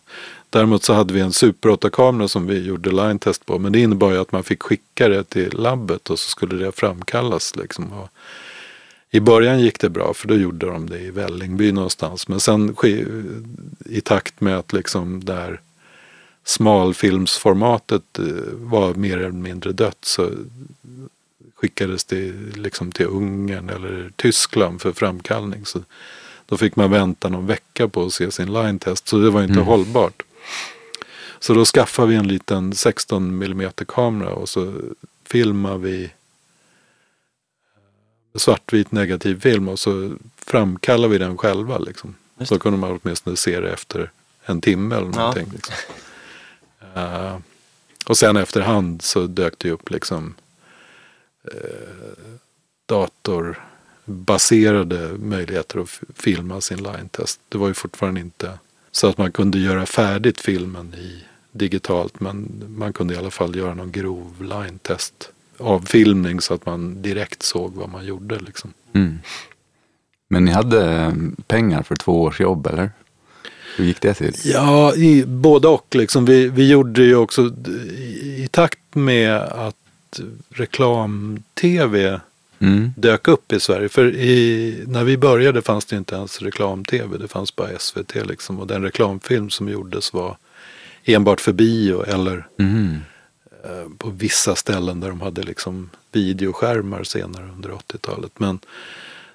Däremot 0.50 0.84
så 0.84 0.94
hade 0.94 1.14
vi 1.14 1.20
en 1.20 1.34
Super 1.34 1.70
8-kamera 1.70 2.28
som 2.28 2.48
vi 2.48 2.60
gjorde 2.60 2.92
line 2.92 3.20
test 3.20 3.46
på. 3.46 3.60
Men 3.60 3.72
det 3.72 3.80
innebar 3.80 4.12
ju 4.12 4.18
att 4.18 4.32
man 4.32 4.44
fick 4.44 4.64
skicka 4.64 5.10
det 5.10 5.24
till 5.24 5.54
labbet 5.54 6.10
och 6.10 6.20
så 6.20 6.30
skulle 6.30 6.66
det 6.66 6.72
framkallas. 6.72 7.56
Liksom. 7.56 7.94
Och 7.94 8.10
i 9.16 9.20
början 9.20 9.60
gick 9.60 9.80
det 9.80 9.90
bra 9.90 10.14
för 10.14 10.28
då 10.28 10.36
gjorde 10.36 10.66
de 10.66 10.90
det 10.90 11.00
i 11.00 11.12
Vällingby 11.12 11.72
någonstans. 11.72 12.28
Men 12.28 12.40
sen 12.40 12.76
i 13.86 14.02
takt 14.02 14.42
med 14.42 14.58
att 14.58 14.74
liksom 14.74 15.24
där 15.26 15.60
smalfilmsformatet 16.44 18.20
eh, 18.20 18.26
var 18.54 18.94
mer 18.94 19.18
eller 19.18 19.30
mindre 19.32 19.72
dött 19.72 19.98
så 20.02 20.30
skickades 21.56 22.04
det 22.04 22.34
liksom 22.56 22.92
till 22.92 23.06
Ungern 23.06 23.70
eller 23.70 24.12
Tyskland 24.16 24.82
för 24.82 24.92
framkallning. 24.92 25.66
Så 25.66 25.80
då 26.46 26.58
fick 26.58 26.76
man 26.76 26.92
vänta 26.92 27.30
någon 27.30 27.48
vecka 27.48 27.88
på 27.88 28.06
att 28.06 28.14
se 28.14 28.32
sin 28.32 28.54
line 28.54 28.80
test. 28.80 29.08
Så 29.08 29.18
det 29.18 29.30
var 29.30 29.42
inte 29.42 29.54
Mm. 29.54 29.66
hållbart. 29.66 30.24
Så 31.40 31.54
då 31.54 31.66
skaffade 31.66 32.08
vi 32.08 32.16
en 32.16 32.28
liten 32.28 32.76
16 32.76 33.42
mm 33.44 33.72
kamera 33.88 34.30
och 34.30 34.50
så 34.50 34.74
filmade 35.28 35.78
vi 35.78 36.12
svartvit 38.36 38.92
negativfilm 38.92 39.70
och 39.70 39.80
så 39.80 40.16
framkallade 40.38 41.12
vi 41.12 41.18
den 41.18 41.38
själva. 41.38 41.78
Liksom. 41.78 42.16
Så 42.42 42.60
kunde 42.60 42.80
man 42.80 43.00
åtminstone 43.04 43.38
se 43.38 43.60
det 43.60 43.74
efter 43.74 44.12
en 44.46 44.62
timme 44.62 44.96
eller 44.96 45.08
Ja. 45.08 45.12
någonting. 45.20 45.52
Liksom. 45.54 45.76
Eh, 46.96 47.38
och 48.06 48.18
sen 48.18 48.38
efterhand 48.38 49.02
så 49.02 49.28
dök 49.28 49.54
det 49.60 49.72
upp 49.72 49.90
liksom 49.90 50.34
eh, 51.44 52.18
datorbaserade 52.86 55.18
möjligheter 55.18 55.80
att 55.80 56.00
filma 56.16 56.62
sin 56.62 56.84
line-test. 56.84 57.40
Det 57.50 57.58
var 57.58 57.68
ju 57.68 57.74
fortfarande 57.74 58.20
inte 58.20 58.60
så 58.92 59.08
att 59.08 59.18
man 59.18 59.32
kunde 59.32 59.60
göra 59.60 59.86
färdigt 59.86 60.42
filmen 60.42 60.94
i 60.94 61.24
digitalt 61.52 62.20
men 62.20 62.64
man 62.78 62.94
kunde 62.94 63.14
i 63.14 63.18
alla 63.18 63.32
fall 63.32 63.56
göra 63.56 63.74
någon 63.74 63.92
grov 63.92 64.44
line-test 64.44 65.30
avfilmning 65.58 66.42
så 66.42 66.54
att 66.54 66.66
man 66.66 67.02
direkt 67.02 67.44
såg 67.44 67.74
vad 67.74 67.90
man 67.90 68.06
gjorde. 68.06 68.40
Liksom. 68.40 68.74
Mm. 68.94 69.20
Men 70.28 70.46
ni 70.46 70.52
hade 70.52 70.92
eh, 70.92 71.14
pengar 71.48 71.84
för 71.84 71.96
två 71.96 72.22
års 72.22 72.40
jobb, 72.40 72.68
eller? 72.68 72.92
Hur 73.78 73.86
gick 73.86 74.02
det 74.02 74.14
till? 74.14 74.34
Ja, 74.44 74.96
i, 74.96 75.26
både 75.26 75.68
och. 75.68 75.96
Liksom. 75.96 76.26
Vi, 76.26 76.48
vi 76.48 76.70
gjorde 76.70 77.04
ju 77.04 77.16
också 77.16 77.42
i, 77.42 78.44
i 78.44 78.48
takt 78.52 78.80
med 78.96 79.36
att 79.42 79.76
reklam-tv 80.50 82.20
Mm. 82.60 82.92
dök 82.98 83.28
upp 83.28 83.54
i 83.54 83.60
Sverige. 83.60 83.90
För 83.90 84.16
i, 84.16 84.84
när 84.88 85.04
vi 85.04 85.18
började 85.18 85.62
fanns 85.62 85.86
det 85.86 85.96
inte 85.96 86.16
ens 86.16 86.42
reklam-tv. 86.42 87.18
Det 87.18 87.28
fanns 87.28 87.56
bara 87.56 87.80
SVT 87.80 88.16
liksom. 88.16 88.60
Och 88.60 88.68
den 88.68 88.84
reklamfilm 88.84 89.50
som 89.50 89.70
gjordes 89.70 90.14
var 90.14 90.38
enbart 91.04 91.42
för 91.42 91.54
bio 91.54 92.04
eller 92.04 92.48
Mm. 92.60 92.98
Eh, 93.66 93.88
på 93.98 94.10
vissa 94.10 94.56
ställen 94.56 95.00
där 95.00 95.10
de 95.10 95.22
hade 95.22 95.44
liksom 95.44 95.90
videoskärmar 96.12 97.04
senare 97.04 97.50
under 97.56 97.70
80-talet. 97.70 98.32
Men 98.40 98.60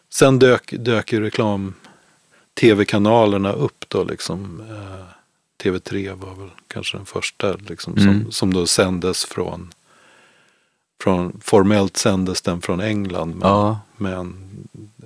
sen 0.09 0.39
dök, 0.39 0.75
dök 0.79 1.13
ju 1.13 1.21
reklam-tv-kanalerna 1.21 3.53
upp 3.53 3.85
då 3.89 4.05
liksom. 4.05 4.63
Eh, 4.71 5.05
TV3 5.65 6.15
var 6.15 6.35
väl 6.35 6.51
kanske 6.69 6.97
den 6.97 7.07
första 7.07 7.53
liksom, 7.53 7.95
Mm. 7.97 8.23
som, 8.23 8.33
som 8.33 8.55
då 8.55 8.67
sändes 8.67 9.25
från, 9.25 9.73
från, 11.03 11.41
formellt 11.45 11.97
sändes 11.97 12.43
den 12.43 12.61
från 12.61 12.81
England. 12.81 13.35
Men, 13.37 13.49
Ja. 13.49 13.81
men 13.97 14.35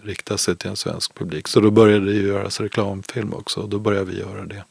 riktade 0.03 0.39
sig 0.39 0.57
till 0.57 0.71
en 0.71 0.77
svensk 0.77 1.15
publik. 1.15 1.49
Så 1.49 1.61
då 1.61 1.71
började 1.71 2.05
det 2.07 2.13
ju 2.13 2.27
göras 2.27 2.61
reklamfilm 2.61 3.33
också 3.35 3.61
och 3.61 3.69
då 3.69 3.79
började 3.79 4.11
vi 4.11 4.19
göra 4.21 4.45
det. 4.45 4.65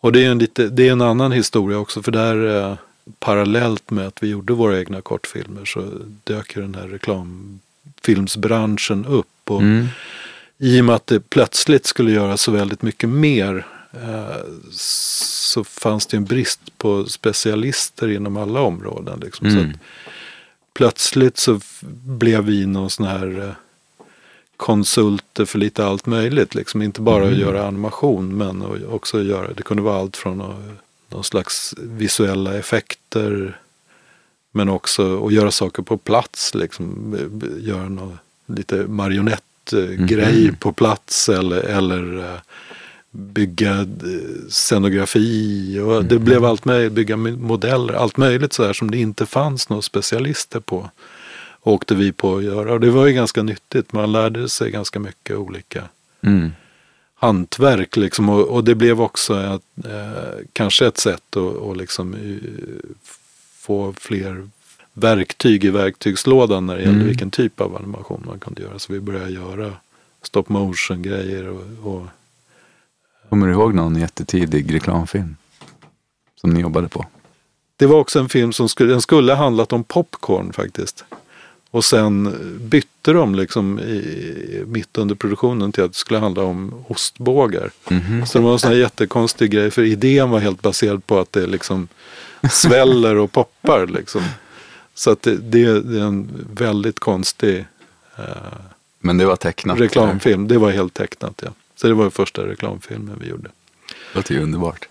Och 0.00 0.12
det 0.12 0.24
är 0.24 0.30
en, 0.30 0.38
lite, 0.38 0.68
det 0.68 0.88
är 0.88 0.92
en 0.92 1.02
annan 1.02 1.32
historia 1.32 1.78
också 1.78 2.02
för 2.02 2.12
där 2.12 2.56
eh, 2.70 2.76
parallellt 3.18 3.90
med 3.90 4.06
att 4.06 4.22
vi 4.22 4.28
gjorde 4.28 4.52
våra 4.52 4.78
egna 4.78 5.00
kortfilmer 5.00 5.64
så 5.64 5.84
dök 6.24 6.56
ju 6.56 6.62
den 6.62 6.74
här 6.74 6.88
reklamfilmsbranschen 6.88 9.06
upp. 9.06 9.26
Och 9.50 9.62
Mm. 9.62 9.86
I 10.58 10.80
och 10.80 10.84
med 10.84 10.94
att 10.94 11.06
det 11.06 11.30
plötsligt 11.30 11.86
skulle 11.86 12.10
göras 12.12 12.42
så 12.42 12.52
väldigt 12.52 12.82
mycket 12.82 13.08
mer 13.08 13.66
eh, 13.92 14.36
så 14.72 15.64
fanns 15.64 16.06
det 16.06 16.16
en 16.16 16.24
brist 16.24 16.78
på 16.78 17.04
specialister 17.04 18.08
inom 18.10 18.36
alla 18.36 18.60
områden. 18.60 19.20
Liksom. 19.20 19.50
Så 19.50 19.56
Mm. 19.58 19.70
att 19.70 19.76
plötsligt 20.72 21.38
så 21.38 21.60
blev 22.06 22.44
vi 22.44 22.66
någon 22.66 22.90
sån 22.90 23.06
här 23.06 23.44
eh, 23.48 23.52
konsulter 24.56 25.44
för 25.44 25.58
lite 25.58 25.86
allt 25.86 26.06
möjligt. 26.06 26.54
Liksom. 26.54 26.82
Inte 26.82 27.00
bara 27.00 27.28
att 27.28 27.36
göra 27.38 27.66
animation 27.66 28.36
men 28.36 28.62
att 28.62 28.84
också 28.88 29.22
göra, 29.22 29.52
det 29.52 29.62
kunde 29.62 29.82
vara 29.82 30.00
allt 30.00 30.16
från 30.16 30.40
att, 30.40 30.56
någon 31.08 31.24
slags 31.24 31.74
visuella 31.78 32.54
effekter 32.54 33.58
men 34.52 34.68
också 34.68 35.26
att 35.26 35.32
göra 35.32 35.50
saker 35.50 35.82
på 35.82 35.96
plats. 35.96 36.54
Liksom. 36.54 37.16
Göra 37.60 37.88
något, 37.88 38.16
lite 38.46 38.76
marionettgrej 38.76 40.44
Mhm. 40.48 40.56
på 40.56 40.72
plats 40.72 41.28
eller, 41.28 41.60
eller 41.62 42.18
eh, 42.18 42.40
bygga 43.10 43.70
eh, 43.80 43.86
scenografi. 44.48 45.78
Och 45.80 46.04
Det 46.04 46.18
blev 46.18 46.44
allt 46.44 46.64
möjligt, 46.64 46.92
bygga 46.92 47.16
mo- 47.16 47.38
modeller, 47.40 47.94
allt 47.94 48.16
möjligt 48.16 48.52
så 48.52 48.64
här 48.66 48.72
som 48.72 48.90
det 48.90 48.98
inte 48.98 49.26
fanns 49.26 49.68
några 49.68 49.82
specialister 49.82 50.60
på. 50.60 50.90
Åkte 51.62 51.94
vi 51.94 52.12
på 52.12 52.36
att 52.36 52.44
göra 52.44 52.72
och 52.72 52.80
det 52.80 52.90
var 52.90 53.06
ju 53.06 53.12
ganska 53.12 53.42
nyttigt. 53.42 53.92
Man 53.92 54.12
lärde 54.12 54.48
sig 54.48 54.70
ganska 54.70 54.98
mycket 55.00 55.36
olika 55.36 55.84
Mm. 56.22 56.50
Hantverk 57.18 57.96
liksom. 57.96 58.28
Och, 58.28 58.40
och 58.40 58.64
det 58.64 58.74
blev 58.74 59.00
också 59.00 59.40
ett, 59.40 59.86
eh, 59.86 60.44
kanske 60.52 60.86
ett 60.86 60.98
sätt 60.98 61.36
att, 61.36 61.62
att 61.62 61.76
liksom, 61.76 62.14
eh, 62.14 62.90
få 63.56 63.92
fler 63.92 64.48
verktyg 64.92 65.64
i 65.64 65.70
verktygslådan 65.70 66.66
när 66.66 66.74
det 66.74 66.80
gällde 66.80 66.96
Mm. 66.96 67.08
vilken 67.08 67.30
typ 67.30 67.60
av 67.60 67.76
animation 67.76 68.22
man 68.26 68.38
kunde 68.38 68.62
göra. 68.62 68.78
Så 68.78 68.92
vi 68.92 69.00
började 69.00 69.30
göra 69.30 69.72
stop 70.22 70.44
motion 70.46 71.02
grejer 71.02 71.48
och, 71.48 71.92
och 71.92 72.06
Kommer 73.28 73.46
du 73.46 73.52
ihåg 73.52 73.74
någon 73.74 73.96
jättetidig 73.96 74.74
reklamfilm? 74.74 75.36
Som 76.40 76.50
ni 76.50 76.60
jobbade 76.60 76.88
på? 76.88 77.06
Det 77.76 77.86
var 77.86 77.98
också 77.98 78.18
en 78.18 78.28
film 78.28 78.52
som 78.52 78.68
skulle, 78.68 78.92
den 78.92 79.00
skulle 79.00 79.32
ha 79.32 79.44
handlat 79.44 79.72
om 79.72 79.84
popcorn 79.84 80.52
faktiskt. 80.52 81.04
Och 81.76 81.84
sen 81.84 82.36
bytte 82.60 83.12
de 83.12 83.34
liksom 83.34 83.78
i, 83.80 84.62
mitt 84.66 84.98
under 84.98 85.14
produktionen 85.14 85.72
till 85.72 85.84
att 85.84 85.92
det 85.92 85.98
skulle 85.98 86.18
handla 86.18 86.42
om 86.42 86.84
ostbågar. 86.88 87.70
Mhm. 87.88 88.26
Så 88.26 88.38
det 88.38 88.44
var 88.44 88.52
en 88.52 88.58
sån 88.58 88.70
här 88.70 88.78
jättekonstig 88.78 89.50
grej 89.50 89.70
för 89.70 89.82
idén 89.82 90.30
var 90.30 90.38
helt 90.38 90.62
baserad 90.62 91.06
på 91.06 91.18
att 91.18 91.32
det 91.32 91.46
liksom 91.46 91.88
sväller 92.50 93.16
och 93.16 93.32
poppar 93.32 93.86
liksom. 93.86 94.22
Så 94.94 95.10
att 95.10 95.22
det, 95.22 95.36
det, 95.36 95.62
är 95.62 96.00
en 96.00 96.46
väldigt 96.54 97.00
konstig 97.00 97.66
eh, 98.16 98.24
Men 98.98 99.18
det 99.18 99.26
var 99.26 99.36
tecknat? 99.36 99.80
reklamfilm. 99.80 100.48
Det 100.48 100.58
var 100.58 100.70
helt 100.70 100.94
tecknat 100.94 101.42
ja. 101.44 101.50
Så 101.76 101.86
det 101.88 101.94
var 101.94 102.04
den 102.04 102.10
första 102.10 102.46
reklamfilmen 102.46 103.16
vi 103.20 103.28
gjorde. 103.28 103.48
Det 103.88 104.18
låter 104.18 104.34
ju 104.34 104.40
underbart. 104.42 104.88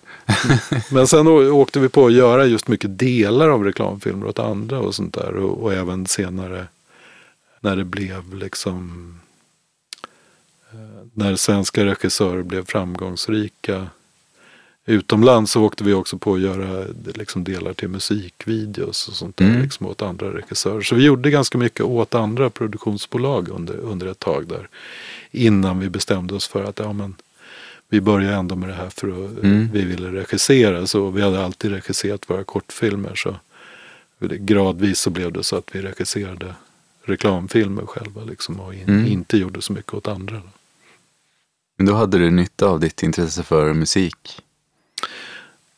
Men 0.92 1.08
sen 1.08 1.28
åkte 1.28 1.80
vi 1.80 1.90
på 1.90 2.06
att 2.06 2.14
göra 2.14 2.46
just 2.46 2.68
mycket 2.68 3.00
delar 3.00 3.50
av 3.50 3.64
reklamfilmer 3.64 4.28
åt 4.28 4.40
andra 4.40 4.80
och 4.80 4.96
sånt 4.96 5.14
där. 5.14 5.36
Och, 5.36 5.64
och 5.64 5.74
även 5.74 6.06
senare 6.06 6.68
när 7.66 7.76
det 7.76 7.84
blev 7.86 8.34
liksom 8.36 9.16
eh, 10.74 11.08
när 11.14 11.36
svenska 11.36 11.86
regissörer 11.86 12.44
blev 12.44 12.66
framgångsrika 12.66 13.88
utomlands 14.86 15.52
så 15.52 15.64
åkte 15.64 15.84
vi 15.84 15.94
också 15.94 16.18
på 16.18 16.34
att 16.34 16.42
göra 16.42 16.86
liksom 17.16 17.44
delar 17.44 17.74
till 17.74 17.88
musikvideos 17.90 19.08
och 19.08 19.14
sånt 19.14 19.38
där 19.38 19.46
Mm. 19.46 19.62
liksom 19.62 19.86
åt 19.88 20.02
andra 20.02 20.34
regissörer. 20.34 20.82
Så 20.82 20.96
vi 20.96 21.04
gjorde 21.06 21.30
ganska 21.32 21.58
mycket 21.58 21.86
åt 21.86 22.16
andra 22.16 22.50
produktionsbolag 22.50 23.50
under, 23.50 23.76
under 23.78 24.08
ett 24.08 24.20
tag 24.20 24.48
där. 24.48 24.68
Innan 25.32 25.80
vi 25.80 25.90
bestämde 25.90 26.34
oss 26.36 26.48
för 26.48 26.64
att 26.64 26.80
ja, 26.80 26.94
men, 26.94 27.16
vi 27.90 28.02
började 28.02 28.36
ändå 28.36 28.56
med 28.56 28.70
det 28.70 28.76
här 28.76 28.90
för 28.90 29.08
att 29.08 29.44
Mm. 29.44 29.70
vi 29.74 29.86
ville 29.86 30.12
regissera. 30.12 30.88
Så 30.88 31.10
vi 31.10 31.22
hade 31.22 31.46
alltid 31.46 31.72
regisserat 31.72 32.30
våra 32.30 32.44
kortfilmer. 32.44 33.16
Så 33.16 33.36
gradvis 34.20 35.00
så 35.00 35.10
blev 35.10 35.32
det 35.32 35.44
så 35.44 35.56
att 35.56 35.76
vi 35.76 35.82
regisserade 35.82 36.56
reklamfilmer 37.06 37.86
själva 37.86 38.24
liksom, 38.24 38.60
och 38.60 38.74
in, 38.74 38.84
Mm. 38.90 39.06
inte 39.06 39.38
gjorde 39.38 39.62
så 39.62 39.74
mycket 39.74 39.94
åt 39.94 40.08
andra. 40.08 40.42
Men 41.78 41.88
då 41.88 41.94
hade 41.94 42.18
du 42.18 42.32
nytta 42.32 42.66
av 42.66 42.80
ditt 42.80 43.04
intresse 43.04 43.44
för 43.44 43.74
musik? 43.74 44.42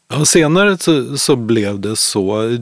Ja, 0.10 0.26
senare 0.26 0.78
så, 0.78 1.18
så 1.18 1.36
blev 1.36 1.80
det 1.80 1.96
så. 1.96 2.58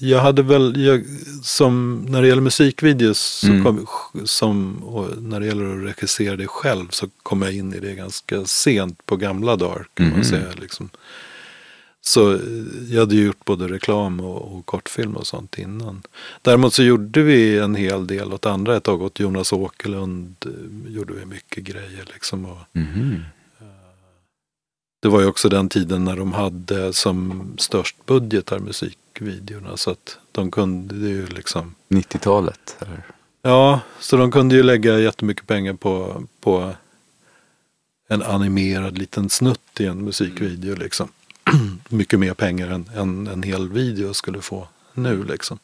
Jag 0.00 0.20
hade 0.20 0.42
väl, 0.42 0.84
jag, 0.84 1.04
som, 1.42 2.06
när 2.08 2.22
det 2.22 2.28
gäller 2.28 2.42
musikvideos, 2.42 3.18
så 3.20 3.46
Mm. 3.46 3.64
kom, 3.64 3.86
som, 4.26 4.82
och 4.84 5.22
när 5.22 5.40
det 5.40 5.46
gäller 5.46 5.76
att 5.78 5.84
regissera 5.84 6.36
det 6.36 6.46
själv 6.46 6.88
så 6.90 7.08
kom 7.22 7.42
jag 7.42 7.52
in 7.52 7.74
i 7.74 7.80
det 7.80 7.94
ganska 7.94 8.44
sent 8.44 9.06
på 9.06 9.16
gamla 9.16 9.56
dagar 9.56 9.86
kan 9.94 10.06
man 10.06 10.14
Mhm. 10.14 10.24
säga. 10.24 10.48
Liksom. 10.60 10.90
Så 12.04 12.32
eh, 12.34 12.40
jag 12.90 13.00
hade 13.00 13.14
gjort 13.14 13.44
både 13.44 13.68
reklam 13.68 14.20
och, 14.20 14.56
och 14.56 14.66
kortfilm 14.66 15.16
och 15.16 15.26
sånt 15.26 15.58
innan. 15.58 16.02
Däremot 16.42 16.74
så 16.74 16.82
gjorde 16.82 17.22
vi 17.22 17.58
en 17.58 17.74
hel 17.74 18.06
del 18.06 18.32
åt 18.32 18.46
andra 18.46 18.76
ett 18.76 18.84
tag. 18.84 19.02
Åt 19.02 19.20
Jonas 19.20 19.52
Åkerlund 19.52 20.34
eh, 20.46 20.92
gjorde 20.92 21.12
vi 21.14 21.24
mycket 21.24 21.64
grejer. 21.64 22.04
Liksom, 22.12 22.44
och, 22.46 22.58
Mhm. 22.72 23.20
det 25.02 25.08
var 25.08 25.20
ju 25.20 25.26
också 25.26 25.48
den 25.48 25.68
tiden 25.68 26.04
när 26.04 26.16
de 26.16 26.32
hade 26.32 26.92
som 26.92 27.44
störst 27.58 28.06
budgetar 28.06 28.58
musikvideorna. 28.58 29.76
Så 29.76 29.90
att 29.90 30.18
de 30.32 30.50
kunde 30.50 30.94
ju 30.94 31.26
liksom. 31.26 31.74
90-talet? 31.88 32.76
Eller? 32.80 33.02
Ja, 33.42 33.80
så 34.00 34.16
de 34.16 34.30
kunde 34.32 34.54
ju 34.54 34.62
lägga 34.62 34.98
jättemycket 34.98 35.46
pengar 35.46 35.72
på, 35.74 36.22
på 36.40 36.74
en 38.08 38.22
animerad 38.22 38.98
liten 38.98 39.30
snutt 39.30 39.80
i 39.80 39.86
en 39.86 40.04
musikvideo 40.04 40.74
liksom. 40.76 41.08
mycket 41.88 42.18
mer 42.18 42.34
pengar 42.34 42.68
än, 42.68 42.90
än 42.96 43.26
en 43.26 43.42
hel 43.42 43.68
video 43.68 44.14
skulle 44.14 44.40
få 44.40 44.68
nu 44.94 45.24
liksom. 45.24 45.58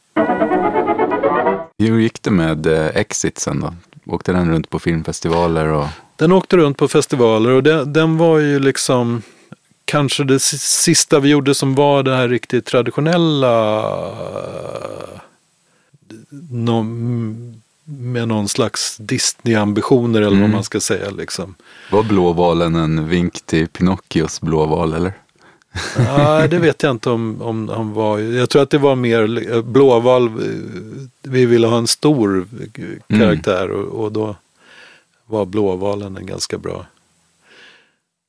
Hur 1.78 1.98
gick 1.98 2.22
det 2.22 2.30
med 2.30 2.66
eh, 2.66 2.86
Exit 2.96 3.38
sen 3.38 3.60
då? 3.60 3.74
Åkte 4.06 4.32
den 4.32 4.50
runt 4.50 4.70
på 4.70 4.78
filmfestivaler? 4.78 5.66
Och... 5.66 5.86
Den 6.16 6.32
åkte 6.32 6.56
runt 6.56 6.76
på 6.76 6.88
festivaler 6.88 7.50
och 7.50 7.62
den, 7.62 7.92
den 7.92 8.16
var 8.18 8.38
ju 8.38 8.58
liksom 8.58 9.22
kanske 9.84 10.24
det 10.24 10.38
si- 10.40 10.58
sista 10.58 11.20
vi 11.20 11.28
gjorde 11.28 11.54
som 11.54 11.74
var 11.74 12.02
det 12.02 12.16
här 12.16 12.28
riktigt 12.28 12.64
traditionella 12.64 13.54
nå- 16.50 16.82
med 17.84 18.28
någon 18.28 18.48
slags 18.48 18.96
Disney-ambitioner 19.00 20.16
eller 20.18 20.28
vad 20.30 20.38
Mm. 20.38 20.50
man 20.50 20.64
ska 20.64 20.80
säga 20.80 21.10
liksom. 21.10 21.54
Var 21.92 22.02
blåvalen 22.02 22.74
en 22.74 23.08
vink 23.08 23.40
till 23.46 23.68
Pinocchios 23.68 24.40
blåval 24.40 24.92
eller? 24.94 25.12
Nej, 25.98 26.48
det 26.48 26.58
vet 26.58 26.82
jag 26.82 26.90
inte 26.90 27.10
om, 27.10 27.42
om 27.42 27.68
han 27.68 27.92
var. 27.92 28.18
Jag 28.18 28.50
tror 28.50 28.62
att 28.62 28.70
det 28.70 28.78
var 28.78 28.94
mer 28.96 29.62
Blåval. 29.62 30.26
eh, 30.26 30.32
Vi 31.22 31.46
ville 31.46 31.66
ha 31.66 31.78
en 31.78 31.86
stor 31.86 32.46
karaktär 33.08 33.70
och, 33.70 34.04
och 34.04 34.12
då 34.12 34.36
var 35.26 35.44
Blåvalen 35.46 36.16
en 36.16 36.26
ganska 36.26 36.58
bra. 36.58 36.86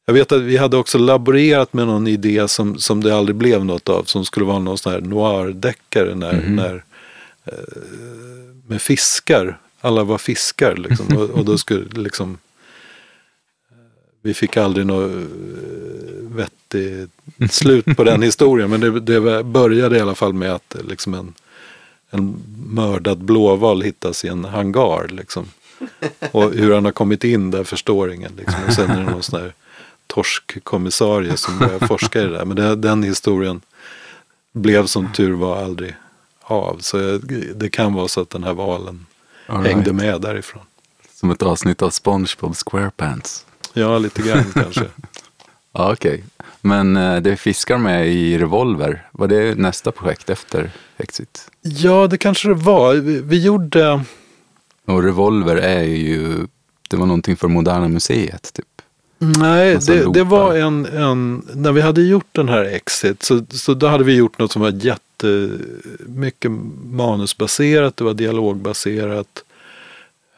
Jag 0.06 0.14
vet 0.14 0.32
att 0.32 0.41
vi 0.41 0.58
hade 0.58 0.78
också 0.78 0.97
laborerat 0.97 1.74
med 1.74 1.88
någon 1.88 2.08
idé 2.08 2.47
som, 2.47 2.78
som 2.80 3.04
det 3.04 3.16
aldrig 3.16 3.36
blev 3.36 3.66
något 3.66 3.89
av. 3.89 4.04
Som 4.04 4.26
skulle 4.26 4.45
vara 4.45 4.60
någon 4.60 4.78
sån 4.78 4.91
här 4.91 5.02
noir-deckare 5.02 6.16
när, 6.16 6.34
Mhm. 6.34 6.56
när, 6.56 6.84
eh, 7.45 7.54
med 8.68 8.82
fiskar. 8.82 9.60
alla 9.82 10.04
var 10.04 10.18
fiskar 10.18 10.76
liksom. 10.76 11.06
Och, 11.18 11.30
och 11.30 11.45
då 11.45 11.58
skulle 11.58 11.86
liksom 11.91 12.38
vi 14.22 14.34
fick 14.34 14.57
aldrig 14.57 14.86
något 14.86 15.11
eh, 15.11 15.17
vettigt 16.22 17.11
slut 17.49 17.86
på 17.97 18.03
den 18.03 18.22
historien. 18.30 18.70
Men 18.70 18.80
det, 18.80 18.99
det 18.99 19.43
började 19.43 19.97
i 19.97 20.01
alla 20.01 20.15
fall 20.15 20.34
med 20.34 20.51
att 20.51 20.76
liksom 20.88 21.13
en, 21.13 21.34
en 22.09 22.43
mördad 22.67 23.17
blåval 23.17 23.82
hittas 23.82 24.26
i 24.26 24.28
en 24.28 24.45
hangar. 24.45 25.07
Liksom. 25.07 25.45
Och 26.32 26.53
hur 26.53 26.74
han 26.74 26.86
har 26.86 26.91
kommit 26.91 27.24
in 27.24 27.51
där 27.51 27.63
förstår 27.63 28.13
ingen. 28.13 28.32
Liksom. 28.38 28.59
Och 28.67 28.74
sen 28.74 28.89
är 28.89 28.97
det 28.97 29.11
någon 29.11 29.24
sån 29.24 29.41
här 29.41 29.53
torskkommissarie 30.07 31.38
som 31.38 31.59
börjar 31.59 31.88
forska 31.88 32.22
i 32.22 32.24
det 32.24 32.32
där. 32.32 32.45
Men 32.45 32.55
det, 32.55 32.76
den 32.76 33.03
historien 33.03 33.61
blev 34.51 34.86
som 34.86 35.13
tur 35.13 35.34
var 35.34 35.63
aldrig 35.63 35.95
av. 36.41 36.78
Så 36.80 37.17
det 37.55 37.70
kan 37.70 37.93
vara 37.93 38.07
så 38.07 38.22
att 38.22 38.30
den 38.30 38.43
här 38.43 38.53
valen 38.53 39.05
right. 39.45 39.67
hängde 39.67 39.93
med 39.93 40.22
därifrån. 40.22 40.63
Som 41.13 41.32
ett 41.32 41.41
avsnitt 41.41 41.82
av 41.82 41.89
SpongeBob 41.89 42.55
SquarePants. 42.55 43.45
Ja, 43.74 43.97
lite 43.97 44.22
grann 44.22 44.45
kanske. 44.53 44.86
ja, 45.74 45.91
Okej, 45.93 46.13
okay. 46.13 46.24
men 46.61 46.97
eh, 46.97 47.22
det 47.22 47.38
fiskar 47.38 47.78
med 47.78 48.07
i 48.07 48.38
Revolver. 48.38 49.07
Var 49.11 49.28
det 49.28 49.57
nästa 49.57 49.91
projekt 49.91 50.30
efter 50.30 50.72
Exit? 50.97 51.51
Ja, 51.61 52.07
det 52.07 52.17
kanske 52.17 52.47
det 52.47 52.53
var. 52.53 52.93
Vi, 52.93 53.22
vi 53.22 53.43
gjorde... 53.43 54.03
Och 54.86 55.03
Revolver 55.03 55.55
är 55.55 55.84
ju, 55.84 56.47
det 56.89 56.97
var 56.97 57.05
någonting 57.05 57.38
för 57.38 57.47
Moderna 57.47 57.88
Museet 57.88 58.53
typ. 58.53 58.65
Nej, 59.20 59.78
det, 59.88 60.13
det, 60.13 60.24
var 60.24 60.55
en, 60.55 60.86
en, 60.86 61.45
när 61.53 61.72
vi 61.72 61.82
hade 61.82 62.01
gjort 62.01 62.28
den 62.32 62.49
här 62.49 62.63
Exit 62.63 63.24
så, 63.24 63.45
så 63.49 63.74
då 63.74 63.88
hade 63.88 64.03
vi 64.03 64.15
gjort 64.15 64.39
något 64.39 64.51
som 64.51 64.61
var 64.61 64.86
jättemycket 64.86 66.51
manusbaserat, 66.84 67.97
det 67.97 68.03
var 68.03 68.13
dialogbaserat. 68.13 69.43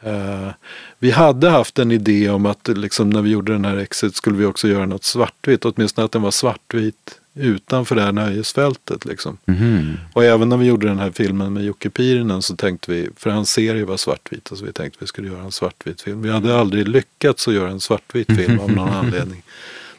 Uh, 0.06 0.50
vi 0.98 1.10
hade 1.10 1.48
haft 1.48 1.78
en 1.78 1.90
idé 1.90 2.30
om 2.30 2.46
att 2.46 2.68
liksom, 2.68 3.10
när 3.10 3.22
vi 3.22 3.30
gjorde 3.30 3.52
den 3.52 3.64
här 3.64 3.76
Exit 3.76 4.16
skulle 4.16 4.36
vi 4.36 4.44
också 4.44 4.68
göra 4.68 4.86
något 4.86 5.04
svartvitt. 5.04 5.64
Åtminstone 5.64 6.04
att 6.04 6.12
den 6.12 6.22
var 6.22 6.30
svartvit 6.30 7.18
utanför 7.34 7.94
det 7.94 8.02
här 8.02 8.12
nöjesfältet. 8.12 9.04
Liksom. 9.04 9.38
Mm. 9.46 9.96
Och 10.12 10.24
även 10.24 10.48
när 10.48 10.56
vi 10.56 10.66
gjorde 10.66 10.88
den 10.88 10.98
här 10.98 11.10
filmen 11.10 11.52
med 11.52 11.64
Jocke 11.64 11.90
Pirinen 11.90 12.42
så 12.42 12.56
tänkte 12.56 12.90
vi, 12.90 13.08
för 13.16 13.30
hans 13.30 13.50
serie 13.50 13.84
var 13.84 13.96
svartvit, 13.96 14.48
så 14.52 14.64
vi 14.64 14.72
tänkte 14.72 14.98
vi 15.00 15.06
skulle 15.06 15.28
göra 15.28 15.42
en 15.42 15.52
svartvit 15.52 16.02
film. 16.02 16.22
Vi 16.22 16.30
hade 16.30 16.58
aldrig 16.58 16.88
lyckats 16.88 17.48
att 17.48 17.54
göra 17.54 17.70
en 17.70 17.80
svartvit 17.80 18.36
film 18.36 18.60
av 18.60 18.70
någon 18.70 18.88
anledning. 18.94 19.42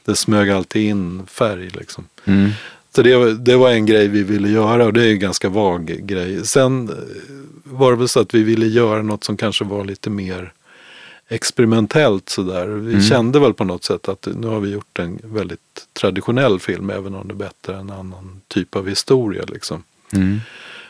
Det 0.06 0.16
smög 0.16 0.49
alltid 0.49 0.82
in 0.89 1.26
färg 1.28 1.70
liksom. 1.70 2.08
Mm. 2.26 2.51
Så 2.95 3.01
det, 3.01 3.33
det 3.33 3.55
var 3.55 3.69
en 3.69 3.85
grej 3.85 4.07
vi 4.07 4.23
ville 4.23 4.49
göra 4.49 4.85
och 4.85 4.93
det 4.93 5.05
är 5.05 5.11
en 5.11 5.19
ganska 5.19 5.49
vag 5.49 5.85
grej. 5.85 6.45
Sen 6.45 6.91
var 7.63 7.91
det 7.91 7.97
väl 7.97 8.07
så 8.07 8.19
att 8.19 8.33
vi 8.33 8.43
ville 8.43 8.65
göra 8.65 9.01
något 9.01 9.23
som 9.23 9.37
kanske 9.37 9.63
var 9.63 9.85
lite 9.85 10.09
mer 10.09 10.53
experimentellt 11.27 12.29
sådär. 12.29 12.67
Vi 12.67 12.93
mm. 12.93 13.03
kände 13.03 13.39
väl 13.39 13.53
på 13.53 13.63
något 13.63 13.83
sätt 13.83 14.09
att 14.09 14.27
nu 14.35 14.47
har 14.47 14.59
vi 14.59 14.69
gjort 14.69 14.99
en 14.99 15.19
väldigt 15.23 15.87
traditionell 15.93 16.59
film 16.59 16.89
även 16.89 17.15
om 17.15 17.27
det 17.27 17.33
är 17.33 17.35
bättre 17.35 17.73
än 17.73 17.79
en 17.79 17.91
annan 17.91 18.41
typ 18.47 18.75
av 18.75 18.89
historia. 18.89 19.43
Liksom. 19.47 19.83
Mm. 20.13 20.41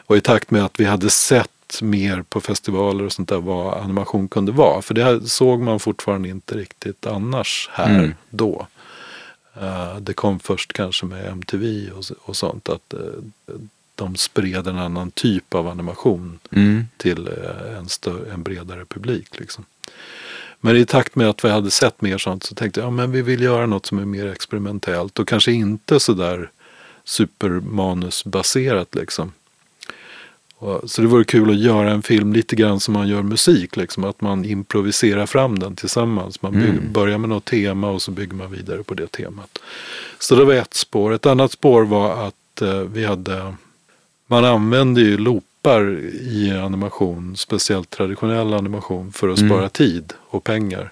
Och 0.05 0.17
i 0.17 0.21
takt 0.21 0.51
med 0.51 0.65
att 0.65 0.79
vi 0.79 0.85
hade 0.85 1.09
sett 1.09 1.49
mer 1.81 2.21
på 2.21 2.41
festivaler 2.41 3.03
och 3.03 3.11
sånt 3.11 3.29
där 3.29 3.37
vad 3.37 3.73
animation 3.73 4.27
kunde 4.27 4.51
vara. 4.51 4.81
För 4.81 4.93
det 4.93 5.29
såg 5.29 5.61
man 5.61 5.79
fortfarande 5.79 6.29
inte 6.29 6.57
riktigt 6.57 7.05
annars 7.05 7.69
här 7.73 7.99
mm. 7.99 8.13
då. 8.29 8.67
Uh, 9.61 9.97
det 9.97 10.13
kom 10.13 10.39
först 10.39 10.73
kanske 10.73 11.05
med 11.05 11.25
MTV 11.25 11.91
och, 11.91 12.03
och 12.21 12.35
sånt. 12.35 12.69
att 12.69 12.93
uh, 12.93 12.99
de 13.95 14.15
spred 14.15 14.67
en 14.67 14.77
annan 14.77 15.11
typ 15.11 15.53
av 15.53 15.67
animation 15.67 16.39
mm. 16.51 16.87
till 16.97 17.27
uh, 17.27 17.77
en, 17.77 17.89
större, 17.89 18.33
en 18.33 18.43
bredare 18.43 18.85
publik. 18.85 19.39
Liksom. 19.39 19.65
Men 20.59 20.75
i 20.75 20.85
takt 20.85 21.15
med 21.15 21.29
att 21.29 21.45
vi 21.45 21.49
hade 21.49 21.71
sett 21.71 22.01
mer 22.01 22.17
sånt 22.17 22.43
så 22.43 22.55
tänkte 22.55 22.79
jag, 22.79 22.87
ja 22.87 22.91
men 22.91 23.11
vi 23.11 23.21
vill 23.21 23.41
göra 23.41 23.65
något 23.65 23.85
som 23.85 23.99
är 23.99 24.05
mer 24.05 24.27
experimentellt 24.27 25.19
och 25.19 25.27
kanske 25.27 25.51
inte 25.51 25.99
sådär 25.99 26.49
supermanusbaserat 27.03 28.95
liksom. 28.95 29.31
Så 30.85 31.01
det 31.01 31.07
vore 31.07 31.23
kul 31.23 31.49
att 31.49 31.59
göra 31.59 31.91
en 31.91 32.01
film 32.01 32.33
lite 32.33 32.55
grann 32.55 32.79
som 32.79 32.93
man 32.93 33.07
gör 33.07 33.21
musik, 33.21 33.75
liksom, 33.75 34.03
att 34.03 34.21
man 34.21 34.45
improviserar 34.45 35.25
fram 35.25 35.59
den 35.59 35.75
tillsammans. 35.75 36.41
Man 36.41 36.51
bygger, 36.53 36.69
mm. 36.69 36.93
börjar 36.93 37.17
med 37.17 37.29
något 37.29 37.45
tema 37.45 37.89
och 37.89 38.01
så 38.01 38.11
bygger 38.11 38.33
man 38.33 38.51
vidare 38.51 38.83
på 38.83 38.93
det 38.93 39.07
temat. 39.11 39.59
Så 40.19 40.35
det 40.35 40.45
var 40.45 40.53
ett 40.53 40.73
spår. 40.73 41.13
Ett 41.13 41.25
annat 41.25 41.51
spår 41.51 41.83
var 41.83 42.27
att 42.27 42.61
eh, 42.61 42.79
vi 42.79 43.05
hade, 43.05 43.53
man 44.27 44.45
använde 44.45 45.01
ju 45.01 45.17
loop 45.17 45.43
appar 45.63 45.99
i 46.21 46.51
animation, 46.51 47.37
speciellt 47.37 47.89
traditionell 47.89 48.53
animation, 48.53 49.11
för 49.11 49.29
att 49.29 49.39
mm. 49.39 49.49
spara 49.49 49.69
tid 49.69 50.13
och 50.19 50.43
pengar. 50.43 50.91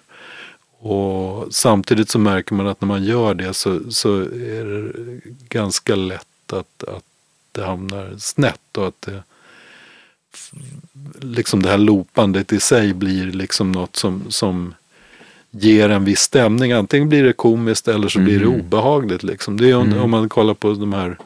Och 0.79 1.53
samtidigt 1.53 2.09
så 2.09 2.19
märker 2.19 2.55
man 2.55 2.67
att 2.67 2.81
när 2.81 2.87
man 2.87 3.03
gör 3.03 3.33
det 3.33 3.53
så, 3.53 3.91
så 3.91 4.21
är 4.21 4.65
det 4.65 4.91
ganska 5.49 5.95
lätt 5.95 6.53
att, 6.53 6.83
att 6.83 7.03
det 7.51 7.63
hamnar 7.63 8.13
snett 8.17 8.77
och 8.77 8.87
att 8.87 9.01
det, 9.01 9.23
liksom 11.21 11.63
det 11.63 11.69
här 11.69 11.77
loopandet 11.77 12.53
i 12.53 12.59
sig 12.59 12.93
blir 12.93 13.31
liksom 13.31 13.71
något 13.71 13.95
som, 13.95 14.23
som 14.29 14.73
ger 15.51 15.89
en 15.89 16.05
viss 16.05 16.19
stämning. 16.19 16.71
Antingen 16.71 17.09
blir 17.09 17.23
det 17.23 17.33
komiskt 17.33 17.87
eller 17.87 18.07
så 18.07 18.19
blir 18.19 18.39
det 18.39 18.45
mm. 18.45 18.59
obehagligt. 18.59 19.23
Liksom. 19.23 19.57
Det 19.57 19.69
är 19.69 19.75
om, 19.75 19.87
mm. 19.87 19.99
om 19.99 20.09
man 20.11 20.29
kollar 20.29 20.53
på 20.53 20.73
de 20.73 20.93
här 20.93 21.17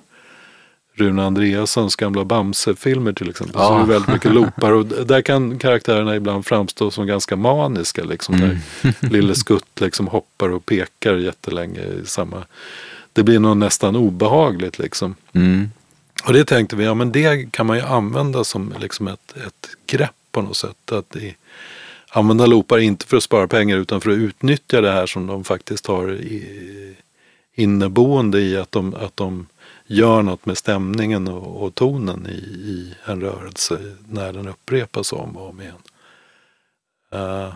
Rune 0.98 1.24
Andreassons 1.24 1.96
gamla 1.96 2.26
Bamse-filmer 2.26 3.14
till 3.14 3.30
exempel. 3.30 3.56
Ja. 3.62 3.68
Så 3.68 3.74
det 3.74 3.82
är 3.82 3.86
väldigt 3.86 4.14
mycket 4.14 4.34
loopar 4.34 4.72
och 4.72 4.86
där 5.06 5.22
kan 5.22 5.60
karaktärerna 5.60 6.16
ibland 6.16 6.46
framstå 6.46 6.92
som 6.92 7.08
ganska 7.08 7.36
maniska. 7.36 8.04
Liksom, 8.04 8.36
mm. 8.36 8.58
Där 8.82 9.10
Lille 9.10 9.36
Skutt 9.36 9.82
liksom 9.82 10.08
hoppar 10.08 10.50
och 10.50 10.66
pekar 10.66 11.16
jättelänge 11.16 11.82
i 11.82 12.06
samma... 12.06 12.46
Det 13.14 13.24
blir 13.24 13.40
nog 13.40 13.58
nästan 13.58 13.96
obehagligt 13.96 14.80
liksom. 14.80 15.16
Mm. 15.34 15.70
Och 16.26 16.34
det 16.34 16.46
tänkte 16.46 16.76
vi, 16.76 16.86
ja 16.86 16.94
men 16.94 17.12
det 17.12 17.52
kan 17.52 17.66
man 17.66 17.78
ju 17.78 17.84
använda 17.84 18.44
som 18.44 18.74
liksom 18.80 19.08
ett, 19.08 19.38
ett 19.48 19.70
grepp 19.86 20.12
på 20.32 20.42
något 20.42 20.58
sätt. 20.58 20.92
Att 20.92 21.16
i, 21.16 21.36
använda 22.10 22.46
loopar 22.46 22.78
inte 22.78 23.06
för 23.06 23.18
att 23.18 23.24
spara 23.24 23.48
pengar 23.48 23.78
utan 23.78 24.02
för 24.02 24.10
att 24.10 24.18
utnyttja 24.18 24.82
det 24.82 24.92
här 24.92 25.06
som 25.06 25.28
de 25.28 25.44
faktiskt 25.44 25.88
har 25.88 26.12
i, 26.14 26.96
inneboende 27.54 28.40
i 28.42 28.58
att 28.58 28.72
de, 28.72 28.96
att 28.96 29.18
de 29.18 29.48
gör 29.88 30.22
något 30.22 30.46
med 30.46 30.58
stämningen 30.58 31.28
och, 31.28 31.64
och 31.64 31.76
tonen 31.76 32.28
i, 32.28 32.40
i, 32.70 32.94
en 33.06 33.22
rörelse 33.22 33.96
när 34.08 34.34
den 34.34 34.48
upprepas 34.48 35.14
om 35.14 35.38
och 35.38 35.50
om 35.50 35.62
igen. 35.62 35.82
Uh, 37.14 37.54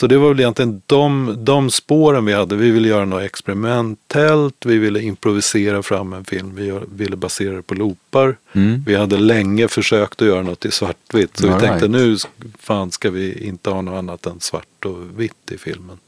så 0.00 0.06
det 0.06 0.18
var 0.18 0.28
väl 0.28 0.40
egentligen 0.40 0.82
de, 0.86 1.36
de 1.38 1.70
spåren 1.70 2.24
vi 2.24 2.32
hade. 2.32 2.56
Vi 2.56 2.70
ville 2.70 2.88
göra 2.88 3.04
något 3.04 3.22
experimentellt, 3.22 4.66
vi 4.66 4.78
ville 4.78 5.00
improvisera 5.02 5.82
fram 5.82 6.12
en 6.12 6.24
film, 6.24 6.54
vi 6.54 6.80
ville 6.94 7.16
basera 7.16 7.56
det 7.56 7.62
på 7.62 7.74
loopar. 7.74 8.36
Mm. 8.52 8.82
Vi 8.86 8.94
hade 8.94 9.16
länge 9.16 9.68
försökt 9.68 10.22
att 10.22 10.28
göra 10.28 10.42
något 10.42 10.64
i 10.64 10.70
svartvitt. 10.70 11.36
Så 11.36 11.46
All 11.46 11.54
vi 11.54 11.60
tänkte 11.66 11.86
right. 11.86 11.90
nu 11.90 12.16
fan 12.58 12.90
ska 12.90 13.10
vi 13.10 13.46
inte 13.46 13.70
ha 13.70 13.82
något 13.82 13.98
annat 13.98 14.26
än 14.26 14.40
svart 14.40 14.84
och 14.84 15.20
vitt 15.20 15.52
i 15.52 15.58
filmen. 15.58 15.98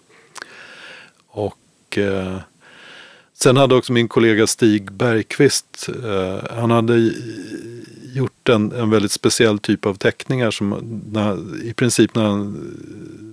Och 1.28 1.98
uh, 1.98 2.36
Sen 3.42 3.56
hade 3.56 3.74
också 3.74 3.92
min 3.92 4.08
kollega 4.08 4.46
Stig 4.46 4.92
Bergqvist, 4.92 5.88
eh, 6.04 6.56
han 6.56 6.70
hade 6.70 7.12
gjort 8.14 8.48
en, 8.48 8.72
en 8.72 8.90
väldigt 8.90 9.12
speciell 9.12 9.58
typ 9.58 9.86
av 9.86 9.94
teckningar 9.94 10.50
som 10.50 11.00
när, 11.12 11.64
i 11.64 11.72
princip 11.72 12.14
när 12.14 12.24
han 12.24 12.74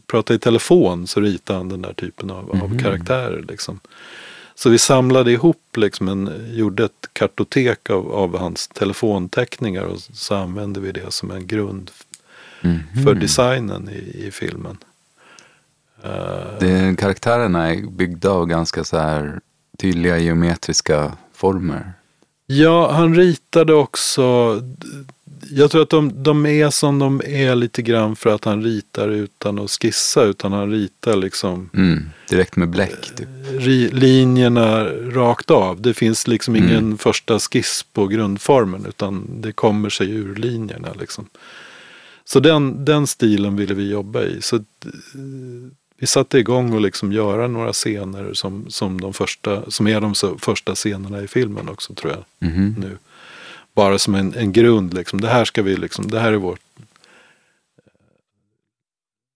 pratade 0.07 0.37
i 0.37 0.39
telefon 0.39 1.07
så 1.07 1.21
ritade 1.21 1.59
han 1.59 1.69
den 1.69 1.81
där 1.81 1.93
typen 1.93 2.31
av, 2.31 2.49
mm. 2.49 2.61
av 2.61 2.69
mhm. 2.69 2.79
karaktärer. 2.79 3.45
Liksom. 3.47 3.79
Så 4.55 4.69
vi 4.69 4.77
samlade 4.77 5.31
ihop, 5.31 5.77
liksom 5.77 6.07
en, 6.07 6.29
gjorde 6.51 6.85
ett 6.85 7.09
kartotek 7.13 7.89
av, 7.89 8.11
av 8.11 8.37
hans 8.37 8.67
telefonteckningar 8.67 9.83
och 9.83 9.99
så 9.99 10.35
använde 10.35 10.79
vi 10.79 10.91
det 10.91 11.13
som 11.13 11.31
en 11.31 11.47
grund 11.47 11.91
mm. 12.61 12.79
för 13.05 13.15
designen 13.15 13.89
i, 13.89 14.27
i 14.27 14.31
filmen. 14.31 14.77
Det, 16.59 16.95
karaktärerna 16.99 17.73
är 17.73 17.91
byggda 17.91 18.29
av 18.29 18.45
ganska 18.45 18.83
så 18.83 18.97
här 18.97 19.39
tydliga 19.83 20.17
geometriska 20.17 21.11
former. 21.33 21.93
Ja, 22.45 22.91
han 22.91 23.15
ritade 23.15 23.73
också. 23.73 24.61
Jag 25.51 25.71
tror 25.71 25.81
att 25.81 25.89
de, 25.89 26.23
de 26.23 26.45
är 26.45 26.69
som 26.69 26.99
de 26.99 27.21
är 27.25 27.55
lite 27.55 27.81
grann 27.81 28.15
för 28.15 28.29
att 28.29 28.45
han 28.45 28.63
ritar 28.63 29.09
utan 29.09 29.59
att 29.59 29.71
skissa. 29.71 30.23
Utan 30.23 30.51
han 30.51 30.71
ritar 30.71 31.15
liksom. 31.15 31.69
Mm, 31.73 32.09
direkt 32.29 32.55
med 32.55 32.69
bläck. 32.69 33.15
Typ. 33.15 33.27
Linjerna 33.93 34.85
rakt 34.89 35.51
av. 35.51 35.81
Det 35.81 35.93
finns 35.93 36.27
liksom 36.27 36.55
mm. 36.55 36.69
ingen 36.69 36.97
första 36.97 37.39
skiss 37.39 37.85
på 37.93 38.07
grundformen. 38.07 38.85
Utan 38.85 39.41
det 39.41 39.51
kommer 39.51 39.89
sig 39.89 40.11
ur 40.11 40.35
linjerna 40.35 40.89
liksom. 40.99 41.29
Så 42.25 42.39
den, 42.39 42.85
den 42.85 43.07
stilen 43.07 43.55
ville 43.55 43.73
vi 43.73 43.89
jobba 43.89 44.23
i. 44.23 44.41
Så 44.41 44.59
vi 46.03 46.07
satte 46.07 46.37
igång 46.37 46.73
och 46.73 46.81
liksom 46.81 47.11
göra 47.11 47.47
några 47.47 47.73
scener 47.73 48.33
som, 48.33 48.65
som, 48.69 49.01
de 49.01 49.13
första, 49.13 49.71
som 49.71 49.87
är 49.87 50.01
de 50.01 50.15
första 50.39 50.75
scenerna 50.75 51.21
i 51.21 51.27
filmen 51.27 51.69
också 51.69 51.93
tror 51.93 52.11
jag. 52.11 52.49
Mm. 52.51 52.75
nu. 52.77 52.97
Bara 53.73 53.99
som 53.99 54.15
en, 54.15 54.33
en 54.33 54.51
grund, 54.51 54.93
liksom. 54.93 55.21
det 55.21 55.27
här 55.27 55.45
ska 55.45 55.61
vi 55.61 55.75
liksom, 55.75 56.07
det 56.11 56.19
här 56.19 56.31
är 56.31 56.37
vårt 56.37 56.59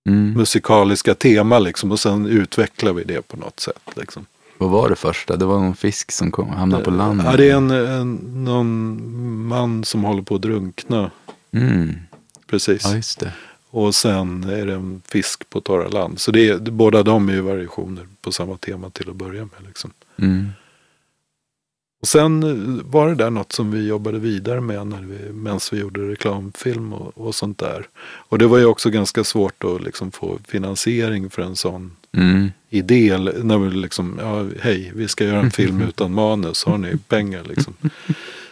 Mm. 0.08 0.34
musikaliska 0.34 1.16
tema 1.16 1.60
liksom 1.60 1.92
och 1.92 2.00
sen 2.00 2.26
utvecklar 2.26 2.94
vi 2.94 3.04
det 3.04 3.28
på 3.28 3.38
något 3.38 3.60
sätt. 3.60 3.90
Liksom. 3.96 4.26
Vad 4.58 4.70
var 4.70 4.90
det 4.90 4.96
första? 4.96 5.36
Det 5.36 5.46
var 5.46 5.60
någon 5.60 5.76
fisk 5.76 6.12
som 6.12 6.32
kom, 6.32 6.50
hamnade 6.50 6.84
på 6.84 6.92
land? 6.92 7.22
Ja, 7.26 7.38
det 7.38 7.50
är 7.50 7.56
en, 7.56 7.72
en, 7.72 8.14
någon 8.44 9.48
man 9.48 9.84
som 9.84 10.04
håller 10.04 10.22
på 10.22 10.36
att 10.36 10.42
drunkna. 10.42 11.12
Mm. 11.52 11.96
Precis. 12.48 13.18
Ja. 13.22 13.28
Och 13.70 13.96
sen 13.96 14.44
är 14.44 14.66
det 14.66 14.74
en 14.74 15.02
fisk 15.08 15.50
på 15.50 15.62
torra 15.62 15.88
land. 15.90 16.20
Så 16.20 16.32
det 16.32 16.50
är, 16.50 16.58
båda 16.58 17.04
de 17.04 17.30
är 17.30 17.34
ju 17.34 17.42
variationer 17.42 18.08
på 18.22 18.32
samma 18.32 18.58
tema 18.58 18.90
till 18.90 19.10
att 19.10 19.16
börja 19.16 19.42
med. 19.42 19.68
Liksom. 19.68 19.92
Mm. 20.18 20.48
Och 22.02 22.08
sen 22.08 22.44
eh, 22.44 22.86
var 22.86 23.10
det 23.10 23.16
där 23.16 23.30
något 23.30 23.52
som 23.52 23.72
vi 23.72 23.88
jobbade 23.88 24.20
vidare 24.20 24.62
med 24.62 24.88
när 24.88 25.02
vi, 25.02 25.32
medan 25.32 25.60
vi 25.72 25.80
gjorde 25.80 26.12
reklamfilm 26.12 26.94
och, 26.94 27.18
och 27.28 27.36
sånt 27.36 27.58
där. 27.58 27.88
Och 28.04 28.38
det 28.38 28.48
var 28.48 28.58
ju 28.58 28.66
också 28.66 28.90
ganska 28.90 29.24
svårt 29.24 29.64
att 29.64 29.84
liksom 29.84 30.12
få 30.12 30.40
finansiering 30.48 31.30
för 31.30 31.42
en 31.42 31.56
sån 31.56 31.92
Mm. 32.18 32.52
idé. 32.70 33.18
När 33.18 33.58
vi 33.58 33.76
liksom, 33.76 34.20
ja, 34.22 34.46
hej, 34.62 34.92
vi 34.96 35.08
ska 35.08 35.24
göra 35.24 35.40
en 35.40 35.52
film 35.52 35.82
utan 35.90 36.14
manus, 36.14 36.64
har 36.64 36.78
ni 36.78 36.98
pengar 36.98 37.44
liksom? 37.44 37.74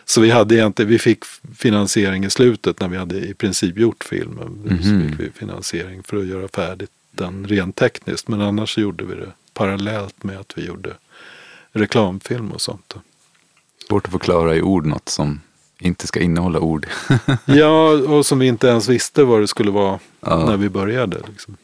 Så 0.06 0.22
vi 0.22 0.30
hade 0.32 0.56
egentligen, 0.56 0.90
vi 0.92 1.00
fick 1.00 1.24
finansiering 1.58 2.24
i 2.26 2.30
slutet 2.30 2.80
när 2.80 2.88
vi 2.88 2.98
hade 2.98 3.18
i 3.28 3.34
princip 3.34 3.78
gjort 3.78 4.04
filmen. 4.04 4.80
Så 4.84 4.90
Mhm. 4.90 5.10
fick 5.12 5.20
vi 5.20 5.32
finansiering 5.32 6.04
för 6.04 6.18
att 6.18 6.26
göra 6.28 6.48
färdigt 6.48 6.92
den 7.12 7.48
rent 7.48 7.76
tekniskt. 7.76 8.28
Men 8.28 8.42
annars 8.42 8.78
gjorde 8.78 9.04
vi 9.06 9.16
det 9.16 9.32
parallellt 9.54 10.24
med 10.24 10.38
att 10.40 10.54
vi 10.56 10.66
gjorde 10.66 10.94
reklamfilm 11.72 12.52
och 12.52 12.62
sånt. 12.62 12.94
Svårt 13.88 14.06
att 14.06 14.12
förklara 14.12 14.56
i 14.56 14.62
ord 14.62 14.86
något 14.86 15.10
som 15.10 15.42
inte 15.80 16.08
ska 16.08 16.20
innehålla 16.20 16.60
ord. 16.60 16.88
Ja, 17.46 17.90
och 17.90 18.26
som 18.26 18.40
vi 18.40 18.48
inte 18.48 18.68
ens 18.68 18.88
visste 18.90 19.24
vad 19.24 19.42
det 19.42 19.48
skulle 19.48 19.72
vara 19.72 20.00
Ja. 20.22 20.46
när 20.46 20.58
vi 20.58 20.70
började. 20.70 21.18
Liksom. 21.30 21.58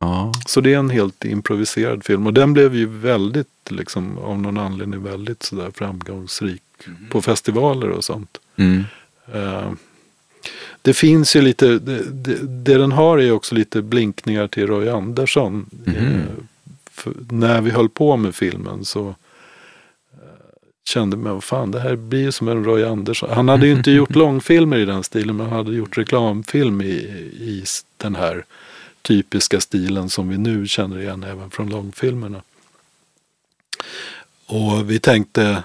Ja. 0.00 0.32
Så 0.46 0.60
det 0.60 0.74
är 0.74 0.78
en 0.78 0.90
helt 0.90 1.24
improviserad 1.24 2.04
film. 2.04 2.26
Och 2.26 2.34
den 2.34 2.52
blev 2.52 2.74
ju 2.74 2.86
väldigt, 2.86 3.46
liksom, 3.70 4.18
av 4.18 4.38
någon 4.38 4.58
anledning 4.58 5.02
väldigt 5.02 5.42
sådär 5.42 5.70
framgångsrik 5.74 6.62
på 7.10 7.22
festivaler 7.22 7.90
och 7.90 8.04
sånt. 8.04 8.38
Mm. 8.56 8.84
Eh, 9.32 9.72
det 10.82 10.94
finns 10.94 11.36
ju 11.36 11.42
lite, 11.42 11.66
det, 11.66 12.02
det, 12.10 12.34
det 12.64 12.78
den 12.78 12.92
har 12.92 13.18
är 13.18 13.32
också 13.32 13.54
lite 13.54 13.82
blinkningar 13.82 14.46
till 14.46 14.66
Roy 14.66 14.88
Andersson. 14.88 15.66
För 16.90 17.12
när 17.30 17.60
vi 17.60 17.70
höll 17.70 17.88
på 17.88 18.16
med 18.16 18.34
filmen 18.34 18.84
så 18.84 19.08
eh, 19.08 19.14
kände 20.88 21.16
man, 21.16 21.32
vad 21.32 21.44
fan 21.44 21.70
det 21.70 21.80
här 21.80 21.96
blir 21.96 22.20
ju 22.20 22.32
som 22.32 22.48
en 22.48 22.64
Roy 22.64 22.84
Andersson. 22.84 23.30
Han 23.30 23.48
hade 23.48 23.66
ju 23.66 23.72
inte 23.72 23.90
gjort 23.90 24.14
långfilmer 24.14 24.78
i 24.78 24.84
den 24.84 25.02
stilen 25.02 25.36
men 25.36 25.46
han 25.46 25.56
hade 25.56 25.76
gjort 25.76 25.98
reklamfilm 25.98 26.80
i, 26.80 26.94
i 27.40 27.64
den 27.96 28.14
här 28.14 28.44
typiska 29.02 29.60
stilen 29.60 30.10
som 30.10 30.28
vi 30.28 30.38
nu 30.38 30.66
känner 30.66 31.00
igen 31.00 31.22
även 31.24 31.50
från 31.50 31.68
långfilmerna. 31.68 32.42
Och 34.46 34.90
vi 34.90 34.98
tänkte, 34.98 35.62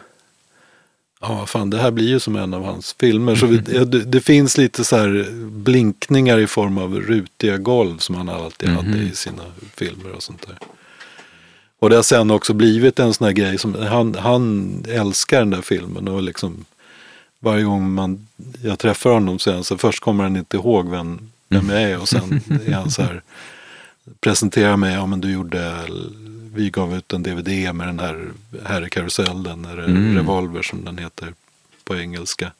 ja 1.30 1.46
fan 1.46 1.70
det 1.70 1.78
här 1.78 1.92
blir 1.92 2.08
ju 2.08 2.20
som 2.20 2.36
en 2.36 2.54
av 2.54 2.64
hans 2.66 2.96
filmer. 3.00 3.36
Så 3.36 3.46
vi, 3.46 3.58
det, 3.86 4.04
det 4.06 4.22
finns 4.22 4.58
lite 4.58 4.84
så 4.84 4.98
här 4.98 5.28
blinkningar 5.50 6.40
i 6.40 6.48
form 6.48 6.78
av 6.78 6.96
rutiga 6.96 7.58
golv 7.58 7.98
som 7.98 8.16
han 8.16 8.30
alltid 8.30 8.70
hade 8.70 8.98
i 8.98 9.12
sina 9.12 9.44
filmer 9.76 10.12
och 10.12 10.24
sånt 10.24 10.48
där. 10.48 10.58
Och 11.80 11.90
det 11.90 11.96
har 11.96 12.04
sen 12.04 12.32
också 12.32 12.54
blivit 12.54 13.00
en 13.00 13.14
sån 13.14 13.26
här 13.26 13.34
grej 13.34 13.58
som 13.58 13.76
han, 13.76 14.16
han 14.16 14.84
älskar 14.90 15.40
den 15.40 15.50
där 15.50 15.62
filmen 15.62 16.08
och 16.08 16.24
liksom 16.24 16.66
varje 17.40 17.64
gång 17.64 17.92
man, 17.92 18.28
jag 18.64 18.80
träffar 18.80 19.10
honom 19.10 19.40
så, 19.40 19.50
är 19.50 19.54
han 19.54 19.64
så 19.64 19.78
först 19.78 20.00
kommer 20.00 20.24
han 20.24 20.38
inte 20.38 20.58
ihåg 20.58 20.90
vem, 20.90 21.32
vem 21.50 21.70
jag 21.70 21.82
är 21.82 22.02
och 22.02 22.10
sen 22.10 22.42
är 22.66 22.74
han 22.74 22.92
så 22.92 23.02
här 23.02 23.22
presenterar 24.20 24.78
mig, 24.78 24.94
ja 24.94 25.06
men 25.06 25.22
du 25.22 25.32
gjorde, 25.32 25.74
vi 26.56 26.70
gav 26.70 26.96
ut 26.96 27.14
en 27.14 27.24
DVD 27.24 27.76
med 27.76 27.88
den 27.88 28.00
här 28.00 28.32
herrekarusellen, 28.66 29.66
eller 29.66 29.84
Mm. 29.84 30.16
Revolver 30.18 30.62
som 30.62 30.86
den 30.86 30.98
heter 30.98 31.34
på 31.84 31.96
engelska. 31.96 32.52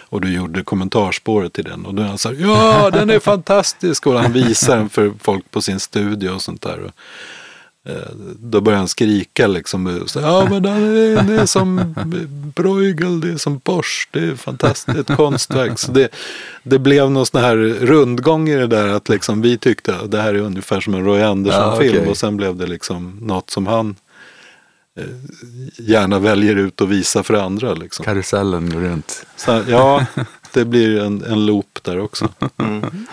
Och 0.00 0.20
du 0.20 0.32
gjorde 0.32 0.62
kommentarspåret 0.62 1.52
till 1.52 1.64
den 1.64 1.86
och 1.86 1.94
då 1.94 2.02
han 2.02 2.18
här, 2.24 2.36
ja 2.40 2.90
den 2.90 3.10
är 3.10 3.18
fantastisk 3.18 4.06
och 4.06 4.20
han 4.20 4.32
visar 4.32 4.76
den 4.76 4.88
för 4.88 5.12
folk 5.22 5.50
på 5.50 5.62
sin 5.62 5.80
studio 5.80 6.30
och 6.30 6.42
sånt 6.42 6.62
där. 6.62 6.80
Och, 6.80 6.90
då 8.36 8.60
börjar 8.60 8.78
han 8.78 8.88
skrika 8.88 9.46
liksom. 9.46 10.02
Så, 10.06 10.20
ja 10.20 10.46
men 10.50 10.62
den 10.62 10.72
är, 10.72 11.22
det 11.22 11.40
är 11.40 11.46
som 11.46 11.94
Bruegel, 12.56 13.20
det 13.20 13.28
är 13.28 13.36
som 13.36 13.58
Bosch, 13.58 14.08
det 14.10 14.20
är 14.20 14.34
fantastiskt, 14.34 14.98
ett 14.98 15.16
konstverk. 15.16 15.78
Så 15.78 15.92
det, 15.92 16.08
det 16.62 16.78
blev 16.78 17.10
någon 17.10 17.26
sån 17.26 17.40
här 17.40 17.56
rundgång 17.80 18.48
i 18.48 18.56
det 18.56 18.66
där 18.66 18.88
att 18.88 19.08
liksom 19.08 19.42
vi 19.42 19.58
tyckte 19.58 19.96
att 19.96 20.10
det 20.10 20.20
här 20.20 20.34
är 20.34 20.38
ungefär 20.38 20.80
som 20.80 20.94
en 20.94 21.04
Roy 21.04 21.22
Andersson-film. 21.22 21.94
Ja, 21.94 22.00
okej. 22.00 22.10
Och 22.10 22.16
sen 22.16 22.36
blev 22.36 22.56
det 22.56 22.66
liksom 22.66 23.18
något 23.20 23.50
som 23.50 23.66
han 23.66 23.96
eh, 24.98 25.04
gärna 25.78 26.18
väljer 26.18 26.56
ut 26.56 26.80
och 26.80 26.92
visar 26.92 27.22
för 27.22 27.34
andra. 27.34 27.74
Liksom. 27.74 28.04
Karusellen 28.04 28.70
går 28.70 28.80
runt. 28.80 29.26
Så, 29.36 29.62
ja, 29.68 30.06
det 30.52 30.64
blir 30.64 31.00
en, 31.00 31.24
en 31.24 31.46
loop 31.46 31.78
där 31.82 31.98
också. 31.98 32.28
Mm. 32.58 33.06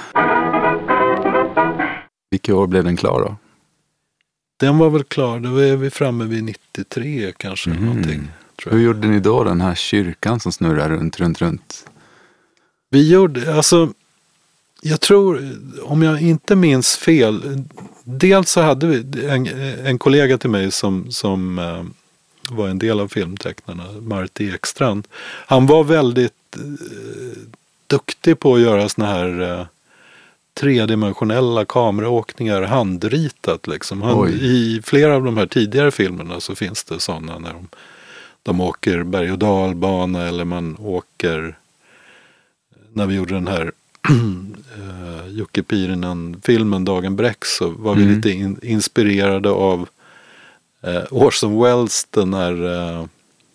Vilket 2.32 2.56
år 2.56 2.68
blev 2.68 2.84
den 2.84 2.98
klar 2.98 3.20
då? 3.20 3.36
Den 4.60 4.78
var 4.78 4.90
väl 4.90 5.04
klar, 5.04 5.40
då 5.40 5.58
är 5.58 5.76
vi 5.76 5.90
framme 5.90 6.26
vid 6.26 6.44
93 6.44 7.34
kanske. 7.38 7.70
Mhm. 7.70 7.86
Någonting, 7.86 8.32
Hur 8.66 8.80
gjorde 8.80 9.08
ni 9.08 9.20
då 9.20 9.44
den 9.44 9.62
här 9.62 9.76
kyrkan 9.76 10.40
som 10.40 10.52
snurrar 10.52 10.90
runt, 10.90 11.20
runt, 11.20 11.42
runt? 11.42 11.86
Vi 12.90 13.10
gjorde, 13.12 13.56
alltså, 13.56 13.94
jag 14.82 15.02
tror, 15.02 15.58
om 15.84 16.02
jag 16.02 16.22
inte 16.22 16.56
minns 16.56 16.98
fel, 16.98 17.64
dels 18.04 18.52
så 18.52 18.62
hade 18.62 18.88
vi 18.88 19.26
en, 19.26 19.48
en 19.86 20.00
kollega 20.00 20.38
till 20.38 20.50
mig 20.50 20.72
som, 20.72 21.12
som 21.12 21.60
eh, 21.60 21.84
var 22.56 22.68
en 22.68 22.80
del 22.80 23.00
av 23.00 23.08
filmtecknarna, 23.08 23.84
Marti 24.02 24.54
Ekstrand. 24.54 25.08
Han 25.46 25.68
var 25.68 25.84
väldigt 25.84 26.34
eh, 26.56 26.64
duktig 27.88 28.40
på 28.40 28.56
att 28.56 28.62
göra 28.62 28.90
såna 28.90 29.08
här 29.08 29.60
eh, 29.60 29.66
tredimensionella 30.60 31.66
kameraåkningar 31.66 32.62
handritat. 32.62 33.68
Liksom. 33.68 34.02
Han. 34.02 34.30
I 34.30 34.82
flera 34.84 35.16
av 35.16 35.24
de 35.24 35.38
här 35.38 35.46
tidigare 35.48 35.92
filmerna 35.92 36.40
så 36.40 36.56
finns 36.56 36.84
det 36.84 37.00
sådana 37.00 37.40
när 37.40 37.54
de, 37.54 37.68
de 38.44 38.62
åker 38.62 39.04
berg 39.04 39.32
och 39.32 39.40
dalbana 39.40 40.28
eller 40.28 40.46
man 40.46 40.78
åker 40.80 41.58
när 42.94 43.06
vi 43.06 43.16
gjorde 43.16 43.34
den 43.34 43.48
här 43.48 43.72
uh, 44.10 45.28
Jocke 45.38 45.64
Pirinen-filmen 45.64 46.86
Dagen 46.86 47.16
Bräck 47.16 47.46
så 47.46 47.70
var 47.70 47.96
vi 47.96 48.04
Mm. 48.04 48.16
lite 48.16 48.30
in, 48.30 48.60
inspirerade 48.64 49.50
av 49.50 49.88
uh, 50.88 51.04
Orson 51.12 51.64
Welles 51.64 52.08
den 52.12 52.34
här 52.34 52.54
eh, 52.76 53.06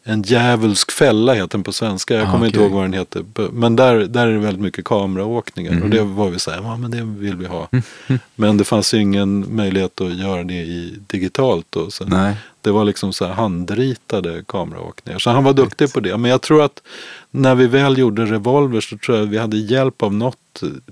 En 0.06 0.22
djävulsk 0.22 0.90
fälla 0.92 1.34
heter 1.34 1.48
den 1.48 1.62
på 1.64 1.72
svenska. 1.72 2.14
Jag 2.14 2.28
Ah, 2.28 2.30
kommer 2.32 2.46
inte 2.46 2.58
okej. 2.58 2.66
ihåg 2.68 2.74
vad 2.76 2.84
den 2.84 2.92
heter. 2.92 3.24
Men 3.52 3.76
där, 3.76 3.96
där 4.04 4.26
är 4.26 4.32
det 4.32 4.38
väldigt 4.38 4.62
mycket 4.62 4.84
kameraåkningar. 4.84 5.72
Mhm. 5.72 5.82
Och 5.82 5.90
det 5.90 6.02
var 6.02 6.30
vi 6.30 6.38
så 6.38 6.50
här, 6.50 6.58
ja 6.62 6.76
men 6.76 6.90
det 6.90 7.02
vill 7.02 7.36
vi 7.36 7.46
ha. 7.46 7.68
Men 8.36 8.56
det 8.56 8.64
fanns 8.64 8.94
ju 8.94 8.98
ingen 8.98 9.56
möjlighet 9.56 10.00
att 10.00 10.14
göra 10.14 10.44
det 10.44 10.54
i 10.54 10.98
digitalt 11.06 11.66
då. 11.70 11.90
Så 11.90 12.04
Nej. 12.04 12.36
det 12.60 12.70
var 12.70 12.84
liksom 12.84 13.12
så 13.12 13.24
här 13.26 13.32
handritade 13.32 14.42
kameraåkningar. 14.48 15.18
Så 15.18 15.30
han 15.30 15.44
var 15.44 15.52
duktig 15.52 15.92
på 15.92 16.00
det. 16.00 16.16
Men 16.16 16.30
jag 16.30 16.40
tror 16.42 16.62
att 16.64 16.82
när 17.30 17.54
vi 17.54 17.66
väl 17.66 17.98
gjorde 17.98 18.24
Revolver 18.24 18.80
så 18.80 18.98
tror 18.98 19.18
jag 19.18 19.26
vi 19.26 19.38
hade 19.38 19.56
hjälp 19.56 20.02
av 20.02 20.14
något 20.14 20.36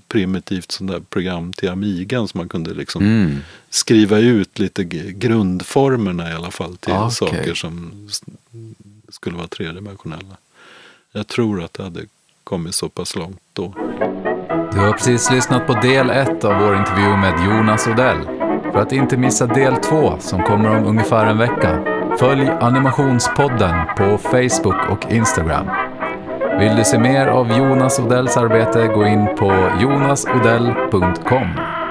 primitivt 0.09 0.73
sånt 0.73 0.91
där 0.91 1.01
program 1.01 1.53
till 1.53 1.69
Amigan 1.69 2.29
som 2.29 2.39
man 2.39 2.49
kunde 2.49 2.75
liksom 2.75 3.03
Mm. 3.03 3.37
skriva 3.71 4.19
ut 4.19 4.59
lite 4.59 4.85
grundformerna 5.13 6.31
i 6.31 6.35
alla 6.35 6.51
fall 6.51 6.77
till 6.77 6.93
Ah, 6.93 7.07
okej. 7.07 7.15
saker 7.29 7.55
som 7.55 7.91
skulle 9.13 9.37
vara 9.37 9.49
tredimensionella. 9.49 10.37
Jag 11.13 11.27
tror 11.27 11.63
att 11.63 11.73
det 11.73 11.83
hade 11.83 12.01
kommit 12.45 12.75
så 12.75 12.89
pass 12.89 13.17
långt 13.17 13.41
då. 13.53 13.75
Du 14.73 14.79
har 14.79 14.93
precis 14.93 15.31
lyssnat 15.31 15.67
på 15.67 15.73
del 15.73 16.11
1 16.11 16.45
av 16.45 16.61
vår 16.61 16.77
intervju 16.77 17.17
med 17.17 17.47
Jonas 17.47 17.87
Odell. 17.87 18.19
För 18.73 18.79
att 18.79 18.93
inte 18.93 19.17
missa 19.17 19.47
del 19.47 19.77
2 19.77 20.17
som 20.21 20.43
kommer 20.43 20.79
om 20.79 20.87
ungefär 20.87 21.27
en 21.27 21.39
vecka, 21.39 21.85
följ 22.19 22.49
Animationspodden 22.49 23.75
på 23.97 24.19
Facebook 24.19 24.91
och 24.91 25.13
Instagram. 25.13 25.67
Vill 26.59 26.77
du 26.77 26.85
se 26.85 26.99
mer 26.99 27.27
av 27.27 27.59
Jonas 27.59 27.99
Odells 27.99 28.37
arbete, 28.37 28.87
gå 28.87 29.07
in 29.07 29.27
på 29.39 29.71
jonasodell.com. 29.81 31.82